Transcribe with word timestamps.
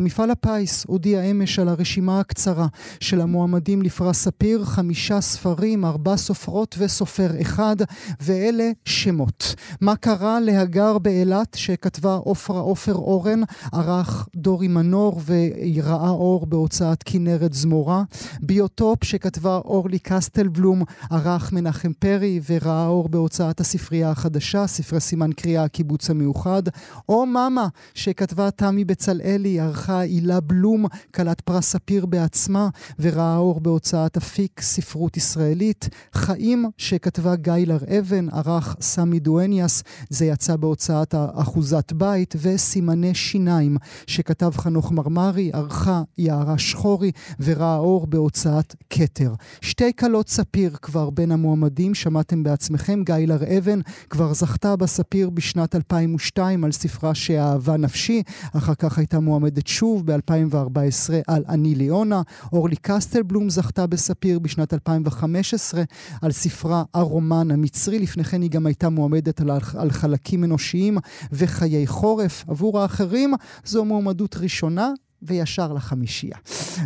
מפעל 0.00 0.30
הפיס 0.30 0.84
הודיע 0.86 1.22
אמש 1.22 1.58
על 1.58 1.68
הרשימה 1.68 2.20
הקצרה 2.20 2.66
של 3.00 3.20
המועמדים 3.20 3.82
לפרס 3.82 4.24
ספיר, 4.24 4.64
חמישה 4.64 5.20
ספרים, 5.20 5.84
ארבע 5.84 6.16
סופרות 6.16 6.74
וסופר 6.78 7.30
אחד, 7.40 7.76
ואלה 8.20 8.70
שמות. 8.84 9.54
מה 9.80 9.96
קרה 9.96 10.40
להגר 10.40 10.98
באילת 10.98 11.54
שכתבה 11.54 12.14
עופרה 12.14 12.60
עופר 12.60 12.94
אורן, 12.94 13.40
ערך 13.72 14.28
דורי 14.36 14.68
מנור 14.68 15.20
וראה 15.26 16.08
אור 16.08 16.46
בהוצאת 16.46 17.02
כנרת 17.02 17.52
זמורה. 17.52 18.02
ביוטופ 18.42 19.04
שכתבה 19.04 19.56
אורלי 19.56 19.98
קסטלבלום, 19.98 20.82
ערך 21.10 21.52
מנחם 21.52 21.92
פרי 21.92 22.40
וראה 22.50 22.86
אור 22.86 23.08
בהוצאת 23.08 23.60
הספרייה 23.60 24.10
החדשה, 24.10 24.66
ספרי 24.66 25.00
סימן 25.00 25.32
קריאה 25.32 25.64
הקיבוץ 25.64 26.10
המאוחד. 26.10 26.62
או 27.08 27.26
מאמה 27.26 27.66
שכתבה 27.94 28.50
תמי 28.50 28.84
בצלאלי, 28.84 29.60
ערכה 29.60 29.83
ערכה 29.84 29.98
הילה 29.98 30.40
בלום, 30.40 30.86
כלת 31.14 31.40
פרס 31.40 31.70
ספיר 31.70 32.06
בעצמה, 32.06 32.68
וראה 32.98 33.36
אור 33.36 33.60
בהוצאת 33.60 34.16
אפיק 34.16 34.60
ספרות 34.60 35.16
ישראלית. 35.16 35.88
חיים, 36.14 36.70
שכתבה 36.78 37.36
גיילר 37.36 37.78
אבן, 37.98 38.28
ערך 38.28 38.76
סמי 38.80 39.20
דואניאס, 39.20 39.82
זה 40.10 40.26
יצא 40.26 40.56
בהוצאת 40.56 41.14
אחוזת 41.34 41.92
בית, 41.92 42.34
וסימני 42.40 43.14
שיניים, 43.14 43.76
שכתב 44.06 44.50
חנוך 44.56 44.92
מרמרי, 44.92 45.50
ערכה 45.52 46.02
יערה 46.18 46.58
שחורי, 46.58 47.10
וראה 47.40 47.76
אור 47.76 48.06
בהוצאת 48.06 48.74
כתר. 48.90 49.34
שתי 49.60 49.92
כלות 49.92 50.28
ספיר 50.28 50.76
כבר 50.82 51.10
בין 51.10 51.32
המועמדים, 51.32 51.94
שמעתם 51.94 52.42
בעצמכם, 52.42 53.02
גיילר 53.04 53.58
אבן 53.58 53.80
כבר 54.10 54.34
זכתה 54.34 54.76
בספיר 54.76 55.30
בשנת 55.30 55.74
2002 55.74 56.64
על 56.64 56.72
ספרה 56.72 57.14
שאהבה 57.14 57.76
נפשי, 57.76 58.22
אחר 58.56 58.74
כך 58.74 58.98
הייתה 58.98 59.20
מועמדת 59.20 59.66
שוב 59.74 60.12
ב-2014 60.12 61.12
על 61.26 61.44
אני 61.48 61.74
ליאונה. 61.74 62.22
אורלי 62.52 62.76
קסטלבלום 62.82 63.50
זכתה 63.50 63.86
בספיר 63.86 64.38
בשנת 64.38 64.74
2015 64.74 65.82
על 66.22 66.32
ספרה 66.32 66.82
הרומן 66.94 67.50
המצרי. 67.50 67.98
לפני 67.98 68.24
כן 68.24 68.42
היא 68.42 68.50
גם 68.50 68.66
הייתה 68.66 68.88
מועמדת 68.88 69.40
על, 69.40 69.50
על 69.76 69.90
חלקים 69.90 70.44
אנושיים 70.44 70.98
וחיי 71.32 71.86
חורף. 71.86 72.44
עבור 72.48 72.80
האחרים 72.80 73.34
זו 73.64 73.84
מועמדות 73.84 74.36
ראשונה 74.36 74.92
וישר 75.26 75.72
לחמישייה. 75.72 76.36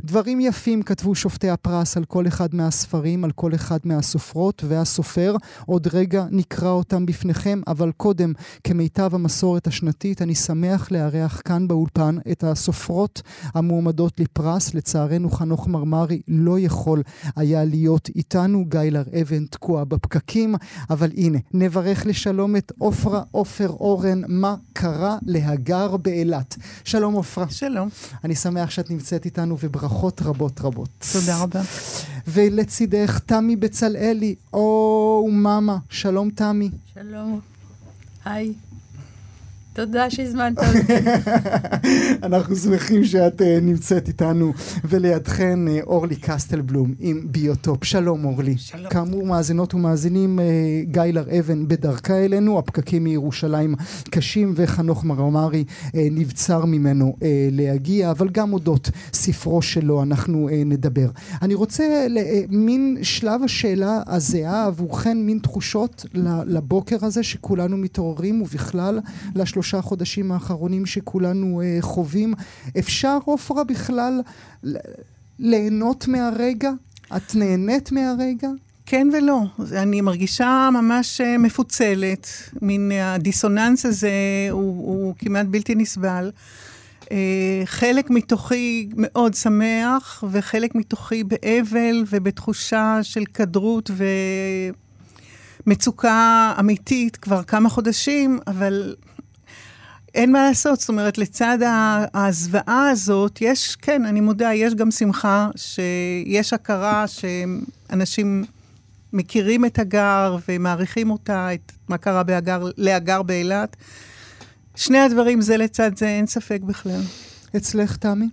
דברים 0.04 0.40
יפים 0.40 0.82
כתבו 0.82 1.14
שופטי 1.14 1.50
הפרס 1.50 1.96
על 1.96 2.04
כל 2.04 2.26
אחד 2.26 2.54
מהספרים, 2.54 3.24
על 3.24 3.30
כל 3.30 3.54
אחד 3.54 3.78
מהסופרות 3.84 4.64
והסופר. 4.68 5.36
עוד 5.66 5.88
רגע 5.92 6.24
נקרא 6.30 6.70
אותם 6.70 7.06
בפניכם, 7.06 7.60
אבל 7.66 7.92
קודם, 7.96 8.32
כמיטב 8.64 9.14
המסורת 9.14 9.66
השנתית, 9.66 10.22
אני 10.22 10.34
שמח 10.34 10.90
לארח 10.90 11.42
כאן 11.44 11.68
באולפן 11.68 12.18
את 12.32 12.44
הסופרות 12.44 13.22
המועמדות 13.54 14.20
לפרס. 14.20 14.74
לצערנו 14.74 15.30
חנוך 15.30 15.68
מרמרי 15.68 16.20
לא 16.28 16.58
יכול 16.58 17.02
היה 17.36 17.64
להיות 17.64 18.08
איתנו, 18.16 18.64
גיילר 18.68 19.04
אבן 19.22 19.46
תקוע 19.46 19.84
בפקקים, 19.84 20.54
אבל 20.90 21.10
הנה, 21.16 21.38
נברך 21.54 22.06
לשלום 22.06 22.56
את 22.56 22.72
עופרה 22.78 23.22
עופר 23.30 23.68
אורן, 23.68 24.22
מה 24.28 24.54
קרה 24.72 25.18
להגר 25.26 25.96
באילת. 25.96 26.56
שלום 26.84 27.14
עופרה. 27.14 27.50
שלום. 27.50 27.88
אני 28.28 28.34
שמח 28.34 28.70
שאת 28.70 28.90
נמצאת 28.90 29.24
איתנו, 29.24 29.56
וברכות 29.60 30.22
רבות 30.22 30.60
רבות. 30.60 30.88
תודה 31.12 31.42
רבה. 31.42 31.60
ולצידך 32.28 33.18
תמי 33.26 33.56
בצלאלי, 33.56 34.34
או 34.52 35.28
מאמה, 35.32 35.78
שלום 35.90 36.30
תמי. 36.30 36.70
שלום, 36.94 37.40
היי. 38.24 38.52
תודה 39.78 40.10
שהזמנת 40.10 40.58
אותי. 40.58 40.92
אנחנו 42.26 42.56
שמחים 42.56 43.04
שאת 43.04 43.40
uh, 43.40 43.44
נמצאת 43.62 44.08
איתנו, 44.08 44.52
ולידכן 44.84 45.58
uh, 45.68 45.86
אורלי 45.86 46.16
קסטלבלום 46.16 46.94
עם 46.98 47.20
ביוטופ. 47.24 47.84
שלום 47.84 48.24
אורלי. 48.24 48.58
שלום. 48.58 48.90
כאמור, 48.90 49.26
מאזינות 49.26 49.74
ומאזינים, 49.74 50.38
uh, 50.38 50.42
גיילר 50.90 51.24
אבן 51.38 51.68
בדרכה 51.68 52.24
אלינו, 52.24 52.58
הפקקים 52.58 53.04
מירושלים 53.04 53.74
קשים, 54.10 54.52
וחנוך 54.56 55.04
מרמרי 55.04 55.64
uh, 55.68 55.90
נבצר 56.10 56.64
ממנו 56.64 57.16
uh, 57.18 57.22
להגיע, 57.50 58.10
אבל 58.10 58.28
גם 58.28 58.52
אודות 58.52 58.90
ספרו 59.12 59.62
שלו 59.62 60.02
אנחנו 60.02 60.48
uh, 60.48 60.52
נדבר. 60.66 61.08
אני 61.42 61.54
רוצה, 61.54 62.06
מין 62.48 62.96
שלב 63.02 63.42
השאלה 63.44 64.00
הזהה 64.06 64.66
עבורכן, 64.66 65.18
מין 65.18 65.38
תחושות 65.38 66.06
לבוקר 66.46 66.96
הזה 67.02 67.22
שכולנו 67.22 67.76
מתעוררים, 67.76 68.42
ובכלל 68.42 69.00
לשלושה... 69.34 69.67
השלושה 69.68 69.82
חודשים 69.82 70.32
האחרונים 70.32 70.86
שכולנו 70.86 71.62
uh, 71.62 71.82
חווים. 71.82 72.34
אפשר, 72.78 73.18
עופרה, 73.24 73.64
בכלל 73.64 74.20
ליהנות 75.38 76.08
מהרגע? 76.08 76.70
את 77.16 77.34
נהנית 77.34 77.92
מהרגע? 77.92 78.48
כן 78.86 79.08
ולא. 79.12 79.40
אני 79.72 80.00
מרגישה 80.00 80.68
ממש 80.72 81.20
אה, 81.20 81.38
מפוצלת. 81.38 82.28
מין 82.62 82.92
הדיסוננס 82.92 83.86
הזה 83.86 84.10
הוא, 84.50 84.60
הוא 84.60 85.14
כמעט 85.18 85.46
בלתי 85.46 85.74
נסבל. 85.74 86.30
Uh, 87.04 87.08
חלק 87.64 88.10
מתוכי 88.10 88.88
מאוד 88.96 89.34
שמח, 89.34 90.24
וחלק 90.30 90.74
מתוכי 90.74 91.24
באבל 91.24 92.04
ובתחושה 92.10 92.98
של 93.02 93.24
כדרות 93.34 93.90
ומצוקה 95.66 96.54
אמיתית 96.60 97.16
כבר 97.16 97.42
כמה 97.42 97.68
חודשים, 97.68 98.38
אבל 98.46 98.94
אין 100.18 100.32
מה 100.32 100.48
לעשות, 100.48 100.80
זאת 100.80 100.88
אומרת, 100.88 101.18
לצד 101.18 101.58
הזוועה 102.14 102.90
הזאת, 102.90 103.38
יש, 103.40 103.76
כן, 103.76 104.04
אני 104.04 104.20
מודה, 104.20 104.54
יש 104.54 104.74
גם 104.74 104.90
שמחה, 104.90 105.48
שיש 105.56 106.52
הכרה 106.52 107.04
שאנשים 107.06 108.44
מכירים 109.12 109.64
את 109.64 109.78
הגר 109.78 110.36
ומעריכים 110.48 111.10
אותה, 111.10 111.54
את 111.54 111.72
מה 111.88 111.98
קרה 111.98 112.22
בהגר, 112.22 112.64
להגר 112.76 113.22
באילת. 113.22 113.76
שני 114.76 114.98
הדברים 114.98 115.40
זה 115.40 115.56
לצד 115.56 115.96
זה, 115.96 116.08
אין 116.08 116.26
ספק 116.26 116.60
בכלל. 116.62 117.00
אצלך, 117.56 117.96
תמי? 117.96 118.28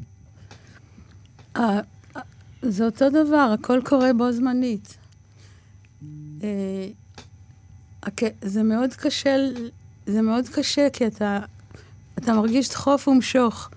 זה 2.62 2.85
אותו 2.85 3.09
דבר, 3.09 3.56
הכל 3.59 3.79
קורה 3.84 4.13
בו 4.13 4.31
זמנית. 4.31 4.97
אה, 6.44 6.88
זה 8.41 8.63
מאוד 8.63 8.94
קשה, 8.94 9.35
זה 10.06 10.22
מאוד 10.22 10.50
קשה, 10.50 10.88
כי 10.94 11.07
אתה 11.07 11.40
אתה 12.25 12.34
מרגיש 12.34 12.69
דחוף 12.69 13.08
ומשוך. 13.08 13.69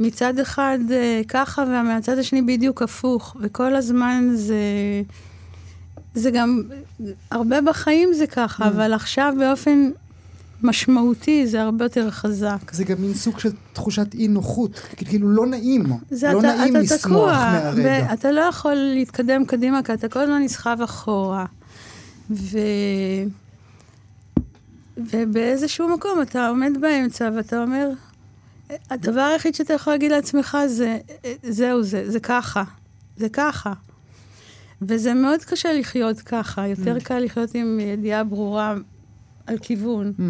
מצד 0.00 0.38
אחד 0.38 0.78
אה, 0.90 1.20
ככה, 1.28 1.62
ומהצד 1.62 2.18
השני 2.18 2.42
בדיוק 2.42 2.82
הפוך. 2.82 3.36
וכל 3.40 3.76
הזמן 3.76 4.30
זה... 4.34 4.56
זה 6.14 6.30
גם... 6.30 6.62
הרבה 7.30 7.60
בחיים 7.60 8.12
זה 8.12 8.26
ככה, 8.26 8.64
mm. 8.64 8.68
אבל 8.68 8.92
עכשיו 8.92 9.34
באופן 9.38 9.90
משמעותי 10.62 11.46
זה 11.46 11.62
הרבה 11.62 11.84
יותר 11.84 12.10
חזק. 12.10 12.72
זה 12.72 12.84
גם 12.84 12.96
מין 12.98 13.14
סוג 13.14 13.38
של 13.38 13.50
תחושת 13.72 14.14
אי 14.14 14.28
נוחות, 14.28 14.80
כאילו 14.96 15.28
לא 15.28 15.46
נעים, 15.46 15.86
לא 15.86 15.94
אתה, 16.10 16.40
נעים 16.40 16.76
אתה 16.76 16.80
לשמוח 16.80 17.00
תקוע, 17.00 17.32
מהרגע. 17.32 18.12
אתה 18.12 18.30
לא 18.30 18.40
יכול 18.40 18.74
להתקדם 18.74 19.44
קדימה, 19.44 19.82
כי 19.82 19.92
אתה 19.94 20.08
כל 20.08 20.20
הזמן 20.20 20.42
נסחב 20.42 20.78
אחורה. 20.84 21.44
ו... 22.30 22.58
ובאיזשהו 24.96 25.88
מקום 25.88 26.22
אתה 26.22 26.48
עומד 26.48 26.72
באמצע 26.80 27.30
ואתה 27.36 27.62
אומר, 27.62 27.90
הדבר 28.90 29.20
היחיד 29.20 29.54
שאתה 29.54 29.74
יכול 29.74 29.92
להגיד 29.92 30.10
לעצמך 30.10 30.58
זה, 30.66 30.98
זהו 31.42 31.82
זה, 31.82 32.10
זה 32.10 32.20
ככה, 32.20 32.62
זה 33.16 33.28
ככה. 33.28 33.72
וזה 34.82 35.14
מאוד 35.14 35.44
קשה 35.44 35.72
לחיות 35.72 36.20
ככה, 36.20 36.66
יותר 36.66 36.96
mm. 36.96 37.04
קל 37.04 37.18
לחיות 37.18 37.54
עם 37.54 37.80
ידיעה 37.80 38.24
ברורה 38.24 38.74
על 39.46 39.58
כיוון. 39.58 40.12
Mm. 40.18 40.22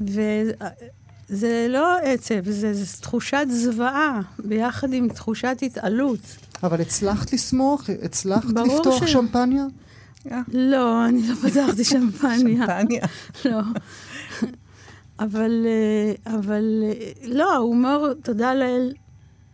וזה 0.00 1.66
לא 1.68 1.96
עצב, 1.98 2.50
זה, 2.50 2.74
זה 2.74 3.02
תחושת 3.02 3.46
זוועה, 3.50 4.20
ביחד 4.38 4.92
עם 4.92 5.08
תחושת 5.08 5.56
התעלות. 5.62 6.20
אבל 6.62 6.80
הצלחת 6.80 7.32
לשמוח? 7.32 7.90
הצלחת 8.02 8.44
לפתוח 8.44 9.06
ש... 9.06 9.12
שמפניה? 9.12 9.64
לא, 10.52 11.06
אני 11.06 11.28
לא 11.28 11.34
פתחתי 11.34 11.84
שמפניה. 11.84 12.38
שמפניה. 12.38 13.06
לא. 13.44 13.60
אבל, 15.20 15.66
אה, 15.66 16.34
אבל 16.36 16.82
אה, 16.84 17.12
לא, 17.24 17.54
ההומור, 17.54 18.08
תודה 18.22 18.54
לאל, 18.54 18.92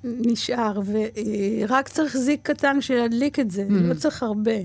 נשאר, 0.04 0.80
ורק 0.86 1.88
צריך 1.88 2.16
זיק 2.16 2.40
קטן 2.42 2.80
שידליק 2.80 3.38
את 3.38 3.50
זה, 3.50 3.66
mm. 3.68 3.72
לא 3.72 3.94
צריך 3.94 4.22
הרבה. 4.22 4.56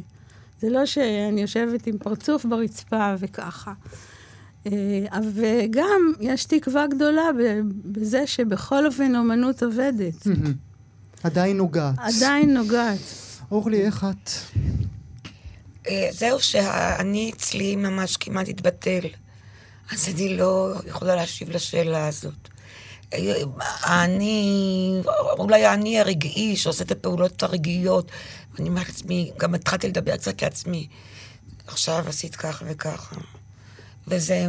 זה 0.59 0.69
לא 0.69 0.85
שאני 0.85 1.41
יושבת 1.41 1.87
עם 1.87 1.97
פרצוף 1.97 2.45
ברצפה 2.45 3.13
וככה. 3.19 3.73
אה, 4.65 4.71
וגם 5.33 6.13
יש 6.19 6.45
תקווה 6.45 6.87
גדולה 6.87 7.23
בזה 7.85 8.27
שבכל 8.27 8.85
אופן 8.85 9.15
אומנות 9.15 9.63
עובדת. 9.63 10.13
Mm-hmm. 10.13 10.49
עדיין 11.23 11.57
נוגעת. 11.57 11.95
עדיין 11.97 12.53
נוגעת. 12.53 12.99
אורלי, 13.51 13.81
איך 13.81 14.05
את? 14.09 14.29
אה, 15.87 16.09
זהו 16.11 16.39
שאני 16.39 17.31
אצלי 17.35 17.75
ממש 17.75 18.17
כמעט 18.17 18.49
התבטל. 18.49 19.07
אז 19.91 20.09
אני 20.09 20.37
לא 20.37 20.73
יכולה 20.87 21.15
להשיב 21.15 21.49
לשאלה 21.49 22.07
הזאת. 22.07 22.49
אני, 23.85 25.01
אולי 25.37 25.67
אני 25.67 25.99
הרגעי 25.99 26.55
שעושה 26.55 26.83
את 26.83 26.91
הפעולות 26.91 27.43
הרגעיות. 27.43 28.11
אני 28.59 28.69
אומרת 28.69 28.87
לעצמי, 28.87 29.31
גם 29.37 29.55
התחלתי 29.55 29.87
לדבר 29.87 30.17
קצת 30.17 30.41
לעצמי. 30.41 30.87
עכשיו 31.67 32.03
עשית 32.07 32.35
כך 32.35 32.63
וככה. 32.65 33.15
וזה 34.07 34.47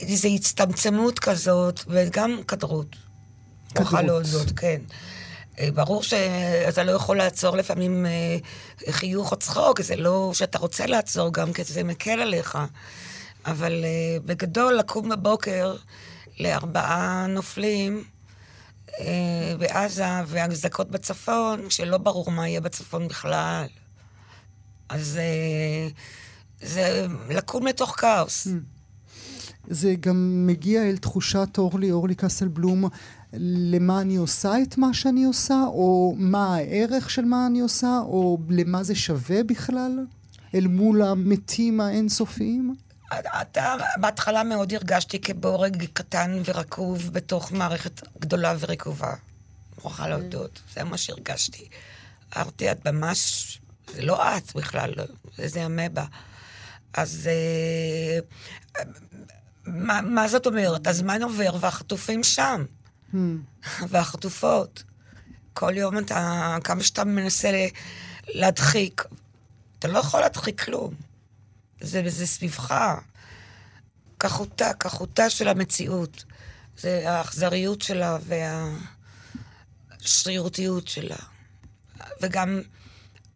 איזו 0.00 0.28
הצטמצמות 0.28 1.18
כזאת, 1.18 1.80
וגם 1.86 2.40
כדרות. 2.48 2.96
מוכרחה 3.78 4.02
להודות, 4.02 4.52
כן. 4.56 4.80
אה, 5.58 5.70
ברור 5.74 6.02
שאתה 6.02 6.82
לא 6.82 6.92
יכול 6.92 7.16
לעצור 7.16 7.56
לפעמים 7.56 8.06
אה, 8.06 8.36
חיוך 8.90 9.32
או 9.32 9.36
צחוק, 9.36 9.80
זה 9.80 9.96
לא 9.96 10.30
שאתה 10.34 10.58
רוצה 10.58 10.86
לעצור 10.86 11.32
גם, 11.32 11.52
כי 11.52 11.64
זה 11.64 11.84
מקל 11.84 12.20
עליך. 12.20 12.58
אבל 13.46 13.84
אה, 13.84 14.20
בגדול, 14.24 14.74
לקום 14.74 15.08
בבוקר 15.08 15.76
לארבעה 16.40 17.26
נופלים 17.28 18.04
בעזה 19.58 20.04
והגזקות 20.26 20.90
בצפון, 20.90 21.70
שלא 21.70 21.98
ברור 21.98 22.30
מה 22.30 22.48
יהיה 22.48 22.60
בצפון 22.60 23.08
בכלל. 23.08 23.66
אז 24.88 25.20
זה 26.60 27.06
לקום 27.28 27.66
לתוך 27.66 27.94
כאוס. 28.00 28.46
זה 29.70 29.94
גם 30.00 30.46
מגיע 30.46 30.82
אל 30.82 30.96
תחושת 30.96 31.48
אורלי, 31.58 31.90
אורלי 31.90 32.14
קסלבלום, 32.14 32.88
למה 33.32 34.00
אני 34.00 34.16
עושה 34.16 34.52
את 34.62 34.78
מה 34.78 34.94
שאני 34.94 35.24
עושה, 35.24 35.62
או 35.66 36.14
מה 36.18 36.56
הערך 36.56 37.10
של 37.10 37.24
מה 37.24 37.46
אני 37.46 37.60
עושה, 37.60 37.98
או 38.02 38.38
למה 38.50 38.82
זה 38.82 38.94
שווה 38.94 39.42
בכלל, 39.42 39.98
אל 40.54 40.66
מול 40.66 41.02
המתים 41.02 41.80
האינסופיים? 41.80 42.74
אתה, 43.42 43.74
בהתחלה 44.00 44.42
מאוד 44.42 44.72
הרגשתי 44.72 45.20
כבורג 45.20 45.84
קטן 45.92 46.42
ורקוב 46.44 47.10
בתוך 47.12 47.52
מערכת 47.52 48.06
גדולה 48.18 48.54
ורקובה. 48.58 49.14
מוכרחה 49.76 50.08
להודות, 50.08 50.60
זה 50.74 50.84
מה 50.84 50.96
שהרגשתי. 50.96 51.68
אמרתי, 52.36 52.72
את 52.72 52.86
ממש, 52.86 53.60
זה 53.94 54.02
לא 54.02 54.36
את 54.36 54.54
בכלל, 54.54 54.94
זה 55.46 55.66
אמבה. 55.66 56.04
אז 56.94 57.28
אה, 57.30 58.18
מה, 59.66 60.00
מה 60.00 60.28
זאת 60.28 60.46
אומרת? 60.46 60.86
הזמן 60.86 61.22
עובר 61.22 61.56
והחטופים 61.60 62.24
שם. 62.24 62.64
Hmm. 63.12 63.16
והחטופות. 63.88 64.82
כל 65.54 65.72
יום 65.76 65.98
אתה, 65.98 66.56
כמה 66.64 66.82
שאתה 66.82 67.04
מנסה 67.04 67.66
להדחיק, 68.28 69.04
אתה 69.78 69.88
לא 69.88 69.98
יכול 69.98 70.20
להדחיק 70.20 70.64
כלום. 70.64 70.94
זה, 71.80 72.02
זה 72.06 72.26
סביבך. 72.26 72.74
כחותה, 74.18 74.74
כחותה 74.74 75.30
של 75.30 75.48
המציאות. 75.48 76.24
זה 76.78 77.10
האכזריות 77.10 77.82
שלה 77.82 78.18
והשרירותיות 80.00 80.88
שלה. 80.88 81.16
וגם 82.22 82.60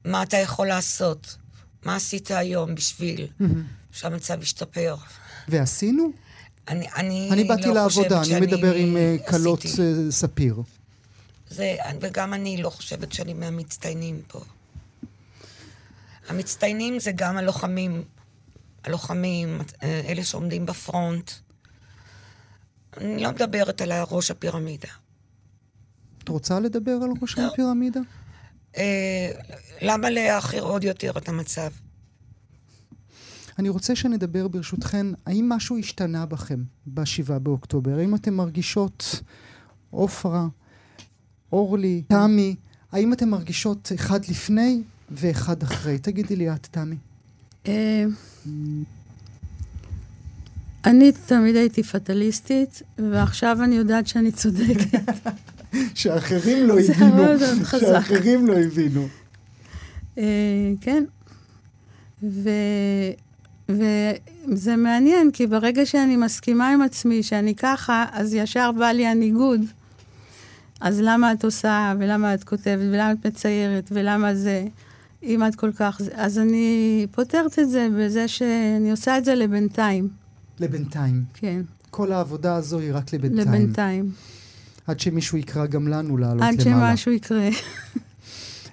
מה 0.05 0.23
אתה 0.23 0.37
יכול 0.37 0.67
לעשות. 0.67 1.37
מה 1.85 1.97
עשית 1.97 2.31
היום 2.31 2.75
בשביל 2.75 3.27
mm-hmm. 3.27 3.45
שהמצב 3.93 4.43
ישתפר. 4.43 4.97
ועשינו? 5.49 6.13
אני, 6.69 6.87
אני, 6.97 7.29
אני 7.33 7.45
באתי 7.45 7.67
לא 7.67 7.75
לעבודה, 7.75 8.23
אני 8.23 8.41
מדבר 8.41 8.75
עם 8.75 8.97
אה, 8.97 9.17
כלות 9.31 9.63
uh, 9.63 9.67
ספיר. 10.11 10.63
זה, 11.51 11.77
וגם 12.01 12.35
אני 12.35 12.63
לא 12.63 12.71
חושבת 12.71 13.13
שאני 13.13 13.35
מהמצטיינים 13.35 14.21
פה. 14.29 14.41
המצטיינים 16.29 16.99
זה 16.99 17.13
גם 17.13 17.37
הלוחמים, 17.37 18.05
הלוחמים, 18.85 19.61
אה, 19.83 20.01
אלה 20.09 20.25
שעומדים 20.25 20.67
בפרונט. 20.67 21.31
אני 22.97 23.23
לא 23.23 23.31
מדברת 23.31 23.81
על 23.81 23.93
ראש 24.11 24.31
הפירמידה. 24.31 24.89
את 26.25 26.29
רוצה 26.29 26.61
לדבר 26.61 26.99
על 27.03 27.11
ראש 27.23 27.39
לא. 27.39 27.47
הפירמידה? 27.47 28.01
אה, 28.77 29.31
למה 29.81 30.11
להעכיר 30.11 30.63
עוד 30.63 30.85
יותר 30.85 31.13
את 31.19 31.29
המצב? 31.29 31.71
אני 33.59 33.69
רוצה 33.69 33.97
שנדבר 33.97 34.49
ברשותכן, 34.49 35.07
האם 35.27 35.49
משהו 35.49 35.79
השתנה 35.79 36.27
בכם 36.27 36.63
ב-7 36.87 37.39
באוקטובר? 37.39 37.99
האם 37.99 38.15
אתן 38.15 38.35
מרגישות, 38.35 39.21
עופרה, 39.91 40.47
אורלי, 41.53 42.03
תמי, 42.09 42.57
האם 42.93 43.13
אתן 43.13 43.29
מרגישות 43.29 43.93
אחד 43.95 44.21
לפני 44.29 44.83
ואחד 45.11 45.63
אחרי? 45.63 45.99
תגידי 45.99 46.37
לי 46.37 46.51
את, 46.51 46.69
תמי. 46.71 46.97
אה, 47.67 48.05
אני 50.85 51.13
תמיד 51.27 51.57
הייתי 51.57 51.83
פטליסטית, 51.83 52.83
ועכשיו 52.99 53.59
אני 53.65 53.75
יודעת 53.75 54.07
שאני 54.07 54.33
צודקת. 54.33 54.99
שאחרים 55.95 56.67
לא 56.67 56.75
הבינו. 56.81 57.23
שאחרים 57.81 58.47
לא 58.47 58.59
הבינו. 58.59 59.09
אה, 60.19 60.73
כן. 60.81 61.05
וזה 63.79 64.77
מעניין, 64.77 65.31
כי 65.31 65.47
ברגע 65.47 65.87
שאני 65.87 66.17
מסכימה 66.17 66.69
עם 66.69 66.83
עצמי 66.83 67.23
שאני 67.23 67.55
ככה, 67.55 68.05
אז 68.13 68.35
ישר 68.35 68.73
בא 68.73 68.87
לי 68.87 69.07
הניגוד. 69.07 69.61
אז 70.81 71.01
למה 71.01 71.33
את 71.33 71.45
עושה, 71.45 71.95
ולמה 71.99 72.35
את 72.35 72.45
כותבת, 72.45 72.87
ולמה 72.93 73.13
את 73.13 73.27
מציירת, 73.27 73.89
ולמה 73.93 74.35
זה, 74.35 74.65
אם 75.23 75.47
את 75.47 75.55
כל 75.55 75.73
כך... 75.73 76.01
אז 76.15 76.39
אני 76.39 77.07
פותרת 77.11 77.59
את 77.59 77.71
זה 77.71 77.89
בזה 77.99 78.29
שאני 78.29 78.91
עושה 78.91 79.19
את 79.19 79.25
זה 79.25 79.35
לבינתיים. 79.35 80.09
לבינתיים. 80.61 81.25
כן. 81.35 81.61
כל 81.91 82.13
העבודה 82.13 82.55
הזו 82.55 82.79
היא 82.79 82.91
רק 82.95 83.13
לבינתיים. 83.13 83.49
לבינתיים. 83.49 84.11
עד 84.87 85.01
שמישהו 85.01 85.39
יקרא 85.39 85.67
גם 85.67 85.89
לנו 85.89 86.17
לעלות 86.17 86.43
עד 86.43 86.61
למעלה. 86.61 86.91
עד 86.91 86.97
שמשהו 86.97 87.13
יקרה. 87.13 87.49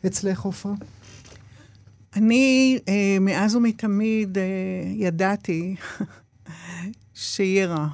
אצלך, 0.05 0.41
עופרה? 0.41 0.73
אני 2.15 2.79
אה, 2.87 3.17
מאז 3.21 3.55
ומתמיד 3.55 4.37
אה, 4.37 4.43
ידעתי 4.95 5.75
שיהיה 7.13 7.67
רע. 7.67 7.87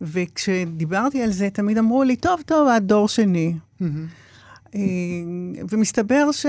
וכשדיברתי 0.00 1.22
על 1.22 1.30
זה, 1.30 1.50
תמיד 1.50 1.78
אמרו 1.78 2.02
לי, 2.02 2.16
טוב, 2.16 2.42
טוב, 2.46 2.68
את 2.68 2.82
דור 2.82 3.08
שני. 3.08 3.54
אה, 4.74 4.80
ומסתבר 5.70 6.32
ש... 6.32 6.46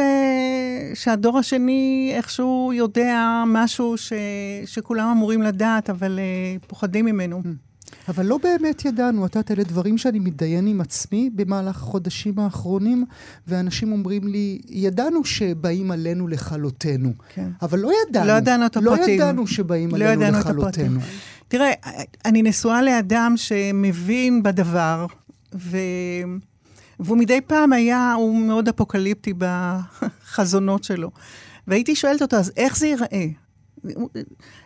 שהדור 0.93 1.37
השני 1.37 2.11
איכשהו 2.15 2.71
יודע 2.73 3.43
משהו 3.47 3.97
ש... 3.97 4.13
שכולם 4.65 5.09
אמורים 5.09 5.41
לדעת, 5.41 5.89
אבל 5.89 6.19
uh, 6.19 6.67
פוחדים 6.67 7.05
ממנו. 7.05 7.41
אבל 8.09 8.25
לא 8.25 8.37
באמת 8.43 8.85
ידענו, 8.85 9.25
את 9.25 9.35
יודעת, 9.35 9.51
אלה 9.51 9.63
דברים 9.63 9.97
שאני 9.97 10.19
מתדיין 10.19 10.67
עם 10.67 10.81
עצמי 10.81 11.29
במהלך 11.35 11.75
החודשים 11.75 12.39
האחרונים, 12.39 13.05
ואנשים 13.47 13.91
אומרים 13.91 14.27
לי, 14.27 14.61
ידענו 14.69 15.25
שבאים 15.25 15.91
עלינו 15.91 16.27
לכלותנו. 16.27 17.13
כן. 17.29 17.49
אבל 17.61 17.79
לא 17.79 17.91
ידענו. 18.09 18.27
לא 18.27 18.31
ידענו 18.33 18.65
את 18.65 18.77
הפרטים. 18.77 19.19
לא 19.19 19.23
ידענו 19.23 19.47
שבאים 19.47 19.89
לא 19.89 19.95
עלינו 19.95 20.21
ידענו 20.21 20.39
לכלותנו. 20.39 20.99
תראה, 21.47 21.71
אני 22.25 22.41
נשואה 22.41 22.81
לאדם 22.81 23.33
שמבין 23.35 24.43
בדבר, 24.43 25.05
ו... 25.55 25.77
והוא 26.99 27.17
מדי 27.17 27.41
פעם 27.41 27.73
היה, 27.73 28.13
הוא 28.13 28.41
מאוד 28.41 28.67
אפוקליפטי 28.67 29.33
בחזונות 29.37 30.83
שלו. 30.83 31.11
והייתי 31.67 31.95
שואלת 31.95 32.21
אותו, 32.21 32.35
אז 32.35 32.51
איך 32.57 32.77
זה 32.77 32.87
ייראה? 32.87 33.27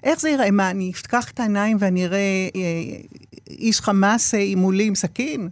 איך 0.03 0.19
זה 0.19 0.29
ייראה? 0.29 0.51
מה, 0.51 0.69
אני 0.69 0.91
אפתח 0.91 1.31
את 1.31 1.39
העיניים 1.39 1.77
ואני 1.79 2.05
אראה 2.05 2.49
אה, 2.55 2.59
איש 3.49 3.81
חמאס 3.81 4.33
אה, 4.33 4.53
מולי 4.55 4.83
עם 4.83 4.95
סכין? 4.95 5.49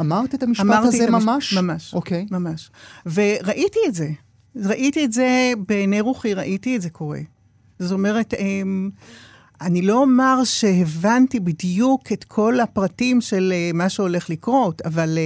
אמרת 0.00 0.34
את 0.34 0.42
המשפט 0.42 0.84
הזה 0.84 1.04
את 1.04 1.08
ממש? 1.08 1.54
ממש. 1.54 1.94
אוקיי. 1.94 2.26
Okay. 2.28 2.34
ממש. 2.34 2.70
וראיתי 3.06 3.78
את 3.88 3.94
זה. 3.94 4.08
ראיתי 4.56 5.04
את 5.04 5.12
זה 5.12 5.52
בעיני 5.68 6.00
רוחי, 6.00 6.34
ראיתי 6.34 6.76
את 6.76 6.82
זה 6.82 6.90
קורה. 6.90 7.20
זאת 7.78 7.92
אומרת, 7.92 8.34
אמ, 8.34 8.90
אני 9.60 9.82
לא 9.82 9.98
אומר 9.98 10.44
שהבנתי 10.44 11.40
בדיוק 11.40 12.12
את 12.12 12.24
כל 12.24 12.60
הפרטים 12.60 13.20
של 13.20 13.52
אה, 13.54 13.70
מה 13.74 13.88
שהולך 13.88 14.30
לקרות, 14.30 14.82
אבל 14.82 15.18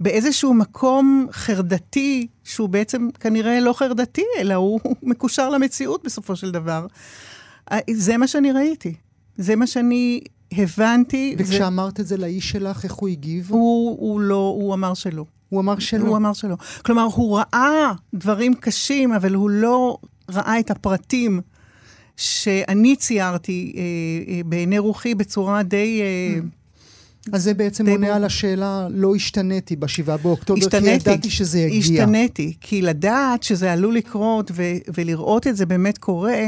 באיזשהו 0.00 0.54
מקום 0.54 1.26
חרדתי, 1.32 2.26
שהוא 2.44 2.68
בעצם 2.68 3.08
כנראה 3.20 3.60
לא 3.60 3.72
חרדתי, 3.72 4.24
אלא 4.38 4.54
הוא 4.54 4.80
מקושר 5.02 5.48
למציאות 5.48 6.04
בסופו 6.04 6.36
של 6.36 6.50
דבר. 6.50 6.86
זה 7.90 8.16
מה 8.16 8.26
שאני 8.26 8.52
ראיתי. 8.52 8.94
זה 9.36 9.56
מה 9.56 9.66
שאני 9.66 10.20
הבנתי. 10.52 11.34
וכשאמרת 11.38 11.96
זה... 11.96 12.02
את 12.02 12.06
זה 12.06 12.16
לאיש 12.16 12.50
שלך, 12.50 12.84
איך 12.84 12.92
הוא 12.92 13.08
הגיב? 13.08 13.46
הוא, 13.50 13.96
הוא 14.00 14.20
לא, 14.20 14.54
הוא 14.56 14.74
אמר 14.74 14.94
שלא. 14.94 15.24
הוא 15.48 15.60
אמר 15.60 15.78
שלא? 15.78 16.08
הוא 16.08 16.16
אמר 16.16 16.32
שלא. 16.32 16.56
כלומר, 16.84 17.02
הוא 17.02 17.38
ראה 17.38 17.92
דברים 18.14 18.54
קשים, 18.54 19.12
אבל 19.12 19.34
הוא 19.34 19.50
לא 19.50 19.98
ראה 20.30 20.60
את 20.60 20.70
הפרטים 20.70 21.40
שאני 22.16 22.96
ציירתי 22.96 23.72
אה, 23.76 23.82
אה, 24.32 24.40
בעיני 24.44 24.78
רוחי 24.78 25.14
בצורה 25.14 25.62
די... 25.62 26.00
אה, 26.02 26.40
mm. 26.40 26.59
אז 27.32 27.42
זה 27.42 27.54
בעצם 27.54 27.88
עונה 27.88 28.06
ב... 28.06 28.10
על 28.10 28.24
השאלה, 28.24 28.88
לא 28.90 29.14
השתניתי 29.14 29.76
בשבעה 29.76 30.16
באוקטובר, 30.16 30.60
השתניתי, 30.60 31.04
כי 31.04 31.10
ידעתי 31.10 31.30
שזה 31.30 31.58
יגיע. 31.58 31.78
השתניתי, 31.78 32.54
כי 32.60 32.82
לדעת 32.82 33.42
שזה 33.42 33.72
עלול 33.72 33.94
לקרות 33.94 34.50
ו- 34.54 34.78
ולראות 34.94 35.46
את 35.46 35.56
זה 35.56 35.66
באמת 35.66 35.98
קורה, 35.98 36.44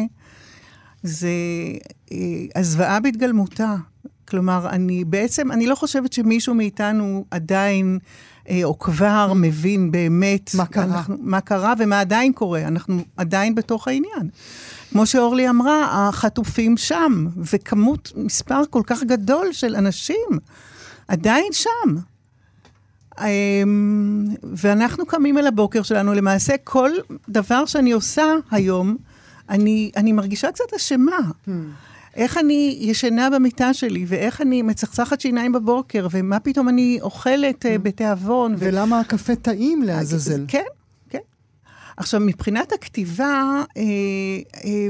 זה 1.02 1.28
אה, 2.12 2.16
הזוועה 2.56 3.00
בהתגלמותה. 3.00 3.74
כלומר, 4.28 4.68
אני 4.70 5.04
בעצם, 5.04 5.52
אני 5.52 5.66
לא 5.66 5.74
חושבת 5.74 6.12
שמישהו 6.12 6.54
מאיתנו 6.54 7.24
עדיין, 7.30 7.98
אה, 8.48 8.60
או 8.64 8.78
כבר 8.78 9.32
מבין 9.36 9.90
באמת... 9.90 10.50
מה 10.54 10.66
קרה. 10.66 10.84
אנחנו, 10.84 11.16
מה 11.20 11.40
קרה 11.40 11.74
ומה 11.78 12.00
עדיין 12.00 12.32
קורה. 12.32 12.62
אנחנו 12.62 13.02
עדיין 13.16 13.54
בתוך 13.54 13.88
העניין. 13.88 14.28
כמו 14.92 15.06
שאורלי 15.06 15.50
אמרה, 15.50 16.08
החטופים 16.08 16.76
שם, 16.76 17.26
וכמות, 17.36 18.12
מספר 18.16 18.62
כל 18.70 18.82
כך 18.86 19.02
גדול 19.02 19.52
של 19.52 19.76
אנשים 19.76 20.38
עדיין 21.08 21.52
שם. 21.52 21.96
אמ, 23.20 24.24
ואנחנו 24.42 25.06
קמים 25.06 25.38
אל 25.38 25.46
הבוקר 25.46 25.82
שלנו, 25.82 26.14
למעשה 26.14 26.54
כל 26.64 26.90
דבר 27.28 27.66
שאני 27.66 27.92
עושה 27.92 28.24
היום, 28.50 28.96
אני, 29.48 29.90
אני 29.96 30.12
מרגישה 30.12 30.52
קצת 30.52 30.74
אשמה. 30.76 31.18
Hmm. 31.46 31.50
איך 32.16 32.38
אני 32.38 32.76
ישנה 32.80 33.30
במיטה 33.30 33.74
שלי, 33.74 34.04
ואיך 34.08 34.40
אני 34.40 34.62
מצחצחת 34.62 35.20
שיניים 35.20 35.52
בבוקר, 35.52 36.06
ומה 36.10 36.40
פתאום 36.40 36.68
אני 36.68 36.98
אוכלת 37.02 37.66
אה, 37.66 37.78
בתיאבון. 37.78 38.52
ו- 38.52 38.56
ולמה 38.60 39.00
הקפה 39.00 39.34
טעים 39.34 39.82
לעזאזל? 39.82 40.44
כן. 40.48 40.62
עכשיו, 41.96 42.20
מבחינת 42.20 42.72
הכתיבה, 42.72 43.42
אה, 43.76 43.82
אה, 44.64 44.88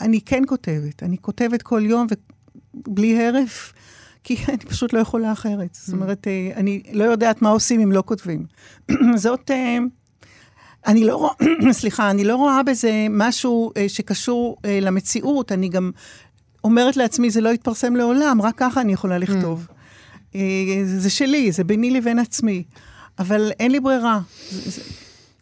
אני 0.00 0.20
כן 0.20 0.42
כותבת. 0.46 1.02
אני 1.02 1.16
כותבת 1.18 1.62
כל 1.62 1.82
יום 1.84 2.06
ובלי 2.86 3.26
הרף, 3.26 3.72
כי 4.24 4.36
אני 4.48 4.56
פשוט 4.58 4.92
לא 4.92 4.98
יכולה 4.98 5.32
אחרת. 5.32 5.74
זאת 5.74 5.92
אומרת, 5.94 6.26
אה, 6.28 6.50
אני 6.56 6.82
לא 6.92 7.04
יודעת 7.04 7.42
מה 7.42 7.48
עושים 7.50 7.80
אם 7.80 7.92
לא 7.92 8.02
כותבים. 8.06 8.46
זאת... 9.16 9.50
אה, 9.50 9.78
אני 10.86 11.04
לא 11.04 11.30
סליחה, 11.72 12.10
אני 12.10 12.24
לא 12.24 12.36
רואה 12.36 12.62
בזה 12.62 13.06
משהו 13.10 13.70
אה, 13.76 13.88
שקשור 13.88 14.56
אה, 14.64 14.78
למציאות, 14.80 15.52
אני 15.52 15.68
גם 15.68 15.90
אומרת 16.64 16.96
לעצמי, 16.96 17.30
זה 17.30 17.40
לא 17.40 17.48
יתפרסם 17.48 17.96
לעולם, 17.96 18.42
רק 18.42 18.54
ככה 18.56 18.80
אני 18.80 18.92
יכולה 18.92 19.18
לכתוב. 19.18 19.66
אה, 20.34 20.40
זה 20.84 21.10
שלי, 21.10 21.52
זה 21.52 21.64
ביני 21.64 21.90
לבין 21.90 22.18
עצמי. 22.18 22.62
אבל 23.18 23.50
אין 23.60 23.70
לי 23.70 23.80
ברירה. 23.80 24.20
זה- 24.50 24.70
זה- 24.70 24.82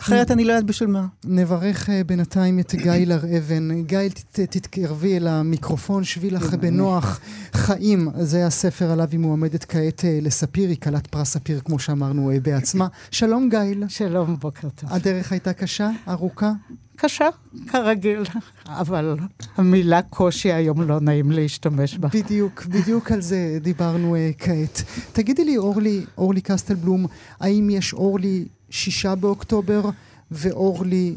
אחרת 0.00 0.30
אני 0.30 0.44
לא 0.44 0.52
יודעת 0.52 0.64
בשביל 0.66 0.88
מה. 0.90 1.06
נברך 1.24 1.90
אה, 1.90 2.04
בינתיים 2.04 2.58
את 2.58 2.74
גיא 2.74 2.92
הר-אבן. 3.14 3.82
גיא, 3.82 3.98
תת- 4.08 4.40
תתקרבי 4.50 5.16
אל 5.16 5.26
המיקרופון, 5.26 6.04
שבי 6.04 6.30
לך 6.30 6.54
בנוח. 6.54 7.20
חיים, 7.52 8.08
זה 8.18 8.46
הספר 8.46 8.90
עליו 8.90 9.08
היא 9.12 9.20
מועמדת 9.20 9.64
כעת 9.64 10.04
אה, 10.04 10.18
לספיר, 10.22 10.68
היא 10.68 10.76
כלת 10.76 11.06
פרס 11.06 11.30
ספיר, 11.32 11.60
כמו 11.64 11.78
שאמרנו, 11.78 12.30
אה, 12.30 12.40
בעצמה. 12.40 12.86
שלום, 13.10 13.48
גיא. 13.48 13.86
שלום, 13.88 14.36
בוקר 14.40 14.68
טוב. 14.74 14.92
הדרך 14.92 15.32
הייתה 15.32 15.52
קשה? 15.52 15.90
ארוכה? 16.08 16.52
קשה, 16.96 17.28
כרגיל, 17.66 18.22
אבל 18.66 19.16
המילה 19.56 20.02
קושי 20.02 20.52
היום 20.52 20.82
לא 20.82 21.00
נעים 21.00 21.30
להשתמש 21.30 21.98
בה. 21.98 22.08
בדיוק, 22.14 22.64
בדיוק 22.66 23.12
על 23.12 23.20
זה 23.20 23.58
דיברנו 23.62 24.16
uh, 24.16 24.18
כעת. 24.38 24.82
תגידי 25.12 25.44
לי, 25.44 25.56
אורלי, 25.56 26.04
אורלי 26.18 26.40
קסטלבלום, 26.40 27.06
האם 27.40 27.70
יש 27.70 27.92
אורלי 27.92 28.44
שישה 28.70 29.14
באוקטובר 29.14 29.82
ואורלי 30.30 31.16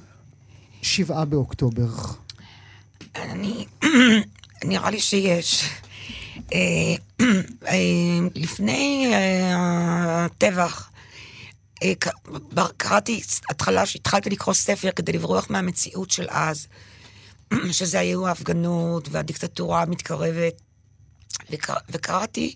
שבעה 0.81 1.25
באוקטובר? 1.25 1.88
אני, 3.15 3.65
נראה 4.65 4.89
לי 4.89 5.00
שיש. 5.00 5.69
אה, 6.53 6.60
אה, 7.67 8.19
לפני 8.36 9.12
אה, 9.13 10.25
הטבח, 10.25 10.89
קראתי 12.77 13.22
התחלה 13.50 13.86
שהתחלתי 13.86 14.29
לקרוא 14.29 14.53
ספר 14.53 14.91
כדי 14.91 15.12
לברוח 15.12 15.50
מהמציאות 15.50 16.12
של 16.12 16.25
אז, 16.29 16.67
שזה 17.72 18.00
היו 18.00 18.27
ההפגנות 18.27 19.07
והדיקטטורה 19.12 19.81
המתקרבת, 19.81 20.62
וקר, 21.51 21.74
וקראתי 21.89 22.55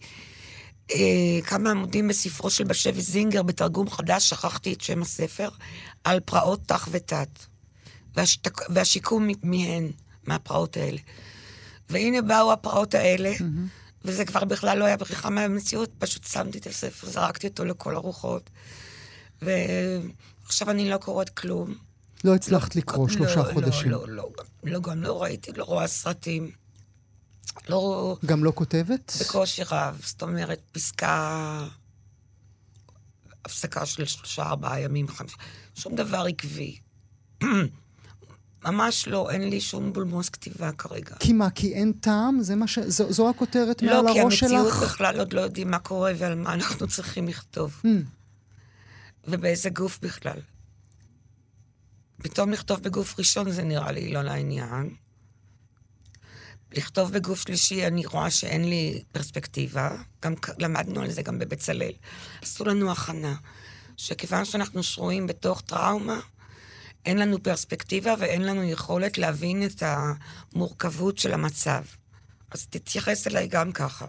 אה, 0.91 1.39
כמה 1.45 1.71
עמודים 1.71 2.07
בספרו 2.07 2.49
של 2.49 2.63
בשבי 2.63 3.01
זינגר 3.01 3.43
בתרגום 3.43 3.89
חדש, 3.89 4.29
שכחתי 4.29 4.73
את 4.73 4.81
שם 4.81 5.01
הספר, 5.01 5.49
על 6.03 6.19
פרעות 6.19 6.61
תח 6.65 6.87
ותת, 6.91 7.29
והשתק, 8.15 8.69
והשיקום 8.69 9.27
מהן, 9.43 9.91
מהפרעות 10.27 10.77
האלה. 10.77 10.97
והנה 11.89 12.21
באו 12.21 12.51
הפרעות 12.51 12.93
האלה, 12.93 13.33
וזה 14.05 14.25
כבר 14.25 14.45
בכלל 14.45 14.77
לא 14.77 14.85
היה 14.85 14.97
בריחה 14.97 15.29
מהמציאות, 15.29 15.89
פשוט 15.99 16.23
שמתי 16.23 16.57
את 16.57 16.67
הספר, 16.67 17.07
זרקתי 17.07 17.47
אותו 17.47 17.65
לכל 17.65 17.95
הרוחות. 17.95 18.49
ועכשיו 19.41 20.69
אני 20.69 20.89
לא 20.89 20.97
קוראת 20.97 21.29
כלום. 21.29 21.75
לא 22.23 22.35
הצלחת 22.35 22.75
לקרוא 22.75 23.09
שלושה 23.09 23.35
לא, 23.35 23.53
חודשים. 23.53 23.89
לא, 23.89 24.07
לא, 24.07 24.15
לא, 24.15 24.29
לא, 24.63 24.79
גם 24.79 25.03
לא 25.03 25.23
ראיתי, 25.23 25.51
לא 25.55 25.63
רואה 25.63 25.87
סרטים. 25.87 26.51
לא, 27.69 28.17
גם 28.25 28.43
לא 28.43 28.51
כותבת? 28.55 29.13
בקושי 29.21 29.63
רב, 29.63 30.01
זאת 30.05 30.21
אומרת, 30.21 30.59
פסקה, 30.71 31.67
הפסקה 33.45 33.85
של 33.85 34.05
שלושה, 34.05 34.43
ארבעה 34.43 34.81
ימים, 34.81 35.07
חמישה, 35.07 35.37
שום 35.75 35.95
דבר 35.95 36.25
עקבי. 36.27 36.79
ממש 38.65 39.07
לא, 39.07 39.31
אין 39.31 39.49
לי 39.49 39.61
שום 39.61 39.93
בולמוס 39.93 40.29
כתיבה 40.29 40.71
כרגע. 40.71 41.15
כי 41.19 41.33
מה, 41.33 41.49
כי 41.49 41.73
אין 41.73 41.91
טעם? 41.91 42.41
זה 42.41 42.55
מה 42.55 42.67
ש... 42.67 42.79
זו, 42.79 43.13
זו 43.13 43.29
הכותרת 43.29 43.81
לא, 43.81 44.03
מעל 44.03 44.13
כי 44.13 44.19
הראש 44.19 44.43
המציאות 44.43 44.73
שלך? 44.73 44.83
בכלל 44.83 45.19
עוד 45.19 45.33
לא 45.33 45.41
יודעים 45.41 45.71
מה 45.71 45.79
קורה 45.79 46.11
ועל 46.17 46.35
מה 46.35 46.53
אנחנו 46.53 46.87
צריכים 46.87 47.27
לכתוב. 47.27 47.81
Hmm. 47.83 47.87
ובאיזה 49.27 49.69
גוף 49.69 49.99
בכלל. 50.01 50.39
פתאום 52.17 52.51
לכתוב 52.51 52.79
בגוף 52.79 53.19
ראשון 53.19 53.51
זה 53.51 53.63
נראה 53.63 53.91
לי 53.91 54.13
לא 54.13 54.21
לעניין. 54.21 54.95
לכתוב 56.71 57.11
בגוף 57.11 57.41
שלישי, 57.41 57.87
אני 57.87 58.05
רואה 58.05 58.31
שאין 58.31 58.69
לי 58.69 59.03
פרספקטיבה. 59.11 59.95
גם 60.23 60.33
למדנו 60.59 61.01
על 61.01 61.11
זה 61.11 61.21
גם 61.21 61.39
בבצלאל. 61.39 61.93
עשו 62.41 62.65
לנו 62.65 62.91
הכנה, 62.91 63.35
שכיוון 63.97 64.45
שאנחנו 64.45 64.83
שרויים 64.83 65.27
בתוך 65.27 65.61
טראומה, 65.61 66.19
אין 67.05 67.17
לנו 67.17 67.43
פרספקטיבה 67.43 68.15
ואין 68.19 68.43
לנו 68.43 68.63
יכולת 68.63 69.17
להבין 69.17 69.63
את 69.65 69.83
המורכבות 69.85 71.17
של 71.17 71.33
המצב. 71.33 71.83
אז 72.51 72.67
תתייחס 72.67 73.27
אליי 73.27 73.47
גם 73.47 73.71
ככה. 73.71 74.05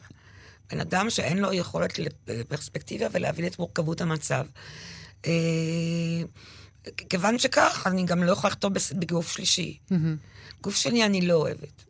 בן 0.71 0.81
אדם 0.81 1.11
שאין 1.11 1.39
לו 1.39 1.53
יכולת 1.53 1.99
לפרספקטיבה 2.29 3.07
ולהבין 3.13 3.47
את 3.47 3.59
מורכבות 3.59 4.01
המצב. 4.01 4.47
אה, 5.27 5.33
כיוון 7.09 7.39
שכך, 7.39 7.87
אני 7.87 8.05
גם 8.05 8.23
לא 8.23 8.33
יכולה 8.33 8.51
לכתוב 8.51 8.73
בגוף 8.93 9.33
שלישי. 9.33 9.79
גוף 10.61 10.77
שני 10.77 11.05
אני 11.05 11.21
לא 11.21 11.35
אוהבת. 11.35 11.88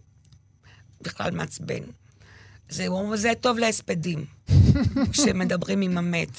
בכלל 1.02 1.30
מעצבן. 1.30 1.82
זה, 2.68 2.86
זה 3.14 3.32
טוב 3.40 3.58
להספדים, 3.58 4.24
כשמדברים 5.12 5.80
עם 5.80 5.98
המת. 5.98 6.30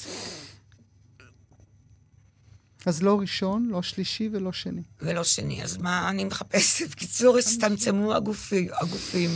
אז 2.86 3.02
לא 3.02 3.20
ראשון, 3.20 3.68
לא 3.70 3.82
שלישי 3.82 4.28
ולא 4.32 4.52
שני. 4.52 4.82
ולא 5.02 5.24
שני. 5.24 5.62
אז 5.62 5.76
מה 5.76 6.08
אני 6.10 6.24
מחפשת? 6.24 6.90
בקיצור, 6.90 7.38
הצטמצמו 7.38 8.14
הגופים, 8.14 8.68
הגופים, 8.80 9.30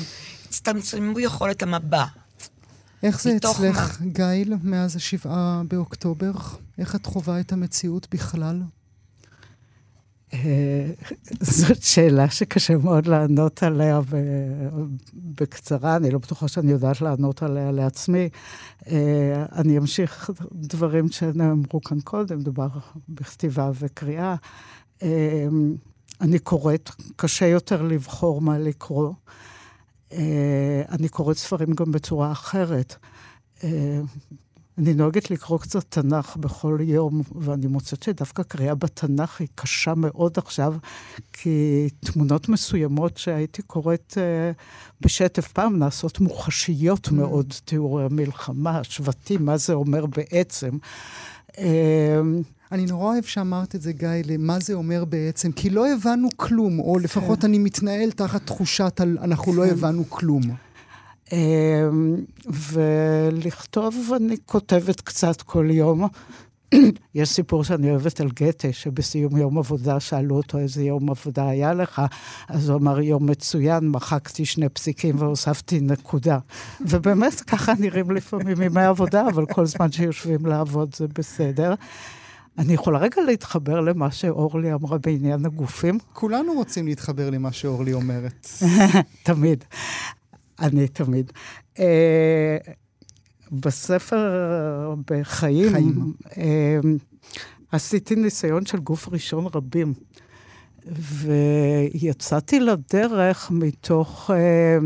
הצטמצמו 0.49 1.21
יכולת 1.21 1.63
המבע. 1.63 2.05
איך 3.03 3.23
זה 3.23 3.37
אצלך, 3.37 4.01
גיל, 4.03 4.55
מאז 4.63 4.97
השבעה 4.97 5.63
באוקטובר? 5.69 6.33
איך 6.79 6.95
את 6.95 7.07
חווה 7.07 7.41
את 7.41 7.53
המציאות 7.53 8.07
בכלל? 8.11 8.63
אה, 10.35 10.87
זאת 11.41 11.83
שאלה 11.83 12.31
שקשה 12.31 12.77
מאוד 12.77 13.07
לענות 13.07 13.63
עליה 13.63 14.01
בקצרה, 15.15 15.97
אני 15.97 16.11
לא 16.11 16.19
בטוחה 16.19 16.49
שאני 16.49 16.73
יודעת 16.73 17.01
לענות 17.01 17.43
עליה 17.43 17.73
לעצמי. 17.73 18.29
אה, 18.87 19.45
אני 19.53 19.79
אמשיך 19.79 20.31
דברים 20.53 21.09
שנאמרו 21.09 21.81
כאן 21.81 22.01
קודם, 22.01 22.41
דובר 22.41 22.69
בכתיבה 23.09 23.71
וקריאה. 23.75 24.35
אה, 25.03 25.47
אני 26.21 26.39
קוראת, 26.39 26.91
קשה 27.17 27.47
יותר 27.47 27.83
לבחור 27.83 28.41
מה 28.41 28.59
לקרוא. 28.59 29.13
אני 30.89 31.09
קוראת 31.11 31.37
ספרים 31.37 31.73
גם 31.75 31.93
בצורה 31.93 32.33
אחרת. 32.33 32.97
אה, 34.79 34.85
אני 34.85 34.95
נוהגת 34.95 35.31
לקרוא 35.31 35.59
קצת 35.59 35.85
תנ"ך 35.89 36.37
בכל 36.37 36.79
יום, 36.81 37.23
ואני 37.35 37.67
מוצאת 37.67 38.03
שדווקא 38.03 38.43
קריאה 38.43 38.75
בתנ"ך 38.75 39.41
היא 39.41 39.49
קשה 39.55 39.95
מאוד 39.95 40.33
עכשיו, 40.37 40.75
כי 41.33 41.89
תמונות 42.01 42.49
מסוימות 42.49 43.17
שהייתי 43.17 43.63
קוראת 43.63 44.15
uh, 44.17 44.61
בשטף 45.01 45.53
פעם 45.53 45.79
נעשות 45.79 46.21
מוחשיות 46.21 47.09
Mm. 47.09 47.15
מאוד, 47.15 47.55
תיאורי 47.65 48.05
המלחמה, 48.05 48.79
השבטים, 48.79 49.45
מה 49.45 49.57
זה 49.57 49.73
אומר 49.73 50.07
בעצם. 50.07 50.71
Uh, 51.53 51.61
אני 52.73 52.87
נורא 52.87 53.05
אוהב 53.05 53.25
שאמרת 53.25 53.75
את 53.75 53.83
זה, 53.83 53.93
גיא, 53.93 54.09
למה 54.25 54.61
זה 54.61 54.75
אומר 54.75 55.05
בעצם, 55.05 55.53
כי 55.53 55.71
לא 55.71 55.93
הבנו 55.93 56.29
כלום, 56.37 56.79
או 56.79 56.99
לפחות 56.99 57.45
אני 57.45 57.59
מתנהל 57.59 58.11
תחת 58.11 58.47
תחושת 58.47 59.01
אנחנו 59.01 59.55
לא 59.55 59.67
הבנו 59.67 60.11
כלום. 60.11 60.43
אמ, 61.33 62.17
ולכתוב, 62.73 64.11
אני 64.17 64.37
כותבת 64.47 65.01
קצת 65.01 65.43
כל 65.43 65.67
יום. 65.71 66.09
יש 67.15 67.29
סיפור 67.29 67.65
שאני 67.65 67.91
אוהבת 67.91 68.21
על 68.21 68.29
גתה, 68.31 68.73
שבסיום 68.73 69.37
יום 69.37 69.59
עבודה 69.59 70.01
שאלו 70.01 70.37
אותו 70.37 70.59
איזה 70.59 70.83
יום 70.83 71.11
עבודה 71.11 71.49
היה 71.49 71.75
לך, 71.75 72.03
אז 72.49 72.69
הוא 72.69 72.79
אמר, 72.79 73.01
יום 73.01 73.31
מצוין, 73.31 73.89
מחקתי 73.89 74.45
שני 74.45 74.69
פסיקים 74.69 75.15
והוספתי 75.19 75.81
נקודה. 75.81 76.39
ובאמת, 76.91 77.41
ככה 77.41 77.73
נראים 77.79 78.11
לפעמים 78.11 78.63
ימי 78.63 78.85
עבודה, 78.85 79.29
אבל 79.29 79.47
כל 79.47 79.67
זמן 79.67 79.93
שיושבים 79.93 80.47
לעבוד 80.47 80.95
זה 80.95 81.07
בסדר. 81.19 81.75
אני 82.59 82.73
יכולה 82.73 82.99
רגע 82.99 83.23
להתחבר 83.23 83.81
למה 83.81 84.11
שאורלי 84.11 84.73
אמרה 84.73 84.99
בעניין 84.99 85.47
הגופים? 85.47 85.99
כולנו 86.13 86.53
רוצים 86.53 86.87
להתחבר 86.87 87.31
למה 87.31 87.53
שאורלי 87.53 87.93
אומרת. 87.93 88.49
תמיד. 89.23 89.65
אני 90.61 90.89
תמיד. 90.89 91.33
אה, 91.79 92.57
בספר 93.53 94.95
בחיים, 95.11 95.73
חיים. 95.73 96.13
אה, 96.39 96.81
עשיתי 97.73 98.17
ניסיון 98.17 98.67
של 98.67 98.79
גוף 98.79 99.09
ראשון 99.09 99.47
רבים, 99.55 99.95
ויצאתי 100.87 102.61
לדרך 102.61 103.51
מתוך 103.51 104.31
אה, 104.35 104.79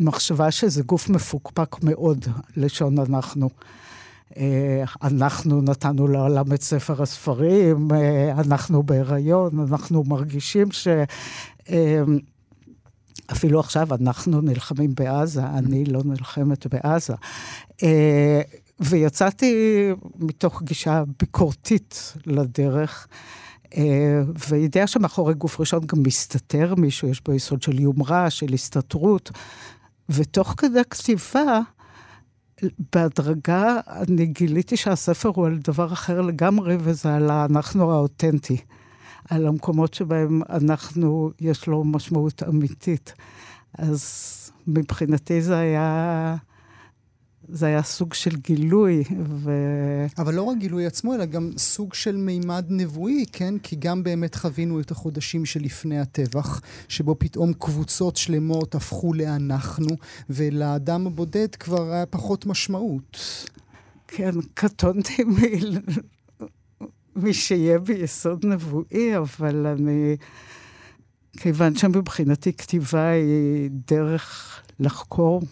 מחשבה 0.00 0.50
שזה 0.50 0.82
גוף 0.82 1.08
מפוקפק 1.08 1.76
מאוד, 1.82 2.24
לשון 2.56 2.98
אנחנו. 2.98 3.48
אה, 4.36 4.84
אנחנו 5.02 5.62
נתנו 5.62 6.08
לעולם 6.08 6.52
את 6.52 6.62
ספר 6.62 7.02
הספרים, 7.02 7.88
אה, 7.92 8.32
אנחנו 8.32 8.82
בהיריון, 8.82 9.66
אנחנו 9.68 10.04
מרגישים 10.04 10.72
ש... 10.72 10.88
אה, 13.30 13.34
אפילו 13.36 13.60
עכשיו 13.60 13.94
אנחנו 13.94 14.40
נלחמים 14.40 14.94
בעזה, 14.94 15.46
אני 15.46 15.84
לא 15.84 16.00
נלחמת 16.04 16.66
בעזה. 16.66 17.14
ויצאתי 18.80 19.88
מתוך 20.18 20.62
גישה 20.62 21.02
ביקורתית 21.20 22.14
לדרך. 22.26 23.06
וידיעה 24.48 24.86
שמאחורי 24.86 25.34
גוף 25.34 25.60
ראשון 25.60 25.80
גם 25.86 26.02
מסתתר 26.02 26.74
מישהו, 26.74 27.08
יש 27.08 27.22
בו 27.24 27.32
יסוד 27.32 27.62
של 27.62 27.80
יומרה, 27.80 28.30
של 28.30 28.54
הסתתרות. 28.54 29.30
ותוך 30.08 30.54
כדי 30.56 30.80
כתיבה, 30.90 31.60
בהדרגה 32.94 33.80
אני 33.86 34.26
גיליתי 34.26 34.76
שהספר 34.76 35.28
הוא 35.34 35.46
על 35.46 35.58
דבר 35.58 35.92
אחר 35.92 36.20
לגמרי, 36.20 36.76
וזה 36.80 37.14
על 37.14 37.30
האנחנו 37.30 37.92
האותנטי. 37.92 38.56
על 39.32 39.46
המקומות 39.46 39.94
שבהם 39.94 40.42
אנחנו, 40.50 41.30
יש 41.40 41.66
לו 41.66 41.84
משמעות 41.84 42.42
אמיתית. 42.42 43.12
אז 43.78 44.02
מבחינתי 44.66 45.42
זה 45.42 45.58
היה... 45.58 46.36
זה 47.48 47.66
היה 47.66 47.82
סוג 47.82 48.14
של 48.14 48.36
גילוי. 48.36 49.02
ו... 49.26 49.50
אבל 50.18 50.34
לא 50.34 50.42
רק 50.42 50.58
גילוי 50.58 50.86
עצמו, 50.86 51.14
אלא 51.14 51.24
גם 51.24 51.50
סוג 51.56 51.94
של 51.94 52.16
מימד 52.16 52.64
נבואי, 52.68 53.24
כן? 53.32 53.58
כי 53.58 53.76
גם 53.76 54.02
באמת 54.02 54.34
חווינו 54.34 54.80
את 54.80 54.90
החודשים 54.90 55.44
שלפני 55.44 55.98
הטבח, 55.98 56.60
שבו 56.88 57.16
פתאום 57.18 57.52
קבוצות 57.52 58.16
שלמות 58.16 58.74
הפכו 58.74 59.14
לאנחנו, 59.14 59.96
ולאדם 60.30 61.06
הבודד 61.06 61.54
כבר 61.54 61.92
היה 61.92 62.06
פחות 62.06 62.46
משמעות. 62.46 63.18
כן, 64.08 64.32
קטונתי 64.54 65.24
מ... 65.24 65.34
משיהיה 67.16 67.78
ביסוד 67.78 68.46
נבואי, 68.46 69.16
אבל 69.18 69.66
אני... 69.66 70.16
כיוון 71.36 71.76
שמבחינתי 71.76 72.52
כתיבה 72.52 73.08
היא 73.08 73.70
דרך 73.88 74.62
לחקור 74.80 75.42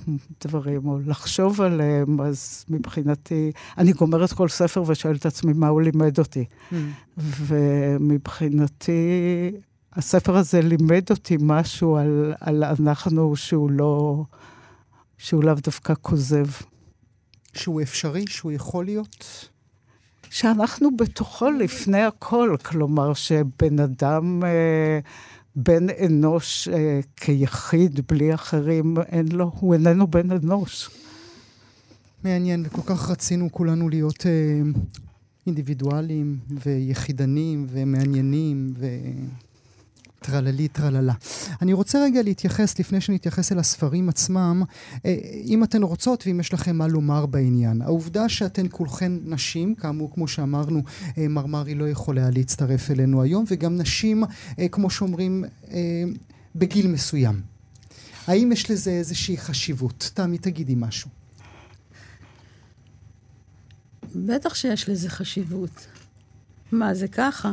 דברים 0.45 0.89
או 0.89 0.99
לחשוב 1.07 1.61
עליהם, 1.61 2.21
אז 2.21 2.65
מבחינתי, 2.69 3.53
אני 3.79 3.93
גומרת 3.93 4.33
כל 4.33 4.49
ספר 4.49 4.83
ושואלת 4.87 5.21
את 5.21 5.27
עצמי 5.27 5.53
מה 5.53 5.69
הוא 5.69 5.83
לימד 5.83 6.19
אותי. 6.19 6.45
Mm. 6.73 6.75
ומבחינתי, 7.19 9.01
הספר 9.93 10.37
הזה 10.37 10.63
לימד 10.63 11.11
אותי 11.11 11.37
משהו 11.41 11.97
על, 11.97 12.35
על 12.41 12.65
אנחנו 12.65 13.37
שהוא 13.37 13.71
לא, 13.71 14.25
שהוא 15.19 15.45
לאו 15.45 15.55
דווקא 15.55 15.95
כוזב. 16.03 16.47
שהוא 17.55 17.83
אפשרי, 17.83 18.25
שהוא 18.29 18.53
יכול 18.53 18.85
להיות? 18.85 19.49
שאנחנו 20.31 20.97
בתוכו 20.97 21.51
לפני 21.51 22.03
הכל, 22.03 22.57
כלומר 22.65 23.15
שבן 23.15 23.79
אדם... 23.79 24.45
אה, 24.45 25.01
בן 25.57 25.87
אנוש 26.07 26.69
אה, 26.69 27.01
כיחיד, 27.17 28.01
בלי 28.09 28.35
אחרים, 28.35 28.95
אין 29.07 29.29
לו, 29.33 29.51
הוא 29.55 29.75
איננו 29.75 30.07
בן 30.07 30.31
אנוש. 30.31 30.91
מעניין, 32.25 32.63
וכל 32.67 32.83
כך 32.83 33.11
רצינו 33.11 33.53
כולנו 33.53 33.89
להיות 33.89 34.27
אה, 34.27 34.61
אינדיבידואלים 35.47 36.39
ויחידנים 36.51 37.67
ומעניינים 37.69 38.75
ו... 38.79 38.87
טרללי 40.21 40.69
טרללה. 40.69 41.15
אני 41.63 41.73
רוצה 41.73 42.05
רגע 42.05 42.23
להתייחס, 42.23 42.79
לפני 42.79 43.01
שנתייחס 43.01 43.53
אל 43.53 43.59
הספרים 43.59 44.09
עצמם, 44.09 44.63
אה, 45.07 45.17
אם 45.45 45.65
אתן 45.65 45.83
רוצות 45.83 46.27
ואם 46.27 46.41
יש 46.41 46.53
לכם 46.53 46.77
מה 46.77 46.87
לומר 46.89 47.27
בעניין. 47.27 47.83
העובדה 47.83 48.29
שאתן 48.29 48.67
כולכן 48.71 49.13
נשים, 49.25 49.75
כאמור, 49.75 50.15
כמו 50.15 50.29
שאמרנו, 50.29 50.83
אה, 51.19 51.29
מרמרי 51.29 51.75
לא 51.75 51.89
יכול 51.89 52.19
היה 52.19 52.31
להצטרף 52.31 52.91
אלינו 52.91 53.23
היום, 53.23 53.45
וגם 53.49 53.77
נשים, 53.77 54.25
אה, 54.59 54.69
כמו 54.69 54.91
שאומרים, 54.91 55.45
בגיל 56.55 56.87
מסוים. 56.87 57.41
האם 58.27 58.53
יש 58.53 58.71
לזה 58.71 58.91
איזושהי 58.91 59.37
חשיבות? 59.37 60.11
תמי, 60.15 60.39
תגידי 60.39 60.75
משהו. 60.77 61.11
בטח 64.15 64.55
שיש 64.55 64.89
לזה 64.89 65.11
חשיבות. 65.11 65.87
מה, 66.73 66.95
זה 66.95 67.09
ככה? 67.09 67.53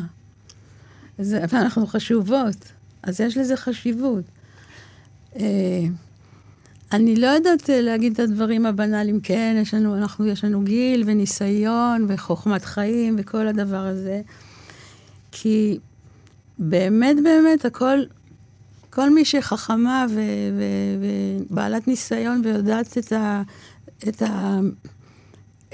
זה, 1.20 1.44
ואנחנו 1.50 1.88
חשובות, 1.88 2.72
אז 3.04 3.22
יש 3.22 3.38
לזה 3.38 3.58
חשיבות. 3.58 4.24
אה, 5.36 5.44
אני 6.92 7.16
לא 7.16 7.28
יודעת 7.28 7.70
אה, 7.70 7.82
להגיד 7.82 8.14
את 8.14 8.20
הדברים 8.20 8.66
הבנאליים, 8.66 9.20
כן, 9.20 9.58
יש 9.62 9.74
לנו, 9.74 9.96
אנחנו, 9.96 10.28
יש 10.28 10.44
לנו 10.44 10.64
גיל 10.64 11.04
וניסיון 11.06 12.06
וחוכמת 12.08 12.66
חיים 12.66 13.16
וכל 13.20 13.48
הדבר 13.48 13.86
הזה, 13.86 14.22
כי 15.32 15.80
באמת 16.60 17.16
באמת 17.24 17.66
הכל, 17.66 18.00
כל 18.90 19.10
מי 19.10 19.26
שחכמה 19.26 20.06
ו, 20.10 20.22
ו, 20.58 20.64
ובעלת 21.50 21.88
ניסיון 21.88 22.42
ויודעת 22.44 22.98
את 22.98 23.12
ה... 23.12 23.42
את 24.08 24.22
ה 24.22 24.60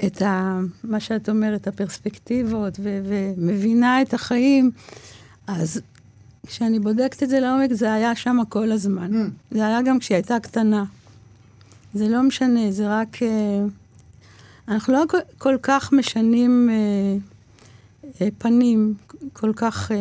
את 0.06 0.22
ה, 0.22 0.60
מה 0.84 1.00
שאת 1.00 1.28
אומרת, 1.28 1.66
הפרספקטיבות, 1.66 2.80
ומבינה 2.82 4.02
את 4.02 4.14
החיים, 4.14 4.70
אז 5.46 5.80
כשאני 6.46 6.78
בודקת 6.78 7.22
את 7.22 7.28
זה 7.28 7.40
לעומק, 7.40 7.72
זה 7.72 7.92
היה 7.92 8.16
שם 8.16 8.38
כל 8.48 8.72
הזמן. 8.72 9.12
Mm. 9.12 9.54
זה 9.54 9.66
היה 9.66 9.82
גם 9.82 9.98
כשהיא 9.98 10.16
הייתה 10.16 10.40
קטנה. 10.40 10.84
זה 11.94 12.08
לא 12.08 12.22
משנה, 12.22 12.72
זה 12.72 13.00
רק... 13.00 13.16
Uh, 13.16 13.24
אנחנו 14.68 14.92
לא 14.92 15.04
כל, 15.08 15.18
כל 15.38 15.56
כך 15.62 15.92
משנים 15.92 16.70
uh, 16.70 18.04
uh, 18.04 18.22
פנים, 18.38 18.94
כל 19.32 19.52
כך 19.56 19.90
uh, 19.90 19.94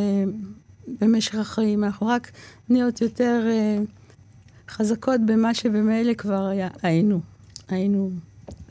במשך 1.02 1.36
החיים, 1.36 1.84
אנחנו 1.84 2.08
רק 2.08 2.32
נהיות 2.70 3.02
יותר 3.02 3.42
uh, 3.48 4.72
חזקות 4.72 5.22
במה 5.26 5.54
שבמילא 5.54 6.14
כבר 6.14 6.46
היה, 6.46 6.68
היינו. 6.82 7.20
היינו 7.68 8.12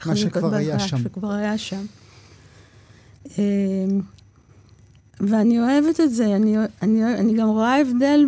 מה 0.06 0.16
שכבר 0.16 0.54
היה 0.54 0.78
שם. 0.78 0.98
שכבר 0.98 1.32
היה 1.32 1.58
שם. 1.58 1.84
ואני 5.20 5.60
אוהבת 5.60 6.00
את 6.00 6.14
זה, 6.14 6.36
אני, 6.36 6.56
אני, 6.82 7.04
אני 7.14 7.34
גם 7.34 7.48
רואה 7.48 7.80
הבדל, 7.80 8.26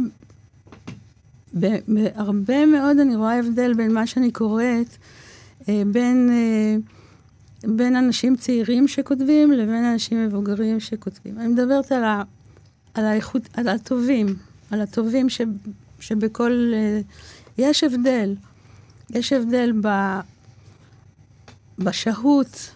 בהרבה 1.88 2.66
מאוד 2.66 2.98
אני 2.98 3.16
רואה 3.16 3.38
הבדל 3.38 3.74
בין 3.74 3.92
מה 3.92 4.06
שאני 4.06 4.30
קוראת, 4.30 4.96
אה, 5.68 5.82
בין, 5.86 6.30
אה, 6.32 6.76
בין 7.70 7.96
אנשים 7.96 8.36
צעירים 8.36 8.88
שכותבים 8.88 9.52
לבין 9.52 9.84
אנשים 9.84 10.26
מבוגרים 10.26 10.80
שכותבים. 10.80 11.38
אני 11.38 11.48
מדברת 11.48 11.92
על, 11.92 12.04
ה, 12.04 12.22
על 12.94 13.04
האיכות, 13.04 13.42
על 13.54 13.68
הטובים, 13.68 14.26
על 14.70 14.80
הטובים 14.80 15.28
ש, 15.28 15.40
שבכל... 16.00 16.72
אה, 16.74 17.00
יש 17.58 17.84
הבדל. 17.84 18.34
יש 19.10 19.32
הבדל 19.32 19.72
ב, 19.82 19.88
בשהות, 21.78 22.70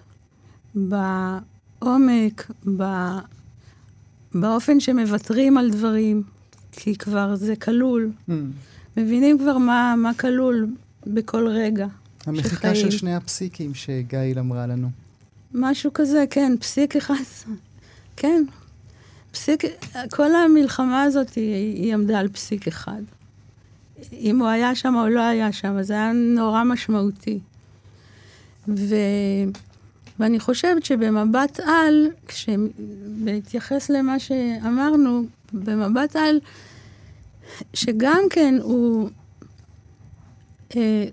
בעומק, 0.74 2.50
ב... 2.76 2.82
באופן 4.34 4.80
שמוותרים 4.80 5.58
על 5.58 5.70
דברים, 5.70 6.22
כי 6.72 6.96
כבר 6.96 7.36
זה 7.36 7.56
כלול. 7.56 8.10
Mm. 8.28 8.32
מבינים 8.96 9.38
כבר 9.38 9.58
מה, 9.58 9.94
מה 9.96 10.14
כלול 10.14 10.66
בכל 11.06 11.48
רגע. 11.48 11.86
המחיקה 12.26 12.74
של 12.74 12.90
שני 12.90 13.14
הפסיקים 13.14 13.74
שגאיל 13.74 14.38
אמרה 14.38 14.66
לנו. 14.66 14.90
משהו 15.54 15.92
כזה, 15.94 16.24
כן, 16.30 16.52
פסיק 16.60 16.96
אחד. 16.96 17.14
כן. 18.16 18.44
פסיק, 19.32 19.62
כל 20.10 20.34
המלחמה 20.34 21.02
הזאת, 21.02 21.34
היא, 21.34 21.54
היא 21.54 21.94
עמדה 21.94 22.18
על 22.18 22.28
פסיק 22.28 22.68
אחד. 22.68 23.02
אם 24.12 24.38
הוא 24.38 24.48
היה 24.48 24.74
שם 24.74 24.94
או 24.94 25.08
לא 25.08 25.20
היה 25.20 25.52
שם, 25.52 25.82
זה 25.82 25.92
היה 25.92 26.12
נורא 26.12 26.64
משמעותי. 26.64 27.38
ו... 28.68 28.94
ואני 30.18 30.40
חושבת 30.40 30.84
שבמבט 30.84 31.60
על, 31.60 32.08
בהתייחס 33.24 33.90
למה 33.90 34.18
שאמרנו, 34.18 35.26
במבט 35.52 36.16
על, 36.16 36.38
שגם 37.74 38.22
כן 38.30 38.54
הוא, 38.62 39.08
אה, 40.76 41.04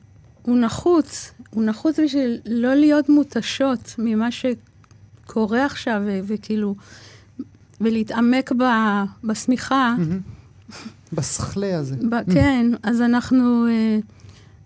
הוא 0.41 0.57
נחוץ, 0.57 1.31
הוא 1.49 1.63
נחוץ 1.63 1.99
בשביל 1.99 2.37
לא 2.45 2.73
להיות 2.75 3.09
מותשות 3.09 3.95
ממה 3.97 4.27
שקורה 4.31 5.65
עכשיו, 5.65 6.01
ו- 6.05 6.19
וכאילו, 6.27 6.75
ולהתעמק 7.81 8.51
ב- 8.51 9.03
בשמיכה. 9.23 9.95
בסכלה 11.13 11.79
הזה. 11.79 11.95
ב- 12.09 12.33
כן, 12.33 12.71
אז 12.83 13.01
אנחנו 13.01 13.67
אה, 13.67 13.97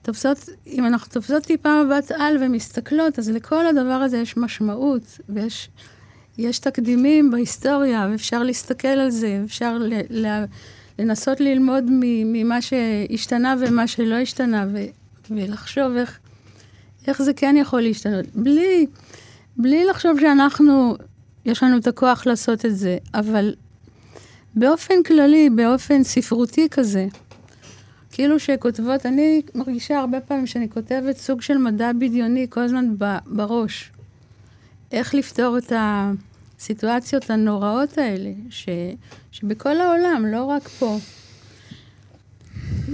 תופסות, 0.01 0.49
אם 0.67 0.85
אנחנו 0.85 1.11
תופסות 1.11 1.43
טיפה 1.43 1.83
מבט 1.83 2.11
על 2.11 2.37
ומסתכלות, 2.41 3.19
אז 3.19 3.29
לכל 3.29 3.67
הדבר 3.67 3.93
הזה 3.93 4.17
יש 4.17 4.37
משמעות, 4.37 5.19
ויש 5.29 5.69
יש 6.39 6.59
תקדימים 6.59 7.31
בהיסטוריה, 7.31 8.07
ואפשר 8.11 8.43
להסתכל 8.43 8.87
על 8.87 9.09
זה, 9.09 9.41
אפשר 9.45 9.77
ל, 9.77 9.93
ל, 10.09 10.45
לנסות 10.99 11.39
ללמוד 11.39 11.83
ממה 12.03 12.61
שהשתנה 12.61 13.55
ומה 13.59 13.87
שלא 13.87 14.15
השתנה, 14.15 14.65
ו, 14.73 14.77
ולחשוב 15.29 15.95
איך, 15.97 16.19
איך 17.07 17.21
זה 17.21 17.33
כן 17.33 17.55
יכול 17.57 17.81
להשתנות. 17.81 18.25
בלי, 18.35 18.85
בלי 19.57 19.85
לחשוב 19.85 20.19
שאנחנו, 20.19 20.95
יש 21.45 21.63
לנו 21.63 21.77
את 21.77 21.87
הכוח 21.87 22.25
לעשות 22.25 22.65
את 22.65 22.77
זה, 22.77 22.97
אבל 23.13 23.53
באופן 24.55 25.03
כללי, 25.03 25.49
באופן 25.49 26.03
ספרותי 26.03 26.67
כזה, 26.71 27.07
כאילו 28.19 28.39
שכותבות, 28.39 29.05
אני 29.05 29.41
מרגישה 29.55 29.99
הרבה 29.99 30.19
פעמים 30.21 30.47
שאני 30.47 30.69
כותבת 30.69 31.17
סוג 31.17 31.41
של 31.41 31.57
מדע 31.57 31.91
בדיוני 31.93 32.47
כל 32.49 32.59
הזמן 32.59 32.95
בראש. 33.25 33.91
איך 34.91 35.15
לפתור 35.15 35.57
את 35.57 35.73
הסיטואציות 35.75 37.29
הנוראות 37.29 37.97
האלה, 37.97 38.31
ש, 38.49 38.69
שבכל 39.31 39.77
העולם, 39.77 40.25
לא 40.25 40.43
רק 40.43 40.67
פה. 40.67 40.97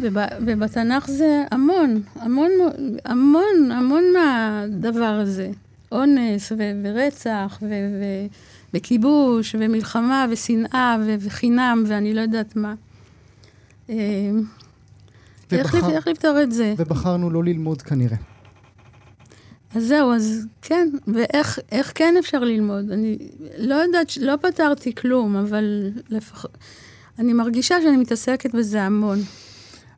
וב, 0.01 0.17
ובתנ"ך 0.45 1.07
זה 1.07 1.43
המון, 1.51 2.01
המון, 2.15 2.51
המון, 3.05 3.71
המון 3.71 4.03
מהדבר 4.13 5.19
הזה. 5.21 5.49
אונס 5.91 6.51
ו, 6.51 6.71
ורצח 6.83 7.59
ו, 7.61 7.65
ו, 7.69 8.03
וכיבוש 8.73 9.55
ומלחמה 9.59 10.25
ושנאה 10.29 10.97
ו, 11.05 11.15
וחינם 11.19 11.83
ואני 11.87 12.13
לא 12.13 12.21
יודעת 12.21 12.55
מה. 12.55 12.73
איך 15.51 16.07
לפתור 16.07 16.41
את 16.43 16.51
זה? 16.51 16.73
ובחרנו 16.77 17.29
לא 17.29 17.43
ללמוד 17.43 17.81
כנראה. 17.81 18.17
אז 19.75 19.83
זהו, 19.83 20.13
אז 20.13 20.45
כן, 20.61 20.89
ואיך 21.07 21.91
כן 21.95 22.15
אפשר 22.19 22.39
ללמוד? 22.39 22.91
אני 22.91 23.17
לא 23.57 23.75
יודעת, 23.75 24.17
לא 24.17 24.35
פתרתי 24.41 24.95
כלום, 24.95 25.35
אבל 25.35 25.91
לפחות... 26.09 26.51
אני 27.19 27.33
מרגישה 27.33 27.81
שאני 27.81 27.97
מתעסקת 27.97 28.55
בזה 28.55 28.81
המון. 28.81 29.19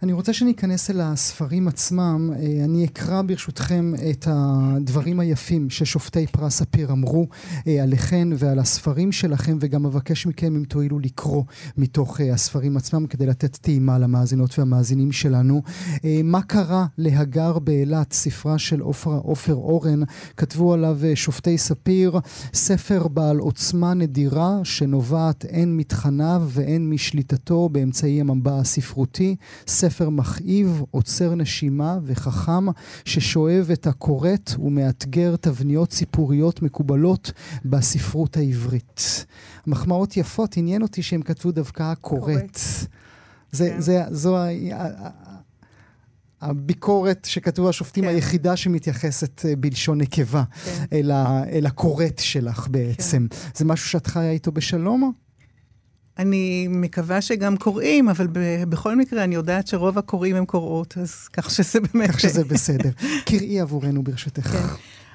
אני 0.03 0.13
רוצה 0.13 0.33
שניכנס 0.33 0.89
אל 0.89 1.01
הספרים 1.01 1.67
עצמם. 1.67 2.31
אה, 2.33 2.63
אני 2.63 2.85
אקרא 2.85 3.21
ברשותכם 3.21 3.93
את 4.09 4.27
הדברים 4.31 5.19
היפים 5.19 5.69
ששופטי 5.69 6.27
פרס 6.27 6.57
ספיר 6.57 6.91
אמרו 6.91 7.27
אה, 7.67 7.83
עליכם 7.83 8.29
ועל 8.37 8.59
הספרים 8.59 9.11
שלכם, 9.11 9.57
וגם 9.61 9.85
אבקש 9.85 10.25
מכם 10.25 10.55
אם 10.55 10.63
תואילו 10.63 10.99
לקרוא 10.99 11.43
מתוך 11.77 12.21
אה, 12.21 12.33
הספרים 12.33 12.77
עצמם 12.77 13.07
כדי 13.07 13.25
לתת 13.25 13.55
טעימה 13.55 13.99
למאזינות 13.99 14.59
והמאזינים 14.59 15.11
שלנו. 15.11 15.61
מה 16.23 16.41
קרה 16.41 16.85
להגר 16.97 17.59
באילת, 17.59 18.13
ספרה 18.13 18.57
של 18.57 18.79
עופר 19.05 19.53
אורן, 19.53 19.99
כתבו 20.37 20.73
עליו 20.73 20.99
שופטי 21.15 21.57
ספיר, 21.57 22.19
ספר 22.53 23.07
בעל 23.07 23.37
עוצמה 23.37 23.93
נדירה 23.93 24.59
שנובעת 24.63 25.45
הן 25.51 25.77
מתכניו 25.77 26.43
והן 26.47 26.89
משליטתו 26.89 27.69
באמצעי 27.69 28.21
המבע 28.21 28.59
הספרותי. 28.59 29.35
ספר 29.67 29.86
מכאיב, 30.11 30.83
עוצר 30.91 31.35
נשימה 31.35 31.97
וחכם, 32.03 32.65
ששואב 33.05 33.69
את 33.73 33.87
הקוראת 33.87 34.51
ומאתגר 34.59 35.35
תבניות 35.35 35.93
סיפוריות 35.93 36.61
מקובלות 36.61 37.31
בספרות 37.65 38.37
העברית. 38.37 39.25
מחמאות 39.67 40.17
יפות, 40.17 40.57
עניין 40.57 40.81
אותי 40.81 41.03
שהם 41.03 41.21
כתבו 41.21 41.51
דווקא 41.51 41.83
הקוראת. 41.83 42.59
זה, 43.51 43.69
כן. 43.69 43.81
זה, 43.81 44.03
זו 44.11 44.37
ה... 44.37 44.47
הביקורת 46.41 47.25
שכתבו 47.25 47.69
השופטים 47.69 48.03
כן. 48.03 48.09
היחידה 48.09 48.55
שמתייחסת 48.55 49.45
אה, 49.45 49.55
בלשון 49.55 50.01
נקבה 50.01 50.43
כן. 50.65 50.83
אל, 50.93 51.11
ה, 51.11 51.43
אל 51.43 51.65
הכורת 51.65 52.19
שלך 52.19 52.67
בעצם. 52.71 53.27
כן. 53.29 53.37
זה 53.55 53.65
משהו 53.65 53.89
שאת 53.89 54.07
חיה 54.07 54.31
איתו 54.31 54.51
בשלום? 54.51 55.11
אני 56.19 56.67
מקווה 56.69 57.21
שגם 57.21 57.57
קוראים, 57.57 58.09
אבל 58.09 58.27
ב- 58.27 58.63
בכל 58.69 58.95
מקרה 58.95 59.23
אני 59.23 59.35
יודעת 59.35 59.67
שרוב 59.67 59.97
הקוראים 59.97 60.35
הם 60.35 60.45
קוראות, 60.45 60.97
אז 60.97 61.27
כך 61.27 61.49
שזה 61.51 61.79
באמת... 61.79 62.09
כך 62.09 62.19
שזה 62.19 62.43
בסדר. 62.43 62.89
קראי 63.25 63.59
עבורנו 63.59 64.03
ברשותך. 64.03 64.47
כן. 64.47 64.67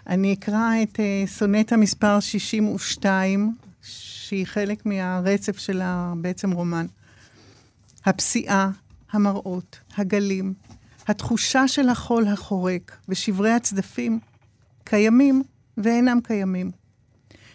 אני 0.07 0.33
אקרא 0.33 0.71
את 0.83 0.97
uh, 0.97 1.29
סונטה 1.29 1.77
מספר 1.77 2.21
62, 2.21 3.55
שהיא 3.83 4.47
חלק 4.47 4.87
מהרצף 4.87 5.59
של 5.59 5.83
בעצם 6.17 6.51
רומן. 6.51 6.87
הפסיעה, 8.05 8.71
המראות, 9.13 9.79
הגלים, 9.97 10.55
התחושה 11.09 11.69
של 11.69 11.89
החול 11.89 12.29
החורק 12.29 12.97
ושברי 13.09 13.51
הצדפים 13.51 14.19
קיימים 14.85 15.43
ואינם 15.77 16.19
קיימים. 16.25 16.71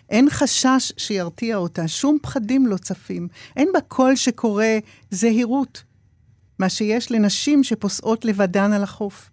אין 0.10 0.30
חשש 0.30 0.92
שירתיע 0.98 1.58
אותה, 1.58 1.88
שום 1.88 2.18
פחדים 2.22 2.68
לא 2.68 2.78
צפים. 2.78 3.28
אין 3.56 3.70
בה 3.74 3.82
קול 3.82 4.16
שקורא 4.16 4.66
זהירות, 5.12 5.84
מה 6.60 6.70
שיש 6.70 7.12
לנשים 7.12 7.64
שפוסעות 7.64 8.26
לבדן 8.26 8.74
על 8.74 8.84
החוף. 8.84 9.30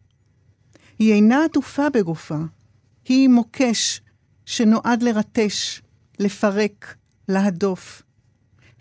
היא 0.98 1.12
אינה 1.12 1.44
עטופה 1.44 1.90
בגופה, 1.90 2.38
היא 3.08 3.28
מוקש 3.28 4.00
שנועד 4.46 5.02
לרטש, 5.02 5.80
לפרק, 6.18 6.94
להדוף. 7.28 8.02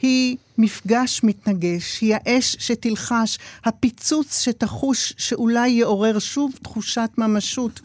היא 0.02 0.38
מפגש 0.58 1.22
מתנגש, 1.24 2.02
היא 2.02 2.16
האש 2.16 2.56
שתלחש, 2.60 3.38
הפיצוץ 3.64 4.42
שתחוש 4.42 5.14
שאולי 5.18 5.70
יעורר 5.70 6.20
שוב 6.20 6.52
תחושת 6.64 7.10
ממשות 7.18 7.82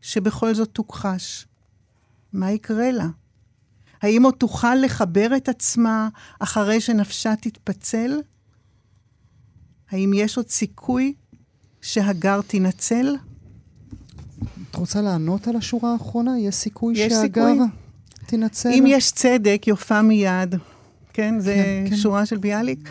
שבכל 0.00 0.54
זאת 0.54 0.68
תוכחש. 0.68 1.46
מה 2.32 2.50
יקרה 2.50 2.90
לה? 2.90 3.06
האם 4.02 4.22
עוד 4.22 4.34
תוכל 4.34 4.74
לחבר 4.74 5.36
את 5.36 5.48
עצמה 5.48 6.08
אחרי 6.38 6.80
שנפשה 6.80 7.36
תתפצל? 7.36 8.20
האם 9.90 10.12
יש 10.14 10.36
עוד 10.36 10.48
סיכוי 10.48 11.14
שהגר 11.82 12.40
תינצל? 12.40 13.16
את 14.70 14.76
רוצה 14.76 15.02
לענות 15.02 15.48
על 15.48 15.56
השורה 15.56 15.92
האחרונה? 15.92 16.38
יש 16.38 16.54
סיכוי 16.54 16.94
יש 16.98 17.12
שהגר 17.12 17.52
סיכוי. 17.52 17.66
תינצל? 18.26 18.68
אם 18.68 18.84
יש 18.86 19.12
צדק, 19.12 19.62
יופה 19.66 20.02
מיד. 20.02 20.54
כן, 21.12 21.40
זה 21.40 21.54
כן, 21.54 21.90
כן. 21.90 21.96
שורה 21.96 22.26
של 22.26 22.36
ביאליק. 22.36 22.88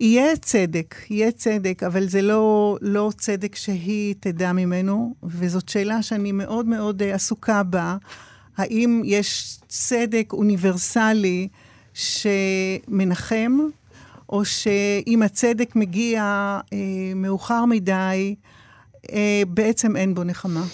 יהיה 0.00 0.36
צדק, 0.36 0.94
יהיה 1.10 1.30
צדק, 1.30 1.82
אבל 1.82 2.08
זה 2.08 2.22
לא, 2.22 2.78
לא 2.80 3.10
צדק 3.18 3.54
שהיא 3.56 4.14
תדע 4.20 4.52
ממנו, 4.52 5.14
וזאת 5.22 5.68
שאלה 5.68 6.02
שאני 6.02 6.32
מאוד 6.32 6.66
מאוד 6.66 7.02
עסוקה 7.02 7.62
בה. 7.62 7.96
האם 8.58 9.02
יש 9.04 9.58
צדק 9.68 10.32
אוניברסלי 10.32 11.48
שמנחם, 11.94 13.58
או 14.28 14.44
שאם 14.44 15.22
הצדק 15.24 15.76
מגיע 15.76 16.22
אה, 16.72 16.78
מאוחר 17.16 17.64
מדי, 17.64 18.34
אה, 19.12 19.42
בעצם 19.48 19.96
אין 19.96 20.14
בו 20.14 20.24
נחמה. 20.24 20.64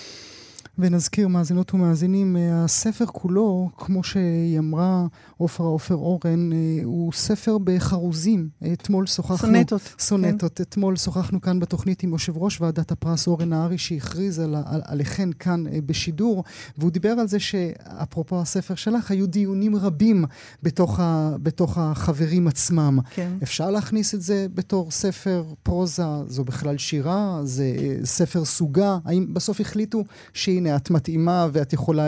ונזכיר, 0.79 1.29
מאזינות 1.29 1.75
ומאזינים, 1.75 2.37
אה, 2.37 2.65
הספר 2.65 3.07
כולו, 3.07 3.71
כמו 3.77 4.05
שהיא 4.05 4.59
אמרה, 4.59 5.07
עופרה 5.37 5.67
עופר 5.67 5.95
אורן, 5.95 6.53
אה, 6.53 6.59
הוא 6.85 7.13
ספר 7.13 7.59
בחרוזים. 7.65 8.49
אתמול 8.73 9.07
שוחחנו... 9.07 9.37
סונטות. 9.37 9.95
סונטות. 9.99 10.57
כן. 10.57 10.63
אתמול 10.63 10.97
שוחחנו 10.97 11.41
כאן 11.41 11.61
בתוכנית 11.61 12.03
עם 12.03 12.13
יושב 12.13 12.37
ראש 12.37 12.61
ועדת 12.61 12.93
הפרס 12.93 13.27
אורן 13.27 13.49
נהרי, 13.49 13.79
שהכריז 13.79 14.39
על, 14.39 14.55
על, 14.55 14.81
עליכן 14.85 15.29
כאן 15.33 15.67
אה, 15.67 15.79
בשידור, 15.87 16.45
והוא 16.79 16.91
דיבר 16.91 17.11
על 17.11 17.29
זה 17.29 17.39
שאפרופו 17.41 18.41
הספר 18.41 18.75
שלך, 18.75 19.11
היו 19.11 19.27
דיונים 19.27 19.77
רבים 19.77 20.25
בתוך, 20.63 21.01
ה, 21.01 21.37
בתוך 21.43 21.79
החברים 21.79 22.49
עצמם. 22.49 22.99
כן. 23.11 23.33
אפשר 23.43 23.71
להכניס 23.71 24.15
את 24.15 24.23
זה 24.23 24.47
בתור 24.55 24.91
ספר 24.91 25.45
פרוזה? 25.63 26.03
זו 26.27 26.45
בכלל 26.45 26.79
שירה? 26.79 27.41
זה 27.45 27.65
ספר 28.05 28.45
סוגה? 28.45 28.99
האם 29.05 29.35
בסוף 29.35 29.61
החליטו 29.61 30.05
שהיא 30.33 30.64
הנה, 30.67 30.77
את 30.77 30.91
מתאימה 30.91 31.49
ואת 31.53 31.73
יכולה... 31.73 32.07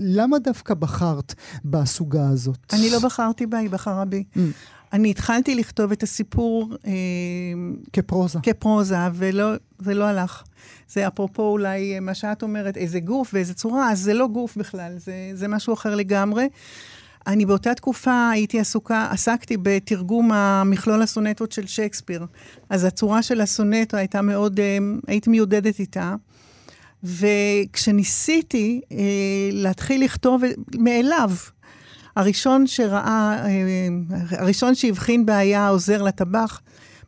למה 0.00 0.38
דווקא 0.38 0.74
בחרת 0.74 1.34
בסוגה 1.64 2.28
הזאת? 2.28 2.58
אני 2.72 2.90
לא 2.90 2.98
בחרתי 2.98 3.46
בה, 3.46 3.58
היא 3.58 3.70
בחרה 3.70 4.04
בי. 4.04 4.24
Mm. 4.36 4.40
אני 4.92 5.10
התחלתי 5.10 5.54
לכתוב 5.54 5.92
את 5.92 6.02
הסיפור 6.02 6.74
אה, 6.86 6.92
כפרוזה. 7.92 8.38
כפרוזה, 8.42 8.96
וזה 9.12 9.94
לא 9.94 10.04
הלך. 10.04 10.42
זה 10.88 11.06
אפרופו 11.06 11.42
אולי 11.42 12.00
מה 12.00 12.14
שאת 12.14 12.42
אומרת, 12.42 12.76
איזה 12.76 13.00
גוף 13.00 13.30
ואיזה 13.34 13.54
צורה, 13.54 13.90
אז 13.90 14.00
זה 14.00 14.14
לא 14.14 14.28
גוף 14.28 14.56
בכלל, 14.56 14.92
זה, 14.98 15.14
זה 15.34 15.48
משהו 15.48 15.74
אחר 15.74 15.94
לגמרי. 15.94 16.48
אני 17.26 17.46
באותה 17.46 17.74
תקופה 17.74 18.30
הייתי 18.30 18.60
עסוקה, 18.60 19.08
עסקתי 19.10 19.56
בתרגום 19.62 20.32
המכלול 20.32 21.02
הסונטות 21.02 21.52
של 21.52 21.66
שייקספיר. 21.66 22.26
אז 22.70 22.84
הצורה 22.84 23.22
של 23.22 23.40
הסונטו 23.40 23.96
הייתה 23.96 24.22
מאוד, 24.22 24.60
אה, 24.60 24.78
הייתי 25.06 25.30
מיודדת 25.30 25.78
איתה. 25.78 26.14
וכשניסיתי 27.04 28.80
אה, 28.92 28.96
להתחיל 29.52 30.04
לכתוב 30.04 30.42
מאליו, 30.78 31.30
הראשון 32.16 32.66
שראה, 32.66 33.36
אה, 33.44 33.88
הראשון 34.38 34.74
שהבחין 34.74 35.26
בעיה 35.26 35.68
עוזר 35.68 36.02
לטבח, 36.02 36.60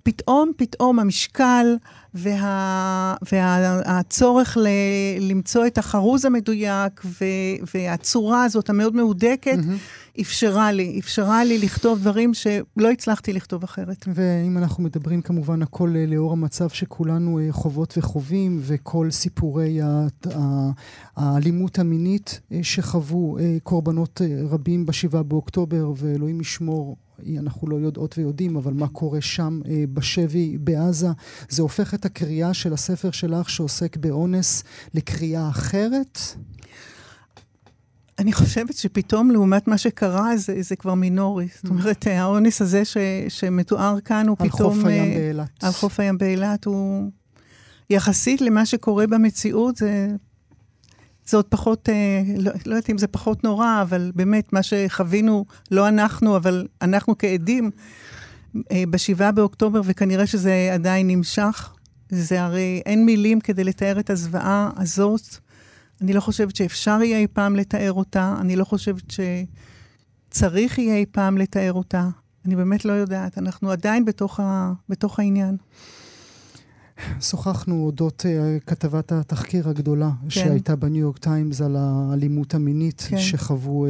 פתאום, 0.03 0.53
פתאום 0.57 0.99
המשקל 0.99 1.77
וה, 2.15 3.15
והצורך 3.33 4.57
ל, 4.57 4.67
למצוא 5.21 5.67
את 5.67 5.79
החרוז 5.79 6.25
המדויק 6.25 7.01
ו, 7.05 7.25
והצורה 7.75 8.45
הזאת 8.45 8.71
המאוד 8.71 8.97
מהודקת, 8.97 9.59
mm-hmm. 9.59 10.21
אפשרה 10.21 10.73
לי, 10.73 10.99
אפשרה 11.01 11.45
לי 11.45 11.59
לכתוב 11.59 11.99
דברים 11.99 12.35
שלא 12.35 12.91
הצלחתי 12.93 13.33
לכתוב 13.33 13.65
אחרת. 13.65 14.05
ואם 14.15 14.59
אנחנו 14.59 14.83
מדברים 14.83 15.23
כמובן 15.23 15.63
הכל 15.63 15.93
אה, 15.97 16.07
לאור 16.07 16.33
המצב 16.33 16.69
שכולנו 16.69 17.39
אה, 17.39 17.49
חוות 17.51 17.99
וחווים, 17.99 18.61
וכל 18.63 19.11
סיפורי 19.11 19.81
האלימות 21.17 21.79
המינית 21.79 22.41
אה, 22.53 22.59
שחוו 22.63 23.39
קורבנות 23.63 24.21
רבים 24.49 24.87
בשבעה 24.87 25.23
באוקטובר, 25.23 25.93
ואלוהים 25.97 26.41
ישמור 26.41 26.97
אנחנו 27.39 27.69
לא 27.69 27.77
יודעות 27.77 28.19
ויודעים, 28.19 28.57
אבל 28.57 28.73
מה 28.73 28.89
קורה 28.89 29.21
שם 29.21 29.61
אה, 29.69 29.85
בשבי 29.95 30.59
בעזה. 30.59 31.09
זה 31.49 31.63
הופך 31.63 31.95
את 31.95 32.05
הקריאה 32.05 32.55
של 32.55 32.73
הספר 32.73 33.11
שלך 33.11 33.51
שעוסק 33.51 33.97
באונס 33.97 34.65
לקריאה 34.95 35.49
אחרת? 35.49 36.19
אני 38.19 38.33
חושבת 38.33 38.77
שפתאום 38.77 39.31
לעומת 39.31 39.69
מה 39.69 39.79
שקרה 39.79 40.37
זה, 40.37 40.63
זה 40.63 40.77
כבר 40.77 40.95
מינורי. 40.95 41.49
זאת 41.55 41.65
mm. 41.65 41.69
אומרת, 41.69 42.07
האונס 42.07 42.63
הזה 42.63 42.85
ש, 42.85 42.97
שמתואר 43.29 44.01
כאן 44.01 44.29
הוא 44.29 44.37
על 44.41 44.49
פתאום... 44.49 44.73
על 44.73 44.77
חוף 44.77 44.87
הים 44.87 45.13
אה, 45.13 45.19
באילת. 45.19 45.65
על 45.65 45.73
חוף 45.73 46.01
הים 46.01 46.19
באילת 46.19 46.65
הוא... 46.65 47.11
יחסית 47.91 48.41
למה 48.41 48.67
שקורה 48.67 49.07
במציאות, 49.07 49.77
זה 49.77 50.09
זה 51.27 51.37
עוד 51.37 51.45
פחות, 51.45 51.89
אה, 51.89 52.23
לא, 52.39 52.53
לא 52.67 52.75
יודעת 52.75 52.91
אם 52.91 52.99
זה 52.99 53.07
פחות 53.07 53.45
נורא, 53.45 53.83
אבל 53.83 54.13
באמת, 54.15 54.53
מה 54.53 54.63
שחווינו, 54.63 55.45
לא 55.71 55.89
אנחנו, 55.89 56.37
אבל 56.37 56.67
אנחנו 56.83 57.19
כעדים, 57.19 57.71
אה, 58.73 58.85
בשבעה 58.91 59.33
באוקטובר, 59.33 59.81
וכנראה 59.85 60.27
שזה 60.27 60.71
עדיין 60.73 61.09
נמשך, 61.09 61.75
זה 62.09 62.43
הרי 62.43 62.83
אין 62.87 63.07
מילים 63.07 63.41
כדי 63.41 63.65
לתאר 63.65 64.01
את 64.01 64.11
הזוועה 64.11 64.71
הזאת. 64.77 65.37
אני 66.01 66.13
לא 66.13 66.21
חושבת 66.21 66.57
שאפשר 66.57 67.03
יהיה 67.03 67.19
אי 67.19 67.27
פעם 67.33 67.57
לתאר 67.57 67.93
אותה, 67.93 68.37
אני 68.41 68.57
לא 68.57 68.65
חושבת 68.65 69.03
שצריך 70.31 70.79
יהיה 70.79 70.97
אי 70.97 71.07
פעם 71.13 71.39
לתאר 71.39 71.73
אותה. 71.73 72.09
אני 72.47 72.57
באמת 72.57 72.85
לא 72.85 72.93
יודעת, 72.93 73.39
אנחנו 73.39 73.71
עדיין 73.71 74.05
בתוך, 74.05 74.41
ה, 74.41 74.73
בתוך 74.89 75.19
העניין. 75.19 75.57
שוחחנו 77.21 77.85
אודות 77.85 78.25
uh, 78.27 78.61
כתבת 78.67 79.13
התחקיר 79.13 79.69
הגדולה 79.69 80.11
כן. 80.23 80.31
שהייתה 80.31 80.77
בניו 80.77 81.01
יורק 81.01 81.19
טיימס 81.19 81.61
על 81.61 81.77
האלימות 81.79 82.55
המינית 82.55 83.07
כן. 83.09 83.19
שחוו 83.19 83.87
uh, 83.87 83.89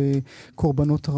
קורבנות... 0.55 1.09
Uh, 1.09 1.13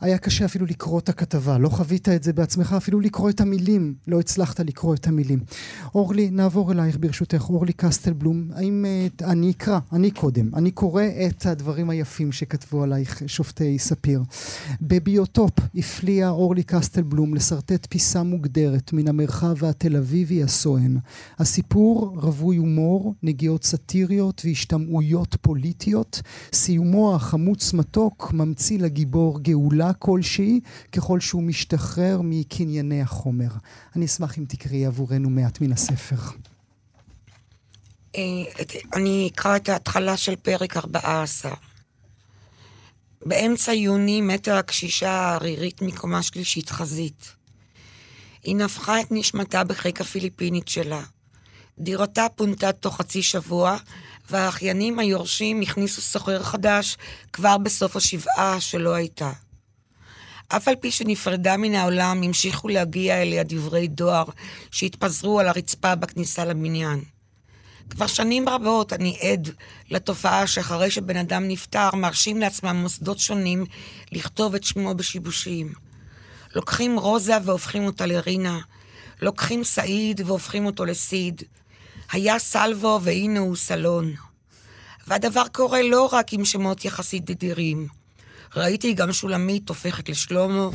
היה 0.00 0.18
קשה 0.18 0.44
אפילו 0.44 0.66
לקרוא 0.66 0.98
את 0.98 1.08
הכתבה, 1.08 1.58
לא 1.58 1.68
חווית 1.68 2.08
את 2.08 2.22
זה 2.22 2.32
בעצמך, 2.32 2.72
אפילו 2.76 3.00
לקרוא 3.00 3.30
את 3.30 3.40
המילים, 3.40 3.94
לא 4.06 4.20
הצלחת 4.20 4.60
לקרוא 4.60 4.94
את 4.94 5.06
המילים. 5.06 5.40
אורלי, 5.94 6.30
נעבור 6.30 6.72
אלייך 6.72 6.96
ברשותך, 7.00 7.50
אורלי 7.50 7.72
קסטלבלום, 7.72 8.50
האם 8.54 8.84
uh, 9.20 9.24
אני 9.24 9.50
אקרא, 9.50 9.78
אני 9.92 10.10
קודם, 10.10 10.54
אני 10.54 10.70
קורא 10.70 11.02
את 11.26 11.46
הדברים 11.46 11.90
היפים 11.90 12.32
שכתבו 12.32 12.82
עלייך 12.82 13.22
שופטי 13.26 13.78
ספיר. 13.78 14.22
בביוטופ 14.80 15.52
הפליאה 15.74 16.28
אורלי 16.28 16.62
קסטלבלום 16.62 17.34
לשרטט 17.34 17.86
פיסה 17.90 18.22
מוגדרת 18.22 18.92
מן 18.92 19.08
המרחב 19.08 19.64
התל 19.64 19.96
אביבי 19.96 20.42
הסואן. 20.42 20.96
הסיפור 21.38 22.16
רווי 22.16 22.56
הומור, 22.56 23.14
נגיעות 23.22 23.64
סאטיריות 23.64 24.42
והשתמעויות 24.44 25.36
פוליטיות. 25.40 26.22
סיומו 26.52 27.14
החמוץ 27.14 27.72
מתוק 27.72 28.32
ממציא 28.32 28.78
לגיבור 28.78 29.40
גאולה 29.40 29.87
שאלה 29.88 29.92
כלשהי 29.98 30.60
ככל 30.92 31.20
שהוא 31.20 31.42
משתחרר 31.42 32.20
מקנייני 32.22 33.02
החומר. 33.02 33.48
אני 33.96 34.06
אשמח 34.06 34.38
אם 34.38 34.44
תקראי 34.48 34.86
עבורנו 34.86 35.30
מעט 35.30 35.60
מן 35.60 35.72
הספר. 35.72 36.16
אה, 38.16 38.22
אני 38.94 39.30
אקרא 39.34 39.56
את 39.56 39.68
ההתחלה 39.68 40.16
של 40.16 40.36
פרק 40.36 40.76
14. 40.76 41.54
באמצע 43.26 43.72
יוני 43.72 44.20
מתה 44.20 44.58
הקשישה 44.58 45.10
הערירית 45.10 45.82
מקומה 45.82 46.22
שלישית 46.22 46.70
חזית. 46.70 47.32
היא 48.42 48.56
נפחה 48.56 49.00
את 49.00 49.06
נשמתה 49.10 49.64
בחיק 49.64 50.00
הפיליפינית 50.00 50.68
שלה. 50.68 51.02
דירתה 51.78 52.26
פונתה 52.36 52.72
תוך 52.72 52.96
חצי 52.96 53.22
שבוע, 53.22 53.76
והאחיינים 54.30 54.98
היורשים 54.98 55.60
הכניסו 55.60 56.00
סוחר 56.00 56.42
חדש 56.42 56.96
כבר 57.32 57.58
בסוף 57.58 57.96
השבעה 57.96 58.60
שלא 58.60 58.94
הייתה. 58.94 59.32
אף 60.48 60.68
על 60.68 60.76
פי 60.76 60.90
שנפרדה 60.90 61.56
מן 61.56 61.74
העולם, 61.74 62.22
המשיכו 62.22 62.68
להגיע 62.68 63.22
אליה 63.22 63.42
דברי 63.42 63.88
דואר 63.88 64.24
שהתפזרו 64.70 65.40
על 65.40 65.48
הרצפה 65.48 65.94
בכניסה 65.94 66.44
לבניין. 66.44 67.00
כבר 67.90 68.06
שנים 68.06 68.48
רבות 68.48 68.92
אני 68.92 69.18
עד 69.20 69.48
לתופעה 69.90 70.46
שאחרי 70.46 70.90
שבן 70.90 71.16
אדם 71.16 71.48
נפטר, 71.48 71.94
מרשים 71.94 72.40
לעצמם 72.40 72.76
מוסדות 72.76 73.18
שונים 73.18 73.64
לכתוב 74.12 74.54
את 74.54 74.64
שמו 74.64 74.94
בשיבושים. 74.94 75.72
לוקחים 76.54 76.98
רוזה 76.98 77.34
והופכים 77.44 77.86
אותה 77.86 78.06
לרינה, 78.06 78.58
לוקחים 79.22 79.64
סעיד 79.64 80.20
והופכים 80.26 80.66
אותו 80.66 80.84
לסיד. 80.84 81.42
היה 82.12 82.38
סלבו 82.38 83.00
והנה 83.02 83.40
הוא 83.40 83.56
סלון. 83.56 84.14
והדבר 85.06 85.48
קורה 85.52 85.82
לא 85.82 86.08
רק 86.12 86.32
עם 86.32 86.44
שמות 86.44 86.84
יחסית 86.84 87.30
נדירים. 87.30 87.97
ראיתי 88.56 88.94
גם 88.94 89.12
שולמית 89.12 89.68
הופכת 89.68 90.08
לשלומו, 90.08 90.70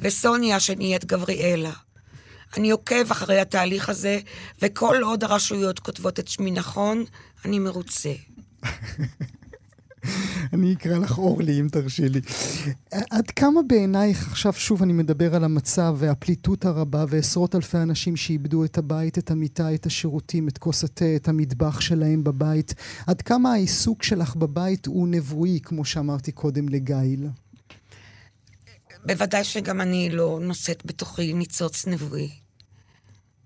וסוניה 0.00 0.60
שנהיית 0.60 1.04
גבריאלה. 1.04 1.72
אני 2.56 2.70
עוקב 2.70 3.10
אחרי 3.10 3.40
התהליך 3.40 3.88
הזה, 3.88 4.20
וכל 4.62 4.96
עוד 5.02 5.24
הרשויות 5.24 5.78
כותבות 5.78 6.18
את 6.18 6.28
שמי 6.28 6.50
נכון, 6.50 7.04
אני 7.44 7.58
מרוצה. 7.58 8.12
אני 10.52 10.72
אקרא 10.72 10.98
לך 10.98 11.18
אורלי, 11.18 11.60
אם 11.60 11.68
תרשי 11.68 12.08
לי. 12.08 12.20
עד 12.90 13.30
כמה 13.30 13.60
בעינייך, 13.66 14.28
עכשיו 14.28 14.52
שוב 14.52 14.82
אני 14.82 14.92
מדבר 14.92 15.34
על 15.34 15.44
המצב 15.44 15.96
והפליטות 15.98 16.64
הרבה 16.64 17.04
ועשרות 17.08 17.54
אלפי 17.54 17.78
אנשים 17.78 18.16
שאיבדו 18.16 18.64
את 18.64 18.78
הבית, 18.78 19.18
את 19.18 19.30
המיטה, 19.30 19.74
את 19.74 19.86
השירותים, 19.86 20.48
את 20.48 20.58
כוס 20.58 20.84
התה, 20.84 21.16
את 21.16 21.28
המטבח 21.28 21.80
שלהם 21.80 22.24
בבית, 22.24 22.74
עד 23.06 23.22
כמה 23.22 23.52
העיסוק 23.52 24.02
שלך 24.02 24.36
בבית 24.36 24.86
הוא 24.86 25.08
נבואי, 25.08 25.60
כמו 25.62 25.84
שאמרתי 25.84 26.32
קודם 26.32 26.68
לגיל? 26.68 27.28
בוודאי 29.06 29.44
שגם 29.44 29.80
אני 29.80 30.10
לא 30.10 30.38
נושאת 30.42 30.82
בתוכי 30.86 31.32
ניצוץ 31.32 31.86
נבואי. 31.86 32.30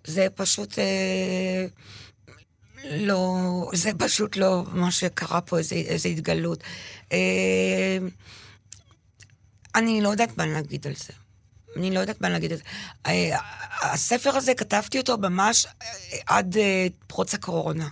זה 0.07 0.27
פשוט... 0.35 0.79
אה... 0.79 1.66
לא, 2.90 3.70
זה 3.75 3.90
פשוט 3.99 4.37
לא 4.37 4.64
מה 4.72 4.90
שקרה 4.90 5.40
פה, 5.40 5.59
איזה, 5.59 5.75
איזה 5.75 6.09
התגלות. 6.09 6.62
אה, 7.12 7.99
אני 9.75 10.01
לא 10.01 10.09
יודעת 10.09 10.38
מה 10.38 10.46
להגיד 10.46 10.87
על 10.87 10.94
זה. 10.94 11.12
אני 11.77 11.90
לא 11.90 12.01
יודעת 12.01 12.20
מה 12.20 12.29
להגיד 12.29 12.53
על 12.53 12.59
זה. 12.59 12.64
אה, 13.07 13.38
הספר 13.83 14.37
הזה, 14.37 14.55
כתבתי 14.55 14.99
אותו 14.99 15.18
ממש 15.18 15.66
אה, 15.66 15.88
עד 16.27 16.57
פרוץ 17.07 17.35
הקורונה. 17.35 17.88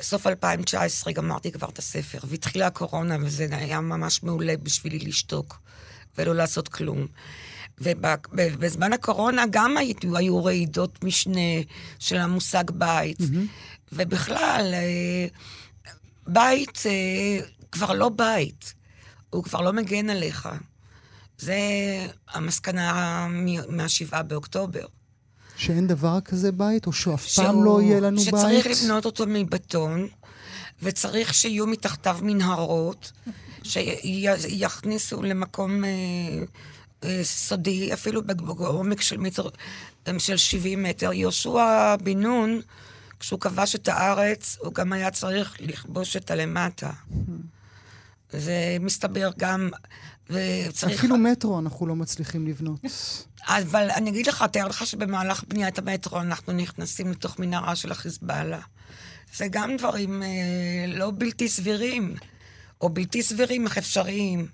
סוף 0.00 0.26
2019 0.26 1.12
גמרתי 1.12 1.52
כבר 1.52 1.68
את 1.68 1.78
הספר, 1.78 2.18
והתחילה 2.24 2.66
הקורונה, 2.66 3.16
וזה 3.20 3.46
היה 3.50 3.80
ממש 3.80 4.22
מעולה 4.22 4.56
בשבילי 4.56 4.98
לשתוק 4.98 5.60
ולא 6.18 6.34
לעשות 6.34 6.68
כלום. 6.68 7.06
ובזמן 7.80 8.92
הקורונה 8.92 9.44
גם 9.50 9.76
היו, 9.76 10.16
היו 10.16 10.44
רעידות 10.44 11.04
משנה 11.04 11.60
של 11.98 12.16
המושג 12.16 12.70
בית. 12.70 13.20
Mm-hmm. 13.20 13.92
ובכלל, 13.92 14.70
אה, 14.74 15.26
בית 16.26 16.82
אה, 16.86 17.46
כבר 17.72 17.92
לא 17.92 18.08
בית, 18.08 18.74
הוא 19.30 19.44
כבר 19.44 19.60
לא 19.60 19.72
מגן 19.72 20.10
עליך. 20.10 20.48
זה 21.38 21.58
המסקנה 22.28 23.26
מהשבעה 23.68 24.22
באוקטובר. 24.22 24.86
שאין 25.56 25.86
דבר 25.86 26.20
כזה 26.20 26.52
בית, 26.52 26.86
או 26.86 26.92
שאף 26.92 27.26
שהוא, 27.26 27.44
פעם 27.44 27.64
לא 27.64 27.82
יהיה 27.82 28.00
לנו 28.00 28.20
שצריך 28.20 28.44
בית? 28.44 28.62
שצריך 28.62 28.82
לבנות 28.82 29.04
אותו 29.04 29.24
מבטון, 29.28 30.08
וצריך 30.82 31.34
שיהיו 31.34 31.66
מתחתיו 31.66 32.18
מנהרות, 32.22 33.12
שיכניסו 33.62 35.22
למקום 35.22 35.84
אה, 35.84 35.88
אה, 35.90 36.44
סודי, 37.22 37.92
אפילו 37.92 38.22
בעומק 38.22 39.00
של 39.00 39.16
מטר, 39.16 39.48
של 40.18 40.36
70 40.36 40.82
מטר. 40.82 41.12
יהושע 41.12 41.96
בן 42.02 42.20
נון, 42.20 42.60
כשהוא 43.20 43.40
כבש 43.40 43.74
את 43.74 43.88
הארץ, 43.88 44.56
הוא 44.60 44.74
גם 44.74 44.92
היה 44.92 45.10
צריך 45.10 45.56
לכבוש 45.60 46.16
את 46.16 46.30
הלמטה. 46.30 46.90
זה 48.32 48.76
מסתבר 48.80 49.30
גם, 49.38 49.70
וצריך... 50.30 50.98
אפילו 50.98 51.16
מטרו 51.16 51.58
אנחנו 51.58 51.86
לא 51.86 51.96
מצליחים 51.96 52.46
לבנות. 52.46 52.80
אבל 53.46 53.90
אני 53.90 54.10
אגיד 54.10 54.26
לך, 54.26 54.44
תאר 54.52 54.68
לך 54.68 54.86
שבמהלך 54.86 55.44
בניית 55.48 55.78
המטרו 55.78 56.20
אנחנו 56.20 56.52
נכנסים 56.52 57.10
לתוך 57.10 57.38
מנהרה 57.38 57.76
של 57.76 57.92
החיזבאללה. 57.92 58.60
זה 59.36 59.46
גם 59.50 59.76
דברים 59.76 60.22
אה, 60.22 60.28
לא 60.86 61.12
בלתי 61.14 61.48
סבירים, 61.48 62.14
או 62.80 62.88
בלתי 62.88 63.22
סבירים 63.22 63.66
אך 63.66 63.78
אפשריים. 63.78 64.46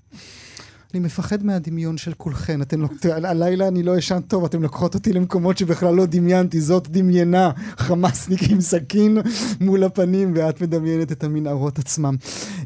אני 0.95 1.01
מפחד 1.01 1.45
מהדמיון 1.45 1.97
של 1.97 2.13
כולכן. 2.17 2.63
אתן 2.63 2.81
לוק... 2.81 2.93
הלילה 3.07 3.69
אני 3.69 3.83
לא 3.83 3.99
ישן 3.99 4.21
טוב, 4.29 4.45
אתן 4.45 4.63
לוקחות 4.63 4.95
אותי 4.95 5.13
למקומות 5.13 5.59
שבכלל 5.59 5.95
לא 5.95 6.07
דמיינתי. 6.07 6.61
זאת 6.61 6.89
דמיינה, 6.91 7.51
חמאסניק 7.77 8.41
עם 8.51 8.61
סכין 8.61 9.19
מול 9.61 9.85
הפנים, 9.85 10.33
ואת 10.37 10.61
מדמיינת 10.61 11.13
את 11.13 11.25
המנהרות 11.25 11.79
עצמם. 11.79 12.17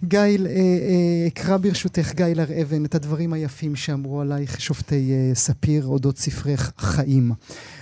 גיל, 0.04 0.46
אה, 0.46 0.52
אה, 0.52 1.26
אקרא 1.26 1.56
ברשותך, 1.56 2.12
גיל 2.14 2.40
הר 2.40 2.62
אבן, 2.62 2.84
את 2.84 2.94
הדברים 2.94 3.32
היפים 3.32 3.76
שאמרו 3.76 4.20
עלייך 4.20 4.60
שופטי 4.60 5.12
אה, 5.12 5.34
ספיר 5.34 5.86
אודות 5.86 6.18
ספרך 6.18 6.72
חיים. 6.78 7.32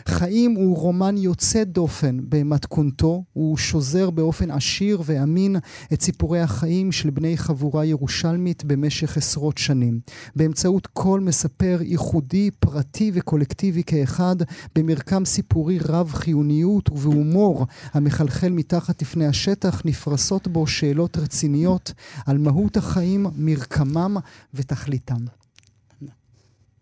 חיים 0.08 0.54
הוא 0.54 0.76
רומן 0.76 1.16
יוצא 1.16 1.64
דופן 1.64 2.18
במתכונתו, 2.28 3.24
הוא 3.32 3.56
שוזר 3.56 4.10
באופן 4.10 4.50
עשיר 4.50 5.02
ואמין 5.04 5.56
את 5.92 6.02
סיפורי 6.02 6.40
החיים 6.40 6.92
של 6.92 7.10
בני 7.10 7.36
חבורה 7.36 7.84
ירושלמית 7.84 8.64
במשך 8.64 9.16
עשרות 9.16 9.58
שנים. 9.58 10.00
באמצעות 10.36 10.86
קול 10.86 11.20
מספר 11.20 11.78
ייחודי, 11.80 12.50
פרטי 12.50 13.10
וקולקטיבי 13.14 13.82
כאחד, 13.82 14.36
במרקם 14.74 15.24
סיפורי 15.24 15.78
רב 15.78 16.12
חיוניות 16.12 16.88
ובהומור 16.90 17.66
המחלחל 17.92 18.48
מתחת 18.48 19.02
לפני 19.02 19.26
השטח, 19.26 19.82
נפרסות 19.84 20.48
בו 20.48 20.66
שאלות 20.66 21.16
רציניות 21.16 21.92
על 22.26 22.38
מהות 22.38 22.76
החיים, 22.76 23.26
מרקמם 23.36 24.16
ותכליתם. 24.54 25.24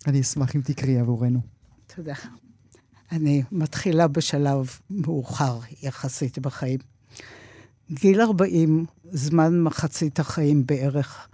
אני 0.07 0.21
אשמח 0.21 0.57
אם 0.57 0.61
תקראי 0.61 0.99
עבורנו. 0.99 1.41
תודה. 1.97 2.15
אני 3.13 3.43
מתחילה 3.53 4.09
בשלב 4.09 4.79
מאוחר 4.91 5.59
יחסית 5.83 6.39
בחיים. 6.39 6.79
גיל 7.91 8.21
40, 8.21 8.85
זמן 9.11 9.63
מחצית 9.63 10.21
החיים 10.21 10.67
בערך. 10.67 11.29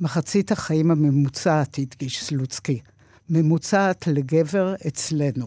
מחצית 0.00 0.52
החיים 0.52 0.90
הממוצעת, 0.90 1.78
הדגיש 1.78 2.24
סלוצקי. 2.24 2.80
ממוצעת 3.30 4.06
לגבר 4.06 4.74
אצלנו. 4.86 5.46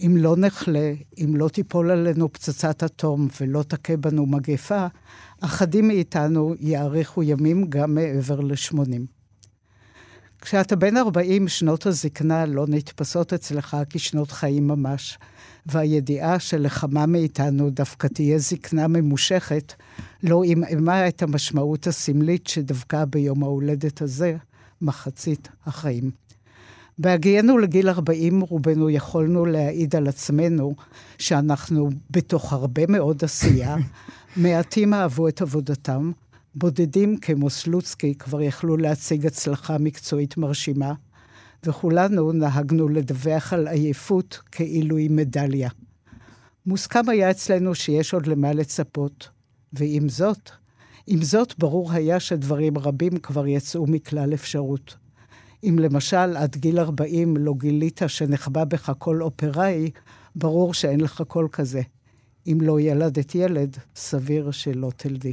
אם 0.00 0.16
לא 0.16 0.36
נחלה, 0.36 0.92
אם 1.18 1.36
לא 1.36 1.48
תיפול 1.48 1.90
עלינו 1.90 2.32
פצצת 2.32 2.82
אטום 2.82 3.28
ולא 3.40 3.62
תכה 3.62 3.96
בנו 3.96 4.26
מגפה, 4.26 4.86
אחדים 5.40 5.88
מאיתנו 5.88 6.54
יאריכו 6.60 7.22
ימים 7.22 7.66
גם 7.68 7.94
מעבר 7.94 8.40
ל-80. 8.40 9.13
כשאתה 10.44 10.76
בן 10.76 10.96
40, 10.96 11.48
שנות 11.48 11.86
הזקנה 11.86 12.46
לא 12.46 12.64
נתפסות 12.68 13.32
אצלך 13.32 13.76
כשנות 13.90 14.30
חיים 14.30 14.68
ממש, 14.68 15.18
והידיעה 15.66 16.38
שלכמה 16.38 17.06
מאיתנו 17.06 17.70
דווקא 17.70 18.06
תהיה 18.06 18.38
זקנה 18.38 18.88
ממושכת, 18.88 19.72
לא 20.22 20.42
עמעמה 20.44 21.08
את 21.08 21.22
המשמעות 21.22 21.86
הסמלית 21.86 22.46
שדווקא 22.46 23.04
ביום 23.04 23.42
ההולדת 23.42 24.02
הזה, 24.02 24.36
מחצית 24.82 25.48
החיים. 25.66 26.10
בהגיינו 26.98 27.58
לגיל 27.58 27.88
40, 27.88 28.40
רובנו 28.40 28.90
יכולנו 28.90 29.46
להעיד 29.46 29.96
על 29.96 30.06
עצמנו 30.06 30.74
שאנחנו 31.18 31.90
בתוך 32.10 32.52
הרבה 32.52 32.82
מאוד 32.88 33.24
עשייה, 33.24 33.76
מעטים 34.36 34.94
אהבו 34.94 35.28
את 35.28 35.42
עבודתם, 35.42 36.12
בודדים 36.54 37.16
כמו 37.16 37.50
סלוצקי 37.50 38.14
כבר 38.14 38.42
יכלו 38.42 38.76
להציג 38.76 39.26
הצלחה 39.26 39.78
מקצועית 39.78 40.36
מרשימה, 40.36 40.94
וכולנו 41.66 42.32
נהגנו 42.32 42.88
לדווח 42.88 43.52
על 43.52 43.68
עייפות 43.68 44.40
כאילו 44.52 44.96
היא 44.96 45.10
מדליה. 45.10 45.70
מוסכם 46.66 47.08
היה 47.08 47.30
אצלנו 47.30 47.74
שיש 47.74 48.14
עוד 48.14 48.26
למה 48.26 48.52
לצפות, 48.52 49.28
ועם 49.72 50.08
זאת, 50.08 50.50
עם 51.06 51.22
זאת, 51.22 51.54
ברור 51.58 51.92
היה 51.92 52.20
שדברים 52.20 52.78
רבים 52.78 53.16
כבר 53.16 53.46
יצאו 53.46 53.86
מכלל 53.86 54.34
אפשרות. 54.34 54.96
אם 55.64 55.78
למשל 55.78 56.36
עד 56.36 56.56
גיל 56.56 56.78
40 56.78 57.36
לא 57.36 57.54
גילית 57.58 58.00
שנחבא 58.06 58.64
בך 58.64 58.90
קול 58.98 59.22
אופראי, 59.22 59.90
ברור 60.36 60.74
שאין 60.74 61.00
לך 61.00 61.22
קול 61.28 61.48
כזה. 61.52 61.82
אם 62.46 62.58
לא 62.60 62.80
ילדת 62.80 63.34
ילד, 63.34 63.76
סביר 63.96 64.50
שלא 64.50 64.90
תלדי. 64.96 65.32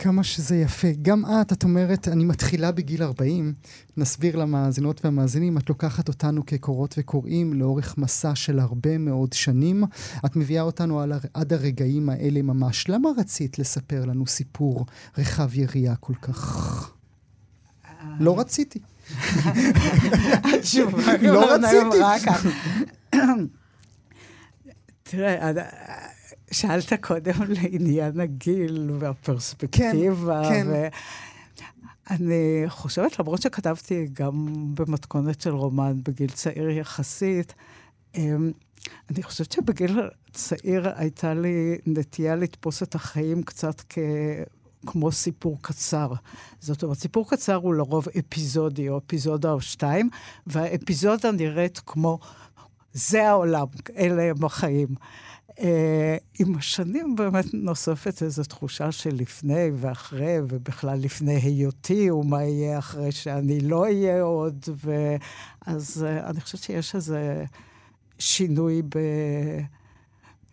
כמה 0.00 0.24
שזה 0.24 0.56
יפה. 0.56 0.88
גם 1.02 1.24
את, 1.24 1.52
את 1.52 1.64
אומרת, 1.64 2.08
אני 2.08 2.24
מתחילה 2.24 2.72
בגיל 2.72 3.02
40, 3.02 3.54
נסביר 3.96 4.36
למאזינות 4.36 5.04
והמאזינים, 5.04 5.58
את 5.58 5.68
לוקחת 5.68 6.08
אותנו 6.08 6.46
כקורות 6.46 6.94
וקוראים 6.98 7.52
לאורך 7.52 7.98
מסע 7.98 8.34
של 8.34 8.58
הרבה 8.58 8.98
מאוד 8.98 9.32
שנים. 9.32 9.84
את 10.26 10.36
מביאה 10.36 10.62
אותנו 10.62 11.00
על, 11.00 11.12
עד 11.34 11.52
הרגעים 11.52 12.08
האלה 12.08 12.42
ממש. 12.42 12.88
למה 12.88 13.08
רצית 13.18 13.58
לספר 13.58 14.04
לנו 14.04 14.26
סיפור 14.26 14.86
רחב 15.18 15.58
יריעה 15.58 15.96
כל 15.96 16.14
כך? 16.22 16.92
לא 18.20 18.40
רציתי. 18.40 18.78
לא 21.22 21.54
רציתי. 21.54 21.98
תראה, 25.02 25.50
שאלת 26.50 26.92
קודם 27.00 27.32
לעניין 27.62 28.20
הגיל 28.20 28.90
והפרספקטיבה. 28.98 30.42
כן, 30.48 30.66
כן. 30.66 30.88
אני 32.10 32.64
חושבת, 32.68 33.18
למרות 33.18 33.42
שכתבתי 33.42 34.06
גם 34.12 34.46
במתכונת 34.74 35.40
של 35.40 35.50
רומן 35.50 36.02
בגיל 36.02 36.30
צעיר 36.30 36.70
יחסית, 36.70 37.54
אמ, 38.14 38.50
אני 39.10 39.22
חושבת 39.22 39.52
שבגיל 39.52 40.00
צעיר 40.32 40.88
הייתה 40.96 41.34
לי 41.34 41.78
נטייה 41.86 42.36
לתפוס 42.36 42.82
את 42.82 42.94
החיים 42.94 43.42
קצת 43.42 43.82
כ... 43.88 43.98
כמו 44.86 45.12
סיפור 45.12 45.58
קצר. 45.60 46.12
זאת 46.60 46.82
אומרת, 46.82 46.98
סיפור 46.98 47.30
קצר 47.30 47.54
הוא 47.54 47.74
לרוב 47.74 48.06
אפיזודי 48.18 48.88
או 48.88 48.98
אפיזודה 48.98 49.52
או 49.52 49.60
שתיים, 49.60 50.10
והאפיזודה 50.46 51.32
נראית 51.32 51.80
כמו, 51.86 52.18
זה 52.92 53.28
העולם, 53.28 53.66
אלה 53.96 54.22
הם 54.22 54.44
החיים. 54.44 54.88
אה, 55.60 56.16
עם 56.38 56.56
השנים 56.56 57.16
באמת 57.16 57.54
נוספת 57.54 58.22
איזו 58.22 58.42
תחושה 58.44 58.92
של 58.92 59.14
לפני 59.14 59.70
ואחרי, 59.74 60.36
ובכלל 60.48 60.98
לפני 60.98 61.34
היותי, 61.34 62.10
ומה 62.10 62.42
יהיה 62.42 62.78
אחרי 62.78 63.12
שאני 63.12 63.60
לא 63.60 63.82
אהיה 63.82 64.22
עוד. 64.22 64.64
ו... 64.84 65.16
אז 65.66 66.06
uh, 66.06 66.26
אני 66.26 66.40
חושבת 66.40 66.62
שיש 66.62 66.94
איזה 66.94 67.44
שינוי 68.18 68.82
ב... 68.82 68.98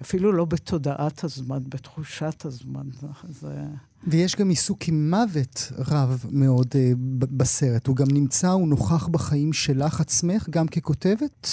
אפילו 0.01 0.31
לא 0.31 0.45
בתודעת 0.45 1.23
הזמן, 1.23 1.59
בתחושת 1.69 2.45
הזמן. 2.45 2.87
זה... 3.29 3.63
ויש 4.07 4.35
גם 4.35 4.49
עיסוק 4.49 4.87
עם 4.87 5.09
מוות 5.09 5.71
רב 5.77 6.25
מאוד 6.31 6.67
uh, 6.67 6.97
בסרט. 7.19 7.87
הוא 7.87 7.95
גם 7.95 8.07
נמצא, 8.13 8.49
הוא 8.49 8.67
נוכח 8.67 9.07
בחיים 9.07 9.53
שלך 9.53 10.01
עצמך, 10.01 10.49
גם 10.49 10.67
ככותבת? 10.67 11.47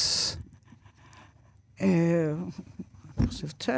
אני 3.19 3.27
חושבת 3.27 3.63
ש... 3.63 3.71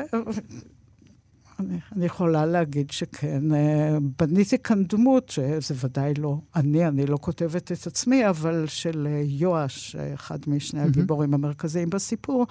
אני, 1.61 1.79
אני 1.96 2.07
יכולה 2.07 2.46
להגיד 2.46 2.90
שכן, 2.90 3.55
אה, 3.55 3.99
בניתי 4.18 4.59
כאן 4.59 4.85
דמות, 4.85 5.29
שזה 5.29 5.75
ודאי 5.87 6.14
לא 6.14 6.38
אני, 6.57 6.88
אני 6.88 7.07
לא 7.07 7.18
כותבת 7.20 7.72
את 7.72 7.87
עצמי, 7.87 8.29
אבל 8.29 8.64
של 8.66 9.07
אה, 9.11 9.22
יואש, 9.25 9.96
אחד 9.96 10.38
משני 10.46 10.81
הגיבורים 10.81 11.35
המרכזיים 11.35 11.90
בסיפור, 11.90 12.46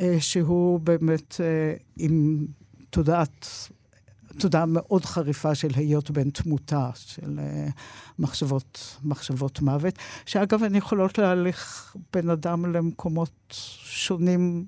אה, 0.00 0.16
שהוא 0.20 0.80
באמת 0.80 1.40
עם 1.98 2.46
תודעת, 2.90 3.46
תודעה 4.38 4.66
מאוד 4.66 5.04
חריפה 5.04 5.54
של 5.54 5.70
היות 5.74 6.10
בן 6.10 6.30
תמותה, 6.30 6.90
של 6.94 7.40
מחשבות, 8.18 8.96
מחשבות 9.04 9.60
מוות, 9.60 9.94
שאגב, 10.26 10.62
הן 10.62 10.74
יכולות 10.74 11.18
להליך 11.18 11.96
בן 12.12 12.30
אדם 12.30 12.72
למקומות 12.72 13.54
שונים 13.84 14.64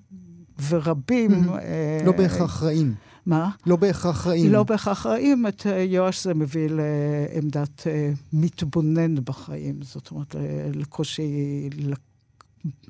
ורבים... 0.68 1.30
Mm-hmm. 1.30 2.04
לא 2.04 2.12
בהכרח 2.12 2.62
רעים. 2.62 2.94
מה? 3.26 3.50
לא 3.66 3.76
בהכרח 3.76 4.26
רעים. 4.26 4.52
לא 4.52 4.62
בהכרח 4.62 5.06
רעים. 5.06 5.46
את 5.46 5.66
אה, 5.66 5.82
יואש 5.82 6.24
זה 6.24 6.34
מביא 6.34 6.68
לעמדת 6.70 7.86
אה, 7.86 8.12
מתבונן 8.32 9.14
בחיים. 9.24 9.82
זאת 9.82 10.10
אומרת, 10.10 10.36
לקושי... 10.74 11.68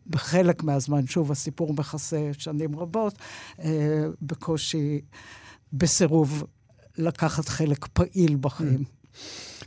בחלק 0.07 0.63
מהזמן, 0.63 1.07
שוב, 1.07 1.31
הסיפור 1.31 1.75
מכסה 1.75 2.31
שנים 2.39 2.79
רבות, 2.79 3.15
בקושי, 4.23 5.01
בסירוב 5.73 6.45
לקחת 6.99 7.49
חלק 7.49 7.87
פעיל 7.87 8.37
בחיים. 8.41 8.85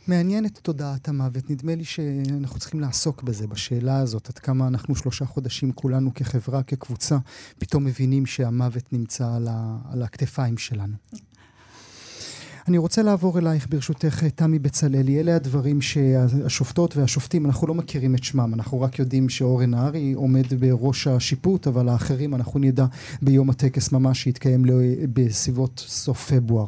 מעניין 0.07 0.45
את 0.45 0.57
תודעת 0.57 1.07
המוות. 1.07 1.49
נדמה 1.49 1.75
לי 1.75 1.83
שאנחנו 1.83 2.59
צריכים 2.59 2.79
לעסוק 2.79 3.23
בזה, 3.23 3.47
בשאלה 3.47 3.97
הזאת, 3.97 4.29
עד 4.29 4.39
כמה 4.39 4.67
אנחנו 4.67 4.95
שלושה 4.95 5.25
חודשים 5.25 5.71
כולנו 5.71 6.13
כחברה, 6.13 6.63
כקבוצה, 6.63 7.17
פתאום 7.57 7.85
מבינים 7.85 8.25
שהמוות 8.25 8.93
נמצא 8.93 9.33
על, 9.35 9.47
ה, 9.51 9.77
על 9.91 10.03
הכתפיים 10.03 10.57
שלנו. 10.57 10.95
אני 12.68 12.78
רוצה 12.78 13.01
לעבור 13.01 13.39
אלייך 13.39 13.68
ברשותך, 13.70 14.24
תמי 14.24 14.59
בצלאלי. 14.59 15.20
אלה 15.20 15.36
הדברים 15.36 15.82
שהשופטות 15.82 16.97
והשופטים, 16.97 17.45
אנחנו 17.45 17.68
לא 17.68 17.74
מכירים 17.74 18.16
את 18.16 18.24
שמם, 18.24 18.53
אנחנו 18.53 18.82
רק 18.82 18.99
יודעים 18.99 19.30
שאורן 19.30 19.70
נהרי 19.70 20.13
עומד 20.13 20.53
בראש 20.59 21.07
השיפוט, 21.07 21.68
אבל 21.68 21.89
האחרים 21.89 22.36
אנחנו 22.36 22.59
נדע 22.59 22.86
ביום 23.22 23.49
הטקס 23.49 23.91
ממש 23.91 24.24
שיתקיים 24.24 24.66
בסביבות 25.13 25.84
סוף 25.88 26.32
פברואר. 26.32 26.66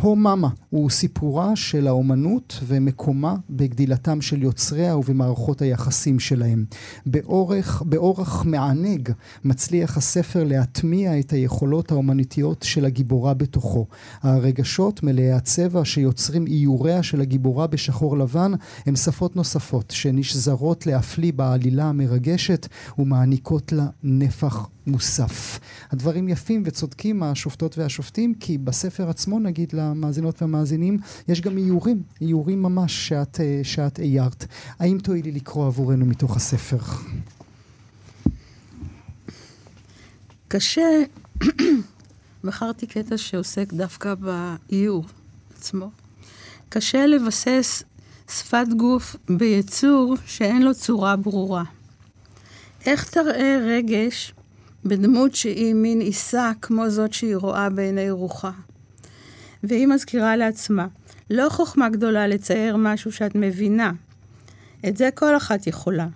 הו 0.00 0.16
מאמה 0.16 0.48
הוא 0.70 0.90
סיפורה 0.90 1.56
של 1.56 1.86
האומנות 1.86 2.60
ומקומה 2.66 3.36
בגדילתם 3.50 4.20
של 4.20 4.42
יוצריה 4.42 4.96
ובמערכות 4.96 5.62
היחסים 5.62 6.18
שלהם. 6.18 6.64
באורך, 7.06 7.82
באורח 7.86 8.44
מענג 8.44 9.12
מצליח 9.44 9.96
הספר 9.96 10.44
להטמיע 10.44 11.20
את 11.20 11.30
היכולות 11.30 11.92
האומנותיות 11.92 12.62
של 12.62 12.84
הגיבורה 12.84 13.34
בתוכו. 13.34 13.86
הרגשות 14.22 15.02
מלאי 15.02 15.37
הצבע 15.38 15.84
שיוצרים 15.84 16.46
איוריה 16.46 17.02
של 17.02 17.20
הגיבורה 17.20 17.66
בשחור 17.66 18.18
לבן 18.18 18.52
הם 18.86 18.96
שפות 18.96 19.36
נוספות 19.36 19.90
שנשזרות 19.90 20.86
להפליא 20.86 21.32
בעלילה 21.32 21.84
המרגשת 21.84 22.68
ומעניקות 22.98 23.72
לה 23.72 23.86
נפח 24.02 24.68
מוסף. 24.86 25.60
הדברים 25.90 26.28
יפים 26.28 26.62
וצודקים 26.66 27.22
השופטות 27.22 27.78
והשופטים 27.78 28.34
כי 28.34 28.58
בספר 28.58 29.10
עצמו 29.10 29.38
נגיד 29.38 29.72
למאזינות 29.72 30.42
והמאזינים 30.42 30.98
יש 31.28 31.40
גם 31.40 31.58
איורים, 31.58 32.02
איורים 32.20 32.62
ממש 32.62 33.08
שאת, 33.08 33.40
אה, 33.40 33.60
שאת 33.62 34.00
איירת. 34.00 34.46
האם 34.78 34.98
תואילי 35.02 35.32
לקרוא 35.32 35.66
עבורנו 35.66 36.06
מתוך 36.06 36.36
הספר? 36.36 36.78
קשה, 40.48 40.88
בחרתי 42.44 42.86
קטע 42.86 43.16
שעוסק 43.16 43.72
דווקא 43.72 44.14
באיור. 44.14 45.04
עצמו. 45.58 45.90
קשה 46.68 47.06
לבסס 47.06 47.82
שפת 48.30 48.66
גוף 48.76 49.16
ביצור 49.28 50.14
שאין 50.26 50.62
לו 50.62 50.74
צורה 50.74 51.16
ברורה. 51.16 51.64
איך 52.86 53.10
תראה 53.10 53.58
רגש 53.62 54.34
בדמות 54.84 55.34
שהיא 55.34 55.74
מין 55.74 56.00
עיסה 56.00 56.52
כמו 56.62 56.90
זאת 56.90 57.12
שהיא 57.12 57.36
רואה 57.36 57.70
בעיני 57.70 58.10
רוחה? 58.10 58.50
והיא 59.62 59.86
מזכירה 59.86 60.36
לעצמה, 60.36 60.86
לא 61.30 61.48
חוכמה 61.48 61.88
גדולה 61.88 62.26
לצייר 62.26 62.76
משהו 62.76 63.12
שאת 63.12 63.34
מבינה. 63.34 63.92
את 64.88 64.96
זה 64.96 65.08
כל 65.14 65.36
אחת 65.36 65.66
יכולה. 65.66 66.06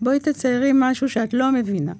בואי 0.00 0.20
תציירי 0.20 0.70
משהו 0.74 1.08
שאת 1.08 1.34
לא 1.34 1.52
מבינה. 1.52 1.92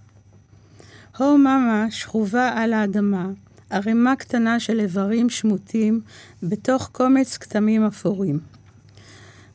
הו 1.16 1.38
ממה 1.38 1.86
שכובה 1.90 2.48
על 2.54 2.72
האדמה, 2.72 3.26
ערימה 3.70 4.16
קטנה 4.16 4.60
של 4.60 4.80
איברים 4.80 5.30
שמוטים 5.30 6.00
בתוך 6.42 6.88
קומץ 6.92 7.36
כתמים 7.36 7.84
אפורים. 7.84 8.40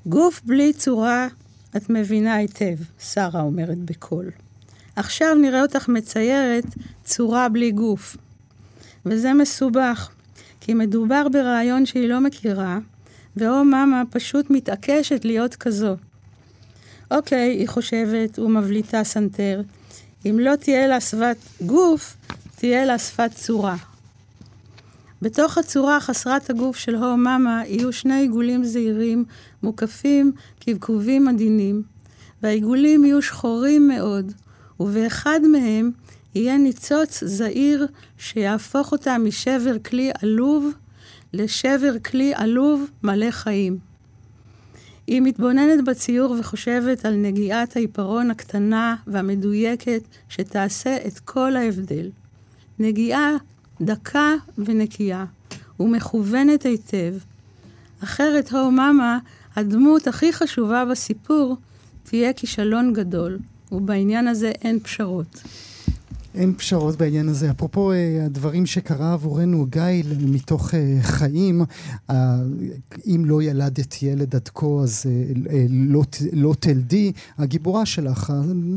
גוף 0.05 0.41
בלי 0.45 0.73
צורה, 0.73 1.27
את 1.77 1.89
מבינה 1.89 2.35
היטב, 2.35 2.75
שרה 2.99 3.41
אומרת 3.41 3.77
בקול. 3.77 4.31
עכשיו 4.95 5.35
נראה 5.35 5.61
אותך 5.61 5.89
מציירת 5.89 6.65
צורה 7.03 7.49
בלי 7.49 7.71
גוף. 7.71 8.17
וזה 9.05 9.33
מסובך, 9.33 10.09
כי 10.61 10.73
מדובר 10.73 11.27
ברעיון 11.29 11.85
שהיא 11.85 12.09
לא 12.09 12.19
מכירה, 12.19 12.79
ואו 13.37 13.63
מאמה 13.63 14.03
פשוט 14.09 14.49
מתעקשת 14.49 15.25
להיות 15.25 15.55
כזו. 15.55 15.95
אוקיי, 17.11 17.49
היא 17.49 17.67
חושבת 17.67 18.39
ומבליטה 18.39 19.03
סנטר, 19.03 19.61
אם 20.25 20.39
לא 20.39 20.55
תהיה 20.55 20.87
לה 20.87 21.01
שפת 21.01 21.37
גוף, 21.61 22.17
תהיה 22.55 22.85
לה 22.85 22.99
שפת 22.99 23.31
צורה. 23.35 23.75
בתוך 25.21 25.57
הצורה 25.57 25.99
חסרת 25.99 26.49
הגוף 26.49 26.77
של 26.77 26.95
הו 26.95 27.17
מאמה 27.17 27.61
יהיו 27.65 27.93
שני 27.93 28.19
עיגולים 28.19 28.63
זעירים, 28.63 29.25
מוקפים 29.63 30.31
כבקובים 30.59 31.27
עדינים, 31.27 31.83
והעיגולים 32.43 33.05
יהיו 33.05 33.21
שחורים 33.21 33.87
מאוד, 33.87 34.31
ובאחד 34.79 35.39
מהם 35.51 35.91
יהיה 36.35 36.57
ניצוץ 36.57 37.23
זעיר 37.23 37.87
שיהפוך 38.17 38.91
אותה 38.91 39.17
משבר 39.17 39.79
כלי 39.79 40.11
עלוב 40.21 40.73
לשבר 41.33 41.99
כלי 41.99 42.33
עלוב 42.35 42.89
מלא 43.03 43.31
חיים. 43.31 43.77
היא 45.07 45.21
מתבוננת 45.21 45.85
בציור 45.85 46.35
וחושבת 46.39 47.05
על 47.05 47.15
נגיעת 47.15 47.75
העיפרון 47.75 48.31
הקטנה 48.31 48.95
והמדויקת 49.07 50.01
שתעשה 50.29 50.97
את 51.07 51.19
כל 51.19 51.55
ההבדל. 51.55 52.09
נגיעה 52.79 53.35
דקה 53.81 54.33
ונקייה, 54.57 55.25
ומכוונת 55.79 56.63
היטב. 56.63 57.13
אחרת, 58.03 58.51
הו 58.51 58.71
מאמה, 58.71 59.19
הדמות 59.55 60.07
הכי 60.07 60.33
חשובה 60.33 60.85
בסיפור, 60.85 61.57
תהיה 62.03 62.33
כישלון 62.33 62.93
גדול, 62.93 63.37
ובעניין 63.71 64.27
הזה 64.27 64.51
אין 64.61 64.79
פשרות. 64.79 65.43
אין 66.35 66.53
פשרות 66.53 66.95
בעניין 66.97 67.29
הזה. 67.29 67.51
אפרופו 67.51 67.91
אה, 67.91 68.25
הדברים 68.25 68.65
שקרה 68.65 69.13
עבורנו, 69.13 69.65
גיא, 69.69 70.03
מתוך 70.19 70.73
אה, 70.75 70.97
חיים, 71.01 71.61
אם 73.05 73.23
לא 73.25 73.43
ילדת 73.43 74.03
ילד 74.03 74.35
עד 74.35 74.49
כה, 74.53 74.65
אז 74.83 75.05
אה, 75.51 75.65
לא, 75.69 76.01
לא 76.33 76.55
תלדי. 76.59 77.11
הגיבורה 77.37 77.85
שלך, 77.85 78.33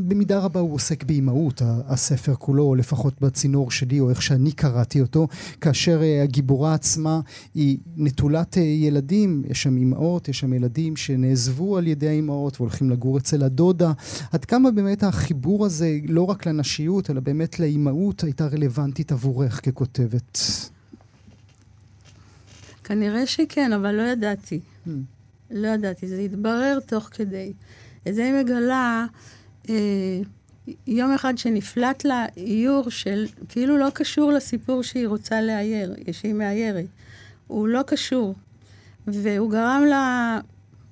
במידה 0.07 0.39
רבה 0.39 0.59
הוא 0.59 0.73
עוסק 0.73 1.03
באימהות, 1.03 1.61
הספר 1.65 2.35
כולו, 2.35 2.63
או 2.63 2.75
לפחות 2.75 3.21
בצינור 3.21 3.71
שלי, 3.71 3.99
או 3.99 4.09
איך 4.09 4.21
שאני 4.21 4.51
קראתי 4.51 5.01
אותו, 5.01 5.27
כאשר 5.61 6.01
הגיבורה 6.23 6.73
עצמה 6.73 7.19
היא 7.55 7.77
נטולת 7.97 8.57
ילדים, 8.57 9.43
יש 9.49 9.63
שם 9.63 9.77
אימהות, 9.77 10.29
יש 10.29 10.39
שם 10.39 10.53
ילדים 10.53 10.95
שנעזבו 10.95 11.77
על 11.77 11.87
ידי 11.87 12.07
האימהות 12.07 12.61
והולכים 12.61 12.89
לגור 12.89 13.17
אצל 13.17 13.43
הדודה. 13.43 13.91
עד 14.31 14.45
כמה 14.45 14.71
באמת 14.71 15.03
החיבור 15.03 15.65
הזה, 15.65 15.97
לא 16.07 16.21
רק 16.21 16.47
לנשיות, 16.47 17.09
אלא 17.09 17.19
באמת 17.19 17.42
באמת 17.43 17.59
לאימהות 17.59 18.23
הייתה 18.23 18.47
רלוונטית 18.47 19.11
עבורך 19.11 19.65
ככותבת? 19.65 20.39
כנראה 22.83 23.25
שכן, 23.25 23.73
אבל 23.73 23.95
לא 23.95 24.01
ידעתי. 24.01 24.59
Hmm. 24.87 24.89
לא 25.51 25.67
ידעתי, 25.67 26.07
זה 26.07 26.19
התברר 26.19 26.79
תוך 26.87 27.09
כדי. 27.11 27.53
את 28.07 28.15
זה 28.15 28.25
היא 28.25 28.33
מגלה 28.33 29.05
אה, 29.69 30.21
יום 30.87 31.11
אחד 31.11 31.37
שנפלט 31.37 32.05
לה 32.05 32.25
איור 32.37 32.89
של, 32.89 33.25
כאילו 33.49 33.77
לא 33.77 33.89
קשור 33.93 34.31
לסיפור 34.31 34.83
שהיא 34.83 35.07
רוצה 35.07 35.41
לאייר, 35.41 35.95
שהיא 36.11 36.33
מאיירת. 36.33 36.85
הוא 37.47 37.67
לא 37.67 37.81
קשור. 37.87 38.35
והוא 39.07 39.51
גרם 39.51 39.83
לה 39.89 40.39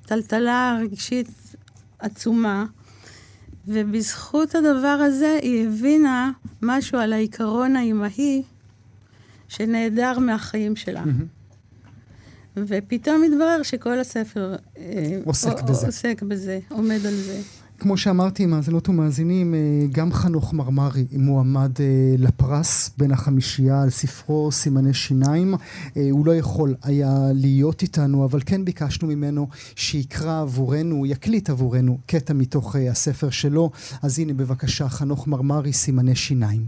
טלטלה 0.05 0.77
רגשית 0.81 1.27
עצומה. 1.99 2.65
ובזכות 3.67 4.55
הדבר 4.55 4.87
הזה 4.87 5.39
היא 5.41 5.67
הבינה 5.67 6.31
משהו 6.61 6.99
על 6.99 7.13
העיקרון 7.13 7.75
האימהי 7.75 8.43
שנעדר 9.47 10.19
מהחיים 10.19 10.75
שלה. 10.75 11.03
ופתאום 12.57 13.23
התברר 13.23 13.63
שכל 13.63 13.99
הספר 13.99 14.55
אה, 14.77 15.19
עוסק 15.25 15.59
או, 15.59 15.65
בזה. 15.65 15.85
עוסק 15.85 16.21
בזה, 16.21 16.59
עומד 16.69 17.05
על 17.05 17.15
זה. 17.15 17.41
כמו 17.81 17.97
שאמרתי, 17.97 18.45
מאזינות 18.45 18.89
ומאזינים, 18.89 19.53
אה, 19.53 19.59
גם 19.91 20.11
חנוך 20.11 20.53
מרמרי 20.53 21.05
מועמד 21.11 21.71
אה, 21.79 21.85
לפרס 22.17 22.91
בין 22.97 23.11
החמישייה 23.11 23.81
על 23.81 23.89
ספרו 23.89 24.51
סימני 24.51 24.93
שיניים. 24.93 25.53
אה, 25.97 26.07
הוא 26.11 26.25
לא 26.25 26.35
יכול 26.35 26.75
היה 26.83 27.09
להיות 27.33 27.81
איתנו, 27.81 28.25
אבל 28.25 28.39
כן 28.45 28.65
ביקשנו 28.65 29.07
ממנו 29.07 29.47
שיקרא 29.75 30.41
עבורנו, 30.41 31.05
יקליט 31.05 31.49
עבורנו 31.49 31.97
קטע 32.05 32.33
מתוך 32.33 32.75
הספר 32.91 33.29
שלו. 33.29 33.69
אז 34.03 34.19
הנה 34.19 34.33
בבקשה, 34.33 34.89
חנוך 34.89 35.27
מרמרי, 35.27 35.73
סימני 35.73 36.15
שיניים. 36.15 36.61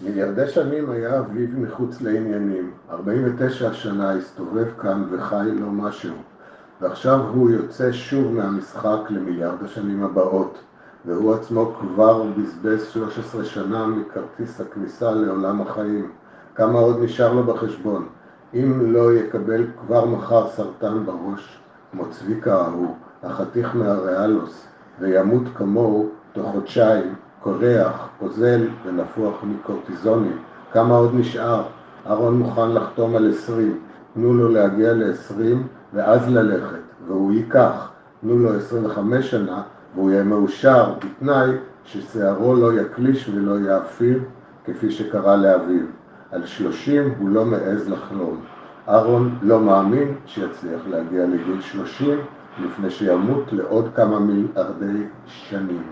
מיליארדי 0.00 0.50
שנים 0.54 0.90
היה 0.90 1.18
אביב 1.18 1.58
מחוץ 1.58 2.00
לעניינים. 2.00 2.70
49 2.90 3.74
שנה 3.74 4.12
הסתובב 4.12 4.66
כאן 4.82 5.04
וחי 5.12 5.46
לו 5.60 5.70
משהו. 5.70 6.33
ועכשיו 6.80 7.20
הוא 7.34 7.50
יוצא 7.50 7.92
שוב 7.92 8.32
מהמשחק 8.32 8.98
למיליארד 9.10 9.62
השנים 9.64 10.02
הבאות, 10.02 10.58
והוא 11.06 11.34
עצמו 11.34 11.74
כבר 11.80 12.22
בזבז 12.22 12.84
13 12.84 13.44
שנה 13.44 13.86
מכרטיס 13.86 14.60
הכניסה 14.60 15.10
לעולם 15.10 15.60
החיים. 15.60 16.10
כמה 16.54 16.78
עוד 16.78 16.96
נשאר 17.02 17.32
לו 17.32 17.44
בחשבון? 17.44 18.06
אם 18.54 18.92
לא 18.92 19.12
יקבל 19.12 19.66
כבר 19.80 20.04
מחר 20.04 20.48
סרטן 20.48 21.04
בראש, 21.06 21.58
כמו 21.92 22.04
צביקה 22.10 22.54
ההוא, 22.54 22.94
החתיך 23.22 23.76
מהריאלוס, 23.76 24.66
וימות 25.00 25.42
כמוהו 25.54 26.08
תוך 26.32 26.52
חודשיים, 26.52 27.14
קורח, 27.40 28.08
פוזל 28.18 28.68
ונפוח 28.86 29.34
מקורטיזונים, 29.42 30.38
כמה 30.72 30.96
עוד 30.96 31.10
נשאר? 31.14 31.62
אהרון 32.06 32.38
מוכן 32.38 32.70
לחתום 32.70 33.16
על 33.16 33.30
עשרים, 33.30 33.78
תנו 34.14 34.34
לו 34.34 34.48
להגיע 34.48 34.92
לעשרים 34.92 35.66
ואז 35.94 36.28
ללכת. 36.28 36.78
והוא 37.06 37.32
ייקח. 37.32 37.90
תנו 38.20 38.38
לו 38.38 38.56
25 38.56 39.30
שנה, 39.30 39.62
והוא 39.94 40.10
יהיה 40.10 40.24
מאושר 40.24 40.94
בתנאי 40.98 41.50
ששערו 41.84 42.54
לא 42.54 42.80
יקליש 42.80 43.28
ולא 43.34 43.60
יאפיל, 43.60 44.18
כפי 44.64 44.90
שקרה 44.90 45.36
לאביו. 45.36 45.86
על 46.32 46.46
30 46.46 47.14
הוא 47.18 47.28
לא 47.28 47.44
מעז 47.44 47.88
לחלום. 47.88 48.40
אהרון 48.88 49.38
לא 49.42 49.60
מאמין 49.60 50.14
שיצליח 50.26 50.80
להגיע 50.90 51.26
לגיל 51.26 51.60
30 51.60 52.18
לפני 52.62 52.90
שימות 52.90 53.52
לעוד 53.52 53.88
כמה 53.94 54.18
מיליארדי 54.18 55.06
שנים. 55.26 55.82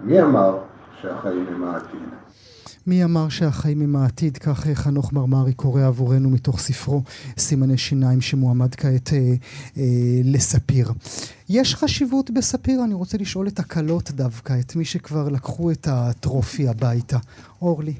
מי 0.00 0.22
אמר 0.22 0.58
שהחיים 1.00 1.46
הם 1.54 1.64
העתיד? 1.64 2.00
מי 2.86 3.04
אמר 3.04 3.28
שהחיים 3.28 3.82
הם 3.82 3.96
העתיד? 3.96 4.38
כך 4.38 4.66
אה, 4.66 4.74
חנוך 4.74 5.12
מרמרי 5.12 5.54
קורא 5.54 5.82
עבורנו 5.82 6.30
מתוך 6.30 6.60
ספרו 6.60 7.02
סימני 7.38 7.78
שיניים 7.78 8.20
שמועמד 8.20 8.74
כעת 8.74 9.12
אה, 9.12 9.34
אה, 9.76 9.84
לספיר. 10.24 10.92
יש 11.48 11.74
חשיבות 11.74 12.30
בספיר? 12.30 12.84
אני 12.84 12.94
רוצה 12.94 13.18
לשאול 13.18 13.48
את 13.48 13.58
הקלות 13.58 14.10
דווקא, 14.10 14.60
את 14.60 14.76
מי 14.76 14.84
שכבר 14.84 15.28
לקחו 15.28 15.70
את 15.70 15.88
הטרופי 15.90 16.68
הביתה. 16.68 17.18
אורלי. 17.62 17.94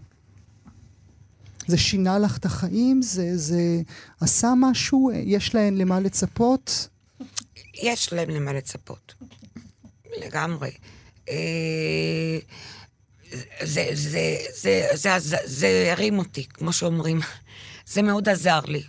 זה 1.66 1.78
שינה 1.78 2.18
לך 2.18 2.36
את 2.36 2.44
החיים? 2.44 3.02
זה, 3.02 3.36
זה 3.38 3.82
עשה 4.20 4.52
משהו? 4.56 5.10
יש 5.14 5.54
להן 5.54 5.76
למה 5.76 6.00
לצפות? 6.00 6.88
יש 7.82 8.12
להם 8.12 8.30
למה 8.30 8.52
לצפות. 8.52 9.14
לגמרי. 10.24 10.70
אה, 11.28 12.38
זה, 13.62 13.88
זה, 13.92 14.36
זה, 14.54 14.86
זה, 14.94 15.18
זה, 15.18 15.36
זה 15.44 15.88
הרים 15.92 16.18
אותי, 16.18 16.44
כמו 16.48 16.72
שאומרים. 16.72 17.20
זה 17.92 18.02
מאוד 18.02 18.28
עזר 18.28 18.60
לי. 18.66 18.82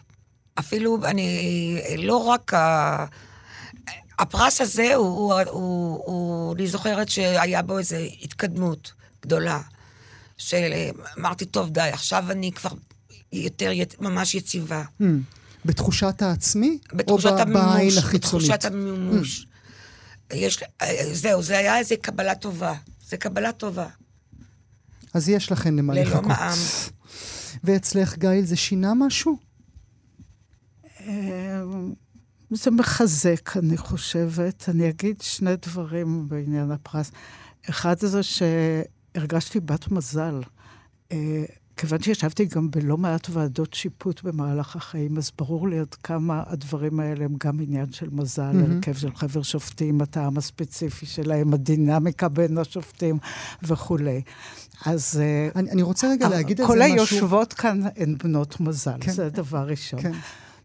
אפילו, 0.59 0.97
אני, 1.05 1.81
לא 1.97 2.17
רק 2.17 2.53
ה... 2.53 3.05
הפרס 4.19 4.61
הזה, 4.61 4.95
הוא, 4.95 5.33
הוא, 5.33 5.41
הוא, 5.49 6.01
הוא, 6.05 6.55
אני 6.55 6.67
זוכרת 6.67 7.09
שהיה 7.09 7.61
בו 7.61 7.79
איזו 7.79 7.95
התקדמות 8.21 8.91
גדולה. 9.21 9.61
שאמרתי, 10.37 11.45
טוב, 11.45 11.69
די, 11.69 11.89
עכשיו 11.93 12.31
אני 12.31 12.51
כבר 12.51 12.69
יותר 13.33 13.71
ממש 13.99 14.35
יציבה. 14.35 14.83
Mm. 15.01 15.05
בתחושת 15.65 16.21
העצמי? 16.21 16.77
בתחושת 16.93 17.25
או 17.25 17.39
המימוש, 17.39 17.97
בתחושת 17.97 18.65
המימוש. 18.65 19.45
Mm. 20.31 20.35
יש, 20.35 20.63
זהו, 21.13 21.43
זה 21.43 21.57
היה 21.57 21.77
איזו 21.77 21.95
קבלה 22.01 22.35
טובה. 22.35 22.73
זה 23.09 23.17
קבלה 23.17 23.51
טובה. 23.51 23.87
אז 25.14 25.30
יש 25.30 25.51
לכן 25.51 25.76
למה 25.76 25.93
לחכות. 25.93 26.24
ללא 26.24 26.28
מע"מ. 26.28 26.55
ואצלך, 27.64 28.18
גיל, 28.18 28.45
זה 28.45 28.55
שינה 28.55 28.93
משהו? 28.93 29.38
אה, 31.07 31.62
זה 32.51 32.72
מחזק, 32.72 33.57
אני 33.57 33.78
חושבת. 33.78 34.70
אני 34.70 34.89
אגיד 34.89 35.22
שני 35.22 35.55
דברים 35.55 36.30
בעניין 36.30 36.72
הפרס. 36.72 37.12
אחד 37.70 37.99
זה 37.99 38.22
שהרגשתי 38.24 39.59
בת 39.59 39.91
מזל. 39.91 40.41
אה, 41.82 41.88
כיוון 41.88 42.01
שישבתי 42.01 42.45
גם 42.45 42.71
בלא 42.71 42.97
מעט 42.97 43.27
ועדות 43.29 43.73
שיפוט 43.73 44.23
במהלך 44.23 44.75
החיים, 44.75 45.17
אז 45.17 45.32
ברור 45.38 45.67
לי 45.67 45.79
עד 45.79 45.95
כמה 46.03 46.43
הדברים 46.47 46.99
האלה 46.99 47.25
הם 47.25 47.36
גם 47.43 47.59
עניין 47.59 47.91
של 47.91 48.09
מזל, 48.11 48.51
mm-hmm. 48.51 48.71
הרכב 48.75 48.93
של 48.93 49.15
חבר 49.15 49.41
שופטים, 49.41 50.01
הטעם 50.01 50.38
הספציפי 50.38 51.05
שלהם, 51.05 51.53
הדינמיקה 51.53 52.29
בין 52.29 52.57
השופטים 52.57 53.17
וכולי. 53.63 54.21
אז... 54.86 55.21
אה, 55.21 55.49
אני, 55.55 55.71
אני 55.71 55.82
רוצה 55.82 56.09
רגע 56.11 56.29
להגיד 56.29 56.61
על 56.61 56.67
זה 56.67 56.73
משהו... 56.73 56.75
כל 56.75 56.82
היושבות 56.82 57.53
כאן 57.53 57.82
הן 57.97 58.17
בנות 58.23 58.59
מזל, 58.59 58.97
כן. 59.01 59.11
זה 59.11 59.29
דבר 59.29 59.67
ראשון. 59.67 60.01
כן. 60.01 60.11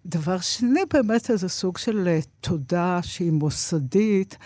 דבר 0.06 0.38
שני, 0.40 0.80
באמת 0.92 1.30
איזה 1.30 1.48
סוג 1.48 1.78
של 1.78 2.08
אה, 2.08 2.20
תודה 2.40 3.00
שהיא 3.02 3.32
מוסדית. 3.32 4.36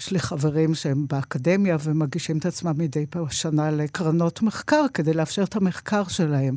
יש 0.00 0.10
לי 0.10 0.18
חברים 0.18 0.74
שהם 0.74 1.06
באקדמיה 1.08 1.76
ומגישים 1.82 2.38
את 2.38 2.46
עצמם 2.46 2.72
מדי 2.78 3.06
פעם 3.06 3.30
שנה 3.30 3.70
לקרנות 3.70 4.42
מחקר 4.42 4.84
כדי 4.94 5.12
לאפשר 5.14 5.42
את 5.42 5.56
המחקר 5.56 6.08
שלהם. 6.08 6.56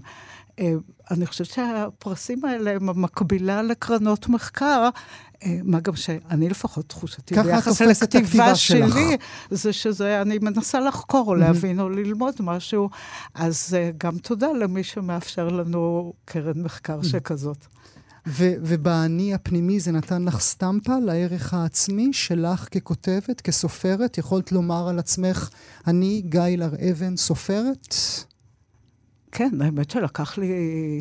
אה, 0.59 0.73
אני 1.11 1.25
חושבת 1.25 1.47
שהפרסים 1.47 2.45
האלה 2.45 2.71
הם 2.71 2.89
המקבילה 2.89 3.61
לקרנות 3.61 4.29
מחקר, 4.29 4.89
אה, 5.43 5.59
מה 5.63 5.79
גם 5.79 5.95
שאני 5.95 6.49
לפחות 6.49 6.89
תחושתי 6.89 7.35
ביחס 7.35 7.81
לכתיבה 7.81 8.55
שלי, 8.55 8.79
שלך. 8.79 8.95
זה 9.51 9.73
שזה, 9.73 10.21
אני 10.21 10.37
מנסה 10.41 10.79
לחקור 10.79 11.27
או 11.27 11.35
להבין 11.35 11.79
או 11.79 11.89
ללמוד 11.89 12.35
משהו, 12.39 12.89
אז 13.33 13.77
אה, 13.77 13.91
גם 13.97 14.17
תודה 14.17 14.47
למי 14.51 14.83
שמאפשר 14.83 15.47
לנו 15.47 16.13
קרן 16.25 16.61
מחקר 16.61 17.01
שכזאת. 17.01 17.65
ו- 18.27 18.55
ובאני 18.61 19.33
הפנימי 19.33 19.79
זה 19.79 19.91
נתן 19.91 20.25
לך 20.25 20.39
סטמפה 20.39 20.99
לערך 21.05 21.53
העצמי 21.53 22.13
שלך 22.13 22.67
ככותבת, 22.71 23.41
כסופרת? 23.41 24.17
יכולת 24.17 24.51
לומר 24.51 24.87
על 24.89 24.99
עצמך, 24.99 25.49
אני 25.87 26.21
גיא 26.25 26.41
הר-אבן, 26.61 27.17
סופרת? 27.17 27.95
כן, 29.31 29.61
האמת 29.61 29.91
שלקח 29.91 30.37
לי 30.37 30.49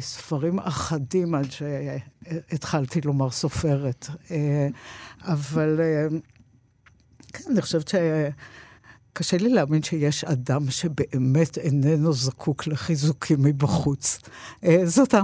ספרים 0.01 0.59
אחדים 0.59 1.35
עד 1.35 1.47
שהתחלתי 1.51 3.01
לומר 3.01 3.31
סופרת. 3.31 4.07
אה, 4.31 4.69
אבל 5.23 5.81
אה, 5.81 6.07
כן, 7.33 7.45
אני 7.51 7.63
חושבת 7.63 7.89
ש... 7.89 7.95
קשה 9.13 9.37
לי 9.37 9.49
להאמין 9.49 9.83
שיש 9.83 10.25
אדם 10.25 10.71
שבאמת 10.71 11.59
איננו 11.59 12.13
זקוק 12.13 12.67
לחיזוקים 12.67 13.43
מבחוץ. 13.43 14.19
אה, 14.65 14.87
זאת, 14.87 15.15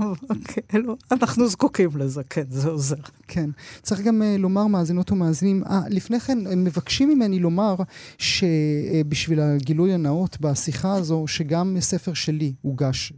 כאילו, 0.68 0.96
אנחנו 1.12 1.48
זקוקים 1.48 1.90
לזה, 1.94 2.22
כן, 2.30 2.44
זה 2.50 2.68
עוזר. 2.68 2.96
כן. 3.28 3.50
צריך 3.82 4.00
גם 4.00 4.22
uh, 4.22 4.40
לומר, 4.40 4.66
מאזינות 4.66 5.12
ומאזינים, 5.12 5.64
아, 5.64 5.70
לפני 5.88 6.20
כן, 6.20 6.38
הם 6.46 6.64
מבקשים 6.64 7.08
ממני 7.08 7.38
לומר 7.38 7.76
שבשביל 8.18 9.40
הגילוי 9.40 9.92
הנאות 9.92 10.40
בשיחה 10.40 10.92
הזו, 10.92 11.24
שגם 11.26 11.76
ספר 11.80 12.14
שלי 12.14 12.52
הוגש 12.62 13.12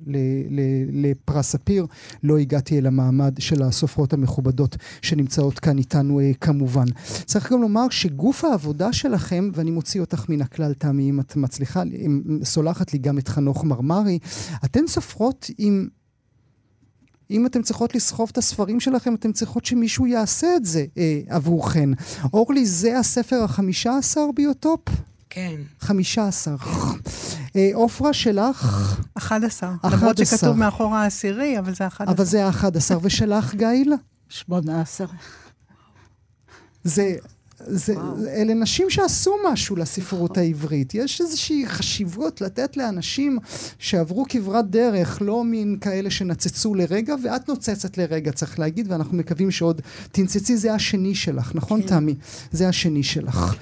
לפרס 0.92 1.46
ספיר, 1.46 1.86
לא 2.22 2.38
הגעתי 2.38 2.78
אל 2.78 2.86
המעמד 2.86 3.34
של 3.38 3.62
הסופרות 3.62 4.12
המכובדות 4.12 4.76
שנמצאות 5.02 5.58
כאן 5.58 5.78
איתנו 5.78 6.20
כמובן. 6.40 6.86
צריך 7.24 7.52
גם 7.52 7.60
לומר 7.60 7.88
שגוף 7.90 8.44
העבודה 8.44 8.92
שלכם, 8.92 9.50
ואני 9.54 9.70
מוציא 9.70 10.00
אותך 10.00 10.28
מן 10.28 10.42
הכלל, 10.42 10.57
בכלל, 10.58 10.74
תמי, 10.74 11.10
אם 11.10 11.20
את 11.20 11.36
מצליחה, 11.36 11.82
אם 11.82 12.40
סולחת 12.44 12.92
לי 12.92 12.98
גם 12.98 13.18
את 13.18 13.28
חנוך 13.28 13.64
מרמרי, 13.64 14.18
אתן 14.64 14.86
סופרות 14.86 15.50
עם... 15.58 15.88
אם 17.30 17.46
אתן 17.46 17.62
צריכות 17.62 17.94
לסחוב 17.94 18.28
את 18.32 18.38
הספרים 18.38 18.80
שלכם, 18.80 19.14
אתן 19.14 19.32
צריכות 19.32 19.64
שמישהו 19.64 20.06
יעשה 20.06 20.56
את 20.56 20.64
זה 20.64 20.86
אה, 20.98 21.20
עבורכן. 21.28 21.90
אורלי, 22.32 22.66
זה 22.66 22.98
הספר 22.98 23.42
החמישה 23.44 23.96
עשר 23.98 24.26
ביוטופ? 24.34 24.80
כן. 25.30 25.60
חמישה 25.80 26.28
עשר. 26.28 26.56
אה, 27.56 27.70
עופרה 27.74 28.12
שלך? 28.12 29.00
אחד 29.14 29.44
עשר. 29.44 29.70
למרות 29.84 30.18
שכתוב 30.18 30.56
מאחור 30.56 30.94
העשירי, 30.94 31.58
אבל 31.58 31.74
זה 31.74 31.86
אחד 31.86 32.04
עשר. 32.04 32.12
אבל 32.12 32.24
זה 32.24 32.46
האחד 32.46 32.76
עשר. 32.76 32.98
ושלך, 33.02 33.54
גיל? 33.54 33.92
שמונה 34.28 34.80
עשר. 34.80 35.06
זה... 37.66 37.94
אלה 38.28 38.54
נשים 38.54 38.90
שעשו 38.90 39.34
משהו 39.52 39.76
לספרות 39.76 40.30
נכון. 40.30 40.42
העברית. 40.42 40.94
יש 40.94 41.20
איזושהי 41.20 41.66
חשיבות 41.66 42.40
לתת 42.40 42.76
לאנשים 42.76 43.38
שעברו 43.78 44.24
כברת 44.28 44.70
דרך, 44.70 45.18
לא 45.22 45.44
מין 45.44 45.76
כאלה 45.80 46.10
שנצצו 46.10 46.74
לרגע, 46.74 47.14
ואת 47.24 47.48
נוצצת 47.48 47.98
לרגע, 47.98 48.32
צריך 48.32 48.58
להגיד, 48.58 48.92
ואנחנו 48.92 49.16
מקווים 49.16 49.50
שעוד 49.50 49.80
תנצצי, 50.12 50.56
זה 50.56 50.74
השני 50.74 51.14
שלך, 51.14 51.52
נכון, 51.54 51.82
כן. 51.82 51.88
תמי? 51.88 52.14
זה 52.52 52.68
השני 52.68 53.02
שלך. 53.02 53.54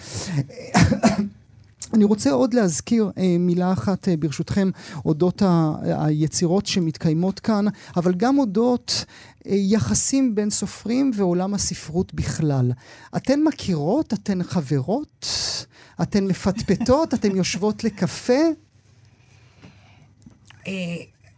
אני 1.94 2.04
רוצה 2.04 2.30
עוד 2.30 2.54
להזכיר 2.54 3.10
אה, 3.18 3.36
מילה 3.38 3.72
אחת, 3.72 4.08
אה, 4.08 4.16
ברשותכם, 4.16 4.70
אודות 5.04 5.42
ה, 5.42 5.72
היצירות 5.82 6.66
שמתקיימות 6.66 7.40
כאן, 7.40 7.64
אבל 7.96 8.14
גם 8.14 8.38
אודות 8.38 9.04
אה, 9.46 9.54
יחסים 9.54 10.34
בין 10.34 10.50
סופרים 10.50 11.10
ועולם 11.14 11.54
הספרות 11.54 12.14
בכלל. 12.14 12.72
אתן 13.16 13.40
מכירות? 13.40 14.12
אתן 14.12 14.42
חברות? 14.42 15.26
אתן 16.02 16.24
מפטפטות? 16.24 17.14
אתן 17.14 17.36
יושבות 17.36 17.84
לקפה? 17.84 18.42
אה, 20.66 20.72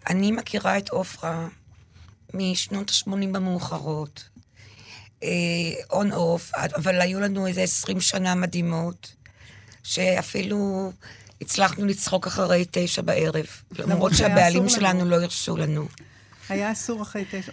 אני 0.09 0.33
מכירה 0.33 0.79
את 0.79 0.89
עופרה 0.89 1.49
משנות 2.35 2.91
ה-80 2.91 3.37
המאוחרות. 3.37 4.29
און 5.91 6.13
אה, 6.13 6.17
אוף, 6.17 6.53
אבל 6.55 7.01
היו 7.01 7.21
לנו 7.21 7.47
איזה 7.47 7.63
20 7.63 8.01
שנה 8.01 8.35
מדהימות. 8.35 9.18
שאפילו 9.89 10.93
הצלחנו 11.41 11.87
לצחוק 11.87 12.27
אחרי 12.27 12.65
תשע 12.71 13.03
בערב, 13.03 13.47
למרות 13.79 14.13
שהבעלים 14.15 14.69
שלנו 14.69 15.05
לא 15.05 15.17
הרשו 15.17 15.57
לנו. 15.57 15.87
היה 16.49 16.73
אסור 16.73 17.03
אחרי 17.03 17.25
תשע. 17.31 17.53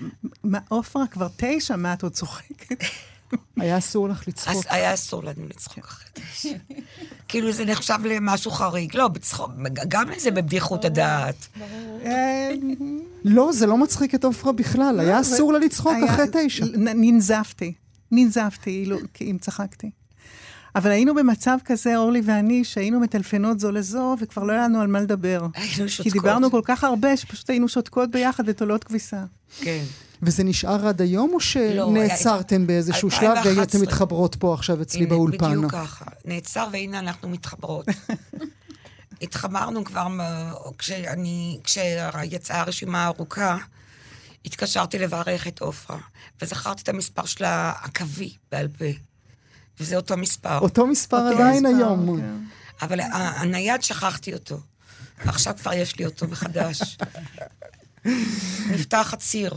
עופרה 0.68 1.08
כבר 1.08 1.28
תשע, 1.38 1.76
מה 1.76 1.94
את 1.94 2.04
עוד 2.04 2.12
צוחקת? 2.12 2.84
היה 3.58 3.78
אסור 3.78 4.10
לך 4.10 4.28
לצחוק. 4.28 4.66
היה 4.70 4.94
אסור 4.94 5.24
לנו 5.24 5.48
לצחוק 5.48 5.86
אחרי 5.86 6.10
תשע. 6.14 6.50
כאילו 7.28 7.52
זה 7.52 7.66
נחשב 7.66 8.00
למשהו 8.04 8.52
חריג. 8.52 8.96
לא, 8.98 9.08
בצחוק, 9.08 9.52
גם 9.88 10.10
לזה 10.10 10.32
בבדיחות 10.32 10.86
הדעת. 10.86 11.48
לא, 13.24 13.52
זה 13.54 13.66
לא 13.66 13.78
מצחיק 13.78 14.16
את 14.16 14.24
עופרה 14.24 14.52
בכלל. 14.52 15.00
היה 15.00 15.16
לא, 15.16 15.22
אסור 15.22 15.54
לה 15.54 15.60
לצחוק 15.60 15.94
אחרי 16.10 16.26
תשע. 16.34 16.66
ננזפתי. 16.76 17.74
ננזפתי, 18.12 18.90
אם 19.22 19.38
צחקתי. 19.42 19.92
אבל 20.76 20.92
היינו 20.92 21.16
במצב 21.16 21.58
כזה, 21.66 21.98
אורלי 21.98 22.22
ואני, 22.26 22.64
שהיינו 22.64 23.00
מטלפנות 23.00 23.60
זו 23.60 23.72
לזו, 23.72 24.16
וכבר 24.20 24.44
לא 24.44 24.54
היה 24.54 24.64
לנו 24.64 24.82
על 24.82 24.88
מה 24.88 25.02
לדבר. 25.02 25.48
היינו 25.54 25.90
שותקות. 25.90 26.04
כי 26.04 26.20
דיברנו 26.20 26.52
כל 26.52 26.62
כך 26.64 26.84
הרבה, 26.84 27.18
שפשוט 27.18 27.50
היינו 27.50 27.70
שותקות 27.70 28.12
ביחד 28.12 28.44
ותולות 28.48 28.84
כביסה. 28.84 29.24
כן. 29.60 29.84
וזה 30.22 30.44
נשאר 30.44 30.88
עד 30.88 31.02
היום, 31.02 31.32
או 31.34 31.40
שנעצרתם 31.40 32.62
לא, 32.62 32.68
באיזשהו 32.68 33.12
שלב 33.12 33.38
והייתם 33.46 33.82
מתחברות 33.82 34.36
פה 34.36 34.54
עכשיו 34.54 34.82
אצלי 34.82 35.06
באולפן? 35.06 35.52
בדיוק 35.52 35.72
ככה. 35.72 36.06
נעצר 36.26 36.68
והנה 36.72 37.00
אנחנו 37.00 37.30
מתחברות. 37.30 37.86
התחברנו 39.22 39.84
כבר, 39.84 40.08
כשאני, 40.78 41.60
כשיצאה 41.64 42.60
הרשימה 42.60 43.04
הארוכה, 43.04 43.58
התקשרתי 44.46 45.00
לברך 45.00 45.48
את 45.48 45.62
עופרה, 45.62 45.98
וזכרתי 46.42 46.82
את 46.84 46.90
המספר 46.90 47.26
שלה 47.26 47.74
הקווי 47.82 48.32
בעל 48.52 48.68
פה. 48.68 48.86
וזה 49.80 49.96
אותו 49.96 50.18
מספר. 50.18 50.60
אותו 50.60 50.88
מספר 50.88 51.18
אותו 51.18 51.36
עדיין 51.44 51.66
מספר, 51.66 51.78
היום. 51.78 52.18
כן. 52.18 52.36
אבל 52.82 53.00
הנייד, 53.12 53.84
שכחתי 53.84 54.34
אותו. 54.34 54.60
עכשיו 55.20 55.54
כבר 55.62 55.74
יש 55.74 56.00
לי 56.00 56.06
אותו 56.06 56.28
מחדש. 56.28 56.98
נפתח 58.72 59.14
הציר. 59.14 59.54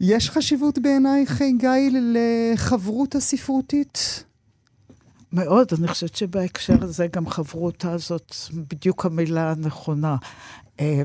יש 0.00 0.30
חשיבות 0.30 0.78
בעינייך, 0.78 1.42
גיא, 1.58 1.70
לחברות 1.92 3.14
הספרותית? 3.14 4.24
מאוד, 5.32 5.68
אני 5.78 5.88
חושבת 5.88 6.16
שבהקשר 6.16 6.84
הזה 6.84 7.06
גם 7.06 7.28
חברותה 7.28 7.98
זאת 7.98 8.34
בדיוק 8.52 9.06
המילה 9.06 9.50
הנכונה. 9.50 10.16
אה, 10.80 11.02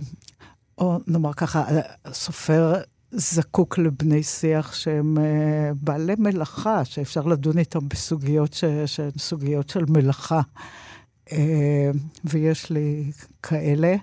או 0.78 1.00
נאמר 1.08 1.34
ככה, 1.34 1.66
הסופר 2.06 2.74
זקוק 3.12 3.78
לבני 3.78 4.24
שיח 4.24 4.74
שהם 4.74 5.18
אה, 5.18 5.72
בעלי 5.82 6.14
מלאכה, 6.18 6.86
שאפשר 6.86 7.22
לדון 7.22 7.58
איתם 7.58 7.90
בסוגיות 7.90 8.54
ש- 8.54 8.66
שהן 8.86 9.12
סוגיות 9.18 9.70
של 9.70 9.86
מלאכה. 9.88 10.42
אה, 11.32 11.92
ויש 12.26 12.70
לי 12.70 13.12
כאלה. 13.44 13.96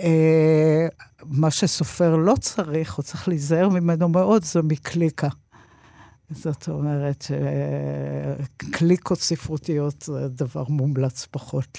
אה, 0.00 0.86
מה 1.24 1.50
שסופר 1.50 2.16
לא 2.16 2.34
צריך, 2.40 2.98
או 2.98 3.02
צריך 3.02 3.28
להיזהר 3.28 3.68
ממנו 3.68 4.08
מאוד, 4.08 4.44
זה 4.44 4.62
מקליקה. 4.62 5.28
זאת 6.30 6.68
אומרת 6.68 7.24
שקליקות 8.72 9.20
ספרותיות 9.20 10.02
זה 10.02 10.28
דבר 10.28 10.64
מומלץ 10.68 11.26
פחות. 11.30 11.78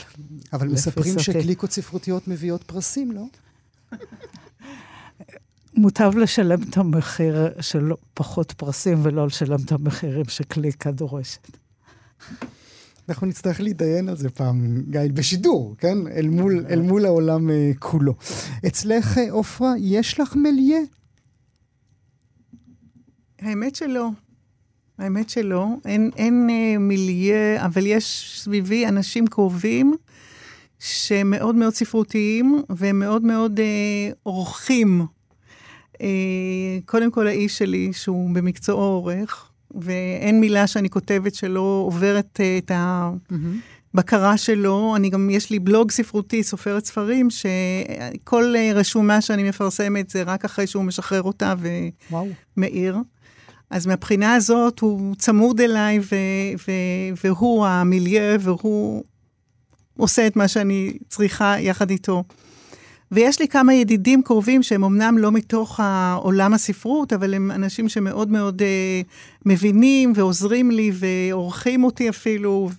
אבל 0.53 0.68
מספרים. 0.68 1.20
שקליקות 1.20 1.72
ספרותיות 1.72 2.28
מביאות 2.28 2.64
פרסים, 2.64 3.11
לא? 3.11 3.24
מוטב 5.76 6.17
לשלם 6.17 6.61
את 6.61 6.78
המחיר 6.78 7.61
של 7.61 7.91
פחות 8.13 8.51
פרסים 8.51 8.97
ולא 9.03 9.28
לשלם 9.28 9.59
את 9.65 9.71
המחירים 9.71 10.26
שקליקה 10.26 10.91
דורשת. 10.91 11.57
אנחנו 13.09 13.28
נצטרך 13.28 13.61
להתדיין 13.61 14.09
על 14.09 14.17
זה 14.17 14.30
פעם, 14.30 14.84
גיא, 14.89 15.01
בשידור, 15.13 15.76
כן? 15.78 15.97
אל 16.07 16.28
מול, 16.28 16.65
אל 16.69 16.82
מול 16.82 17.05
העולם 17.05 17.49
אה, 17.49 17.71
כולו. 17.80 18.13
אצלך, 18.67 19.17
אה, 19.17 19.32
עופרה, 19.32 19.74
יש 19.80 20.19
לך 20.19 20.36
מליה? 20.36 20.80
האמת 23.41 23.76
שלא. 23.76 24.09
האמת 24.97 25.30
שלא. 25.30 25.67
אין, 25.86 26.11
אין 26.17 26.47
אה, 26.49 26.78
מיליה, 26.78 27.65
אבל 27.65 27.86
יש 27.86 28.36
סביבי 28.43 28.88
אנשים 28.88 29.28
קרובים 29.28 29.93
שהם 30.80 31.30
מאוד 31.30 31.55
מאוד 31.55 31.74
ספרותיים 31.74 32.61
והם 32.69 32.99
מאוד 32.99 33.24
מאוד 33.24 33.59
אה, 33.59 34.11
עורכים. 34.24 35.05
אה, 36.02 36.08
קודם 36.86 37.12
כל 37.12 37.28
האיש 37.28 37.58
שלי, 37.58 37.94
שהוא 37.94 38.36
במקצועו 38.36 38.84
עורך, 38.84 39.50
ואין 39.76 40.39
מילה 40.39 40.68
שאני 40.68 40.89
כותבת 40.89 41.36
שלא 41.36 41.84
עוברת 41.88 42.39
אה, 42.39 42.58
את 42.58 42.72
הבקרה 43.94 44.38
שלו. 44.38 44.96
אני 44.96 45.10
גם, 45.10 45.30
יש 45.30 45.50
לי 45.50 45.60
בלוג 45.60 45.91
ספרותי, 45.91 46.44
סופרת 46.44 46.86
ספרים, 46.86 47.28
שכל 47.30 48.56
אה, 48.56 48.72
רשומה 48.74 49.22
שאני 49.22 49.50
מפרסמת 49.50 50.10
זה 50.10 50.24
רק 50.24 50.46
אחרי 50.46 50.68
שהוא 50.68 50.84
משחרר 50.84 51.24
אותה. 51.24 51.54
ומעיר. 52.58 52.98
אז 53.70 53.86
מהבחינה 53.86 54.34
הזאת 54.34 54.80
הוא 54.80 55.16
צמוד 55.16 55.62
אליי, 55.62 56.00
ו- 56.00 56.06
ו- 56.68 57.24
והוא 57.24 57.66
המיליה, 57.66 58.38
והוא 58.39 59.04
עושה 59.98 60.28
את 60.28 60.36
מה 60.36 60.48
שאני 60.48 60.94
צריכה 61.10 61.56
יחד 61.60 61.89
איתו. 61.89 62.24
ויש 63.14 63.39
לי 63.39 63.47
כמה 63.47 63.74
ידידים 63.74 64.22
קרובים 64.22 64.64
שהם 64.64 64.84
אמנם 64.84 65.18
לא 65.18 65.32
מתוך 65.32 65.80
העולם 65.80 66.53
הספרות, 66.53 67.14
אבל 67.14 67.34
הם 67.34 67.51
אנשים 67.51 67.89
שמאוד 67.89 68.32
מאוד 68.32 68.61
uh, 68.61 68.66
מבינים 69.45 70.14
ועוזרים 70.16 70.72
לי 70.72 70.91
ועורכים 70.93 71.84
אותי 71.84 72.09
אפילו, 72.09 72.70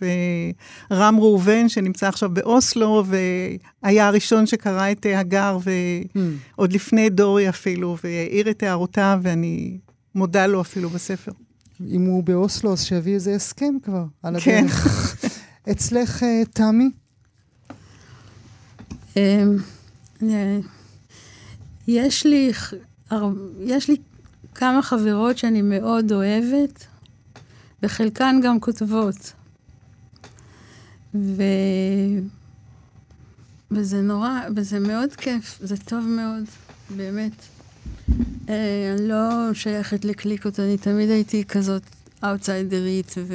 ורם 0.91 1.17
ראובן 1.19 1.69
שנמצא 1.69 2.09
עכשיו 2.09 2.31
באוסלו, 2.31 3.05
והיה 3.83 4.07
הראשון 4.07 4.47
שקרא 4.47 4.91
את 4.91 5.07
uh, 5.07 5.19
הגר, 5.19 5.59
ועוד 6.57 6.71
Hmm. 6.71 6.75
לפני 6.75 7.11
דורי 7.11 7.49
אפילו, 7.49 7.97
והעיר 8.05 8.51
את 8.51 8.63
הערותיו, 8.63 9.21
ואני 9.23 9.79
מודה 10.15 10.47
לו 10.47 10.61
אפילו 10.61 10.91
בספר. 10.91 11.33
אם 11.91 12.05
הוא 12.05 12.25
באוסלו, 12.25 12.73
אז 12.73 12.85
שיביא 12.85 13.15
איזה 13.15 13.35
הסכם 13.35 13.75
כבר, 13.83 14.05
על 14.23 14.41
כן. 14.41 14.65
הדרך. 14.65 15.17
אצלך, 15.71 16.23
אה, 16.23 16.43
תמי? 16.53 16.91
אני- 20.23 20.61
יש 21.87 22.27
לי, 22.27 22.53
יש 23.61 23.89
לי 23.91 23.97
כמה 24.55 24.83
חברות 24.83 25.39
שאני 25.39 25.63
מאוד 25.63 26.13
אוהבת, 26.13 26.87
וחלקן 27.83 28.41
גם 28.45 28.61
כותבות. 28.61 29.33
ו... 31.15 31.43
וזה 33.71 34.01
נורא, 34.03 34.31
וזה 34.57 34.81
מאוד 34.81 35.13
כיף, 35.13 35.59
זה 35.63 35.77
טוב 35.77 36.05
מאוד, 36.05 36.45
באמת. 36.97 37.33
אה, 38.49 38.95
אני 38.99 39.09
לא 39.09 39.25
שייכת 39.55 40.05
לקליקות, 40.05 40.61
אני 40.61 40.79
תמיד 40.79 41.11
הייתי 41.11 41.45
כזאת 41.45 41.83
אאוטסיידרית, 42.25 43.15
ו... 43.19 43.35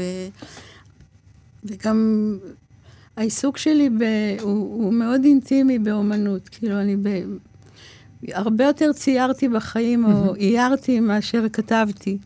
וגם 1.64 2.38
העיסוק 3.20 3.58
שלי 3.58 3.90
ב... 3.90 4.04
הוא, 4.42 4.52
הוא 4.84 4.94
מאוד 4.94 5.24
אינטימי 5.24 5.80
באומנות. 5.80 6.50
כאילו, 6.50 6.82
אני 6.82 6.96
ב... 6.96 7.08
הרבה 8.32 8.64
יותר 8.64 8.94
ציירתי 8.94 9.50
בחיים, 9.50 10.06
או 10.06 10.36
איירתי 10.36 11.00
מאשר 11.00 11.50
כתבתי. 11.54 12.18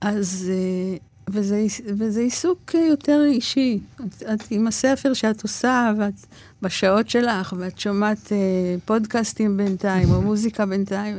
אז... 0.00 0.50
אה, 0.50 0.96
וזה, 1.32 1.66
וזה 1.86 2.20
עיסוק 2.20 2.74
יותר 2.74 3.24
אישי. 3.24 3.80
את, 3.96 4.22
את 4.22 4.44
עם 4.50 4.66
הספר 4.66 5.12
שאת 5.12 5.42
עושה, 5.42 5.92
ואת 5.98 6.26
בשעות 6.62 7.10
שלך, 7.10 7.54
ואת 7.58 7.78
שומעת 7.78 8.32
אה, 8.32 8.38
פודקאסטים 8.84 9.56
בינתיים, 9.56 10.10
או 10.10 10.22
מוזיקה 10.22 10.66
בינתיים. 10.66 11.16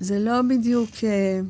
זה 0.00 0.18
לא 0.18 0.42
בדיוק... 0.42 0.90
אה, 1.04 1.40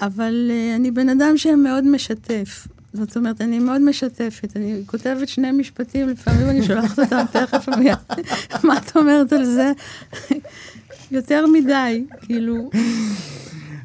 אבל 0.00 0.50
אה, 0.50 0.76
אני 0.76 0.90
בן 0.90 1.08
אדם 1.08 1.36
שמאוד 1.36 1.84
משתף. 1.84 2.66
זאת 2.92 3.16
אומרת, 3.16 3.40
אני 3.40 3.58
מאוד 3.58 3.80
משתפת. 3.80 4.56
אני 4.56 4.82
כותבת 4.86 5.28
שני 5.28 5.52
משפטים, 5.52 6.08
לפעמים 6.08 6.50
אני 6.50 6.62
שולחת 6.62 6.98
אותם 6.98 7.24
תכף. 7.32 7.68
מה 8.64 8.78
את 8.78 8.96
אומרת 8.96 9.32
על 9.32 9.44
זה? 9.44 9.72
יותר 11.10 11.46
מדי, 11.46 12.04
כאילו... 12.20 12.70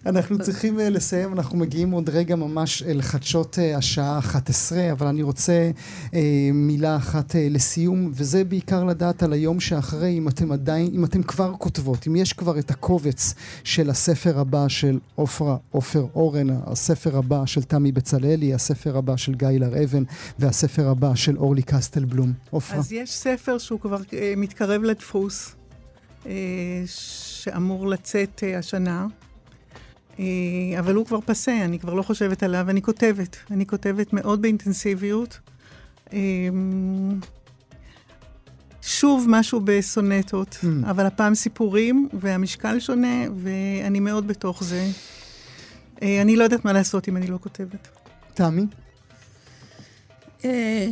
אנחנו 0.08 0.40
צריכים 0.40 0.80
אה, 0.80 0.90
לסיים, 0.90 1.34
אנחנו 1.34 1.58
מגיעים 1.58 1.92
עוד 1.92 2.10
רגע 2.10 2.36
ממש 2.36 2.84
אל 2.84 3.02
חדשות 3.02 3.60
אה, 3.60 3.78
השעה 3.78 4.20
11, 4.20 4.92
אבל 4.92 5.08
אני 5.08 5.24
רוצה 5.24 5.72
אה, 6.14 6.50
מילה 6.54 6.96
אחת 6.96 7.36
אה, 7.36 7.48
לסיום, 7.50 8.12
וזה 8.14 8.44
בעיקר 8.44 8.84
לדעת 8.84 9.24
על 9.24 9.34
היום 9.34 9.60
שאחרי, 9.60 10.18
אם 10.18 10.28
אתם 10.28 10.52
עדיין, 10.52 10.90
אם 10.94 11.06
אתם 11.06 11.24
כבר 11.24 11.54
כותבות, 11.58 12.08
אם 12.08 12.16
יש 12.16 12.34
כבר 12.34 12.60
את 12.60 12.72
הקובץ 12.72 13.34
של 13.64 13.90
הספר 13.90 14.40
הבא 14.40 14.68
של 14.68 15.00
עופרה 15.16 15.58
עופר 15.72 16.06
אורן, 16.16 16.48
הספר 16.50 17.18
הבא 17.18 17.46
של 17.46 17.64
תמי 17.64 17.92
בצלאלי, 17.92 18.54
הספר 18.54 18.98
הבא 18.98 19.18
של 19.18 19.34
גיא 19.36 19.48
לר 19.48 19.84
אבן, 19.84 20.04
והספר 20.40 20.88
הבא 20.88 21.16
של 21.16 21.38
אורלי 21.38 21.64
קסטלבלום. 21.64 22.34
עופרה. 22.50 22.80
אז 22.80 22.92
יש 22.92 23.12
ספר 23.12 23.58
שהוא 23.58 23.80
כבר 23.80 24.00
אה, 24.14 24.34
מתקרב 24.38 24.84
לדפוס, 24.84 25.56
אה, 26.26 26.84
שאמור 26.86 27.88
לצאת 27.88 28.44
אה, 28.44 28.58
השנה, 28.58 29.02
אה, 29.02 29.17
אבל 30.80 30.96
הוא 30.96 31.06
כבר 31.06 31.20
פסה, 31.26 31.66
אני 31.66 31.80
כבר 31.80 31.94
לא 31.94 32.02
חושבת 32.04 32.44
עליו, 32.44 32.70
אני 32.70 32.82
כותבת. 32.82 33.38
אני 33.52 33.66
כותבת 33.66 34.14
מאוד 34.14 34.42
באינטנסיביות. 34.42 35.40
אה, 36.14 36.20
שוב 38.82 39.26
משהו 39.30 39.62
בסונטות, 39.64 40.58
Mm. 40.64 40.68
אבל 40.90 41.06
הפעם 41.06 41.36
סיפורים, 41.36 42.10
והמשקל 42.14 42.80
שונה, 42.80 43.24
ואני 43.36 44.00
מאוד 44.00 44.28
בתוך 44.28 44.64
זה. 44.64 44.88
אה, 46.02 46.22
אני 46.22 46.36
לא 46.36 46.44
יודעת 46.44 46.66
מה 46.66 46.74
לעשות 46.74 47.08
אם 47.08 47.18
אני 47.18 47.28
לא 47.28 47.38
כותבת. 47.42 47.88
תמי? 48.34 48.66
אה, 50.46 50.88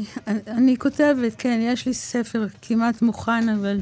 אני 0.48 0.78
כותבת, 0.78 1.36
כן, 1.38 1.60
יש 1.62 1.86
לי 1.86 1.94
ספר 1.94 2.46
כמעט 2.62 3.02
מוכן, 3.02 3.50
אבל 3.50 3.80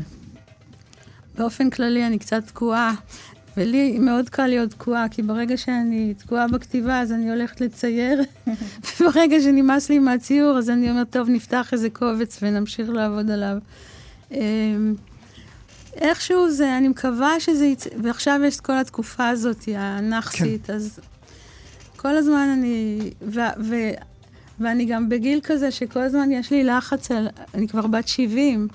באופן 1.38 1.70
כללי 1.70 2.08
אני 2.08 2.20
קצת 2.20 2.48
תקועה. 2.48 2.94
ולי 3.58 4.00
מאוד 4.00 4.30
קל 4.30 4.48
להיות 4.48 4.70
תקועה, 4.70 5.10
כי 5.10 5.22
ברגע 5.22 5.58
שאני 5.58 6.14
תקועה 6.18 6.48
בכתיבה, 6.48 7.00
אז 7.00 7.12
אני 7.12 7.30
הולכת 7.30 7.62
לצייר, 7.62 8.22
וברגע 9.00 9.42
שנמאס 9.42 9.90
לי 9.90 10.00
מהציור, 10.00 10.58
אז 10.58 10.70
אני 10.70 10.92
אומרת, 10.92 11.10
טוב, 11.10 11.30
נפתח 11.30 11.74
איזה 11.74 11.90
קובץ 11.90 12.40
ונמשיך 12.42 12.90
לעבוד 12.90 13.32
עליו. 13.32 13.58
אמ, 14.32 14.96
איכשהו 15.96 16.52
זה, 16.52 16.78
אני 16.78 16.88
מקווה 16.88 17.40
שזה 17.40 17.66
יצא, 17.66 17.90
ועכשיו 18.04 18.42
יש 18.46 18.56
את 18.56 18.62
כל 18.62 18.78
התקופה 18.78 19.30
הזאת, 19.30 19.64
הנאחסית, 19.76 20.66
כן. 20.66 20.74
אז 20.74 21.00
כל 21.98 22.18
הזמן 22.18 22.48
אני, 22.58 23.00
ו, 23.22 23.40
ו, 23.60 23.76
ואני 24.60 24.86
גם 24.86 25.10
בגיל 25.10 25.40
כזה 25.44 25.72
שכל 25.72 26.00
הזמן 26.00 26.32
יש 26.32 26.52
לי 26.52 26.64
לחץ, 26.64 27.12
על, 27.12 27.28
אני 27.54 27.68
כבר 27.68 27.88
בת 27.88 28.08
70, 28.08 28.68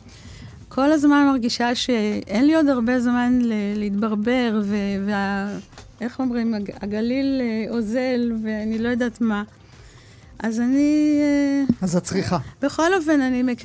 כל 0.79 0.93
הזמן 0.93 1.27
מרגישה 1.27 1.75
שאין 1.75 2.47
לי 2.47 2.55
עוד 2.55 2.69
הרבה 2.69 3.01
זמן 3.01 3.39
ל- 3.43 3.79
להתברבר, 3.79 4.61
ו... 4.65 4.77
וה... 5.07 5.49
איך 6.01 6.21
אומרים? 6.21 6.55
הג... 6.55 6.71
הגליל 6.81 7.41
אה, 7.41 7.77
אוזל, 7.77 8.33
ואני 8.45 8.79
לא 8.79 8.89
יודעת 8.89 9.21
מה. 9.21 9.43
אז 10.39 10.61
אני... 10.61 11.21
אה, 11.23 11.63
אז 11.83 11.97
את 11.97 12.03
צריכה. 12.03 12.39
בכל 12.63 12.95
אופן, 12.95 13.21
אני 13.21 13.43
מק... 13.43 13.59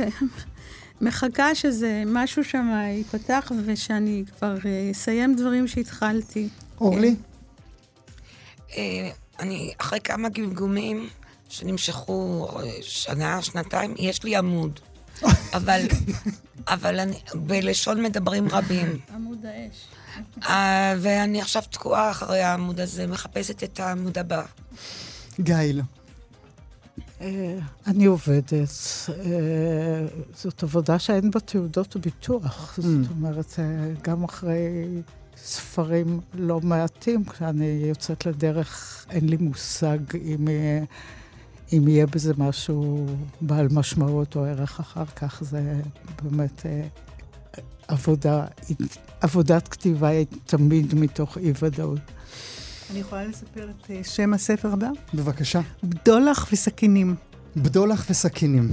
מחכה 1.01 1.55
שזה 1.55 2.03
משהו 2.05 2.43
שם 2.43 2.69
ייפתח, 2.97 3.51
ושאני 3.65 4.23
כבר 4.37 4.55
אה, 4.65 4.91
אסיים 4.91 5.35
דברים 5.35 5.67
שהתחלתי. 5.67 6.49
אורלי? 6.81 7.15
אני, 9.39 9.73
אחרי 9.77 9.99
כמה 9.99 10.29
גמגומים 10.29 11.09
שנמשכו 11.49 12.47
שנה, 12.81 13.41
שנתיים, 13.41 13.93
יש 13.97 14.23
לי 14.23 14.35
עמוד. 14.35 14.79
אבל, 15.53 15.81
אבל 16.67 16.99
אני, 16.99 17.19
בלשון 17.35 18.03
מדברים 18.03 18.47
רבים. 18.49 18.99
עמוד 19.15 19.45
האש. 19.45 19.85
Uh, 20.39 20.49
ואני 21.01 21.41
עכשיו 21.41 21.63
תקועה 21.69 22.11
אחרי 22.11 22.41
העמוד 22.41 22.79
הזה, 22.79 23.07
מחפשת 23.07 23.63
את 23.63 23.79
העמוד 23.79 24.17
הבא. 24.17 24.43
גיל. 25.39 25.81
אה, 27.21 27.59
אני 27.87 28.05
עובדת. 28.05 28.69
אה, 29.09 30.05
זאת 30.35 30.63
עבודה 30.63 30.99
שאין 30.99 31.31
בה 31.31 31.39
תעודות 31.39 31.97
ביטוח. 31.97 32.73
זאת 32.77 33.07
mm. 33.07 33.11
אומרת, 33.11 33.59
גם 34.01 34.23
אחרי 34.23 34.85
ספרים 35.37 36.19
לא 36.33 36.61
מעטים, 36.61 37.25
כשאני 37.25 37.83
יוצאת 37.87 38.25
לדרך, 38.25 39.05
אין 39.09 39.29
לי 39.29 39.37
מושג 39.37 39.99
אם... 40.15 40.47
אם 41.73 41.87
יהיה 41.87 42.07
בזה 42.07 42.33
משהו 42.37 43.05
בעל 43.41 43.67
משמעות 43.71 44.35
או 44.35 44.45
ערך 44.45 44.79
אחר 44.79 45.05
כך, 45.05 45.43
זה 45.43 45.81
באמת 46.23 46.65
אה, 46.65 46.87
עבודה, 47.87 48.45
עבודת 49.21 49.67
כתיבה 49.67 50.07
היא 50.07 50.25
תמיד 50.45 50.95
מתוך 50.95 51.37
אי-ודאות. 51.37 51.99
אני 52.91 52.99
יכולה 52.99 53.25
לספר 53.25 53.69
את 53.69 53.91
אה, 53.91 54.03
שם 54.03 54.33
הספר 54.33 54.73
הבא? 54.73 54.89
בבקשה. 55.13 55.61
בדולח 55.83 56.47
וסכינים. 56.51 57.15
בדולח 57.57 58.05
וסכינים. 58.09 58.69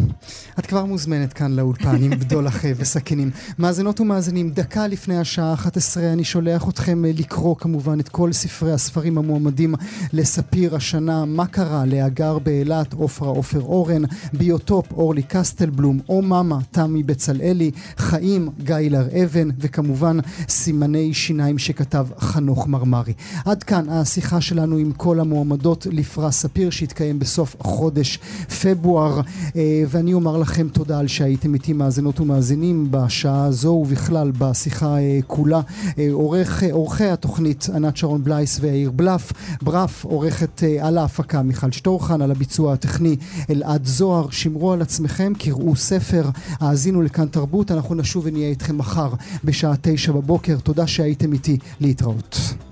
את 0.59 0.67
כבר 0.67 0.85
מוזמנת 0.85 1.33
כאן 1.33 1.53
לאולפן 1.53 2.03
עם 2.03 2.11
בדולח 2.11 2.65
וסכינים. 2.77 3.31
מאזינות 3.59 4.01
ומאזינים, 4.01 4.51
דקה 4.51 4.87
לפני 4.87 5.19
השעה 5.19 5.55
11 5.55 6.13
אני 6.13 6.25
שולח 6.25 6.69
אתכם 6.69 7.05
לקרוא 7.05 7.57
כמובן 7.57 8.01
את 8.01 8.09
כל 8.09 8.33
ספרי 8.33 8.73
הספרים 8.73 9.19
המועמדים 9.19 9.75
לספיר 10.13 10.77
השנה, 10.77 11.25
מה 11.25 11.47
קרה 11.47 11.85
להגר 11.87 12.39
באילת, 12.39 12.93
עופרה 12.93 13.29
עופר 13.29 13.61
אורן, 13.61 14.03
ביוטופ 14.33 14.93
אורלי 14.93 15.23
קסטלבלום, 15.23 16.01
או 16.09 16.23
מאמה 16.23 16.59
תמי 16.71 17.03
בצלאלי, 17.03 17.71
חיים 17.97 18.49
גיילר 18.65 19.09
אבן, 19.25 19.49
וכמובן 19.59 20.19
סימני 20.49 21.15
שיניים 21.15 21.59
שכתב 21.59 22.07
חנוך 22.19 22.69
מרמרי. 22.69 23.13
עד 23.45 23.63
כאן 23.63 23.89
השיחה 23.89 24.41
שלנו 24.41 24.77
עם 24.77 24.93
כל 24.93 25.21
המועמדות 25.21 25.87
לפרס 25.91 26.41
ספיר 26.41 26.71
שהתקיים 26.71 27.19
בסוף 27.19 27.57
חודש 27.61 28.19
פברואר. 28.49 28.70
פברואר, 28.75 29.21
אה, 29.57 29.83
ואני 29.89 30.15
אומר 30.15 30.37
לכם 30.37 30.69
תודה 30.69 30.99
על 30.99 31.07
שהייתם 31.09 31.55
איתי 31.55 31.73
מאזינות 31.73 32.21
ומאזינים 32.21 32.87
בשעה 32.91 33.45
הזו 33.45 33.69
ובכלל 33.69 34.33
בשיחה 34.39 34.99
אה, 34.99 35.19
כולה. 35.27 35.61
אה, 35.99 36.09
עורך, 36.13 36.63
עורכי 36.73 37.05
התוכנית 37.05 37.67
ענת 37.75 37.97
שרון 37.97 38.25
בלייס 38.25 38.59
ויאיר 38.61 38.91
בלף, 38.91 39.33
ברף 39.63 40.05
עורכת 40.05 40.63
על 40.81 40.99
ההפקה 40.99 41.43
מיכל 41.43 41.71
שטורחן, 41.71 42.23
על 42.23 42.31
הביצוע 42.31 42.73
הטכני 42.73 43.17
אלעד 43.51 43.85
זוהר. 43.87 44.31
שמרו 44.31 44.73
על 44.73 44.83
עצמכם, 44.83 45.33
קראו 45.39 45.77
ספר, 45.77 46.29
האזינו 46.61 47.03
לכאן 47.03 47.27
תרבות, 47.27 47.71
אנחנו 47.71 47.95
נשוב 47.95 48.23
ונהיה 48.27 48.49
איתכם 48.49 48.79
מחר 48.79 49.13
בשעה 49.45 49.75
תשע 49.81 50.13
בבוקר. 50.13 50.57
תודה 50.63 50.87
שהייתם 50.87 51.33
איתי, 51.33 51.59
להתראות. 51.81 52.70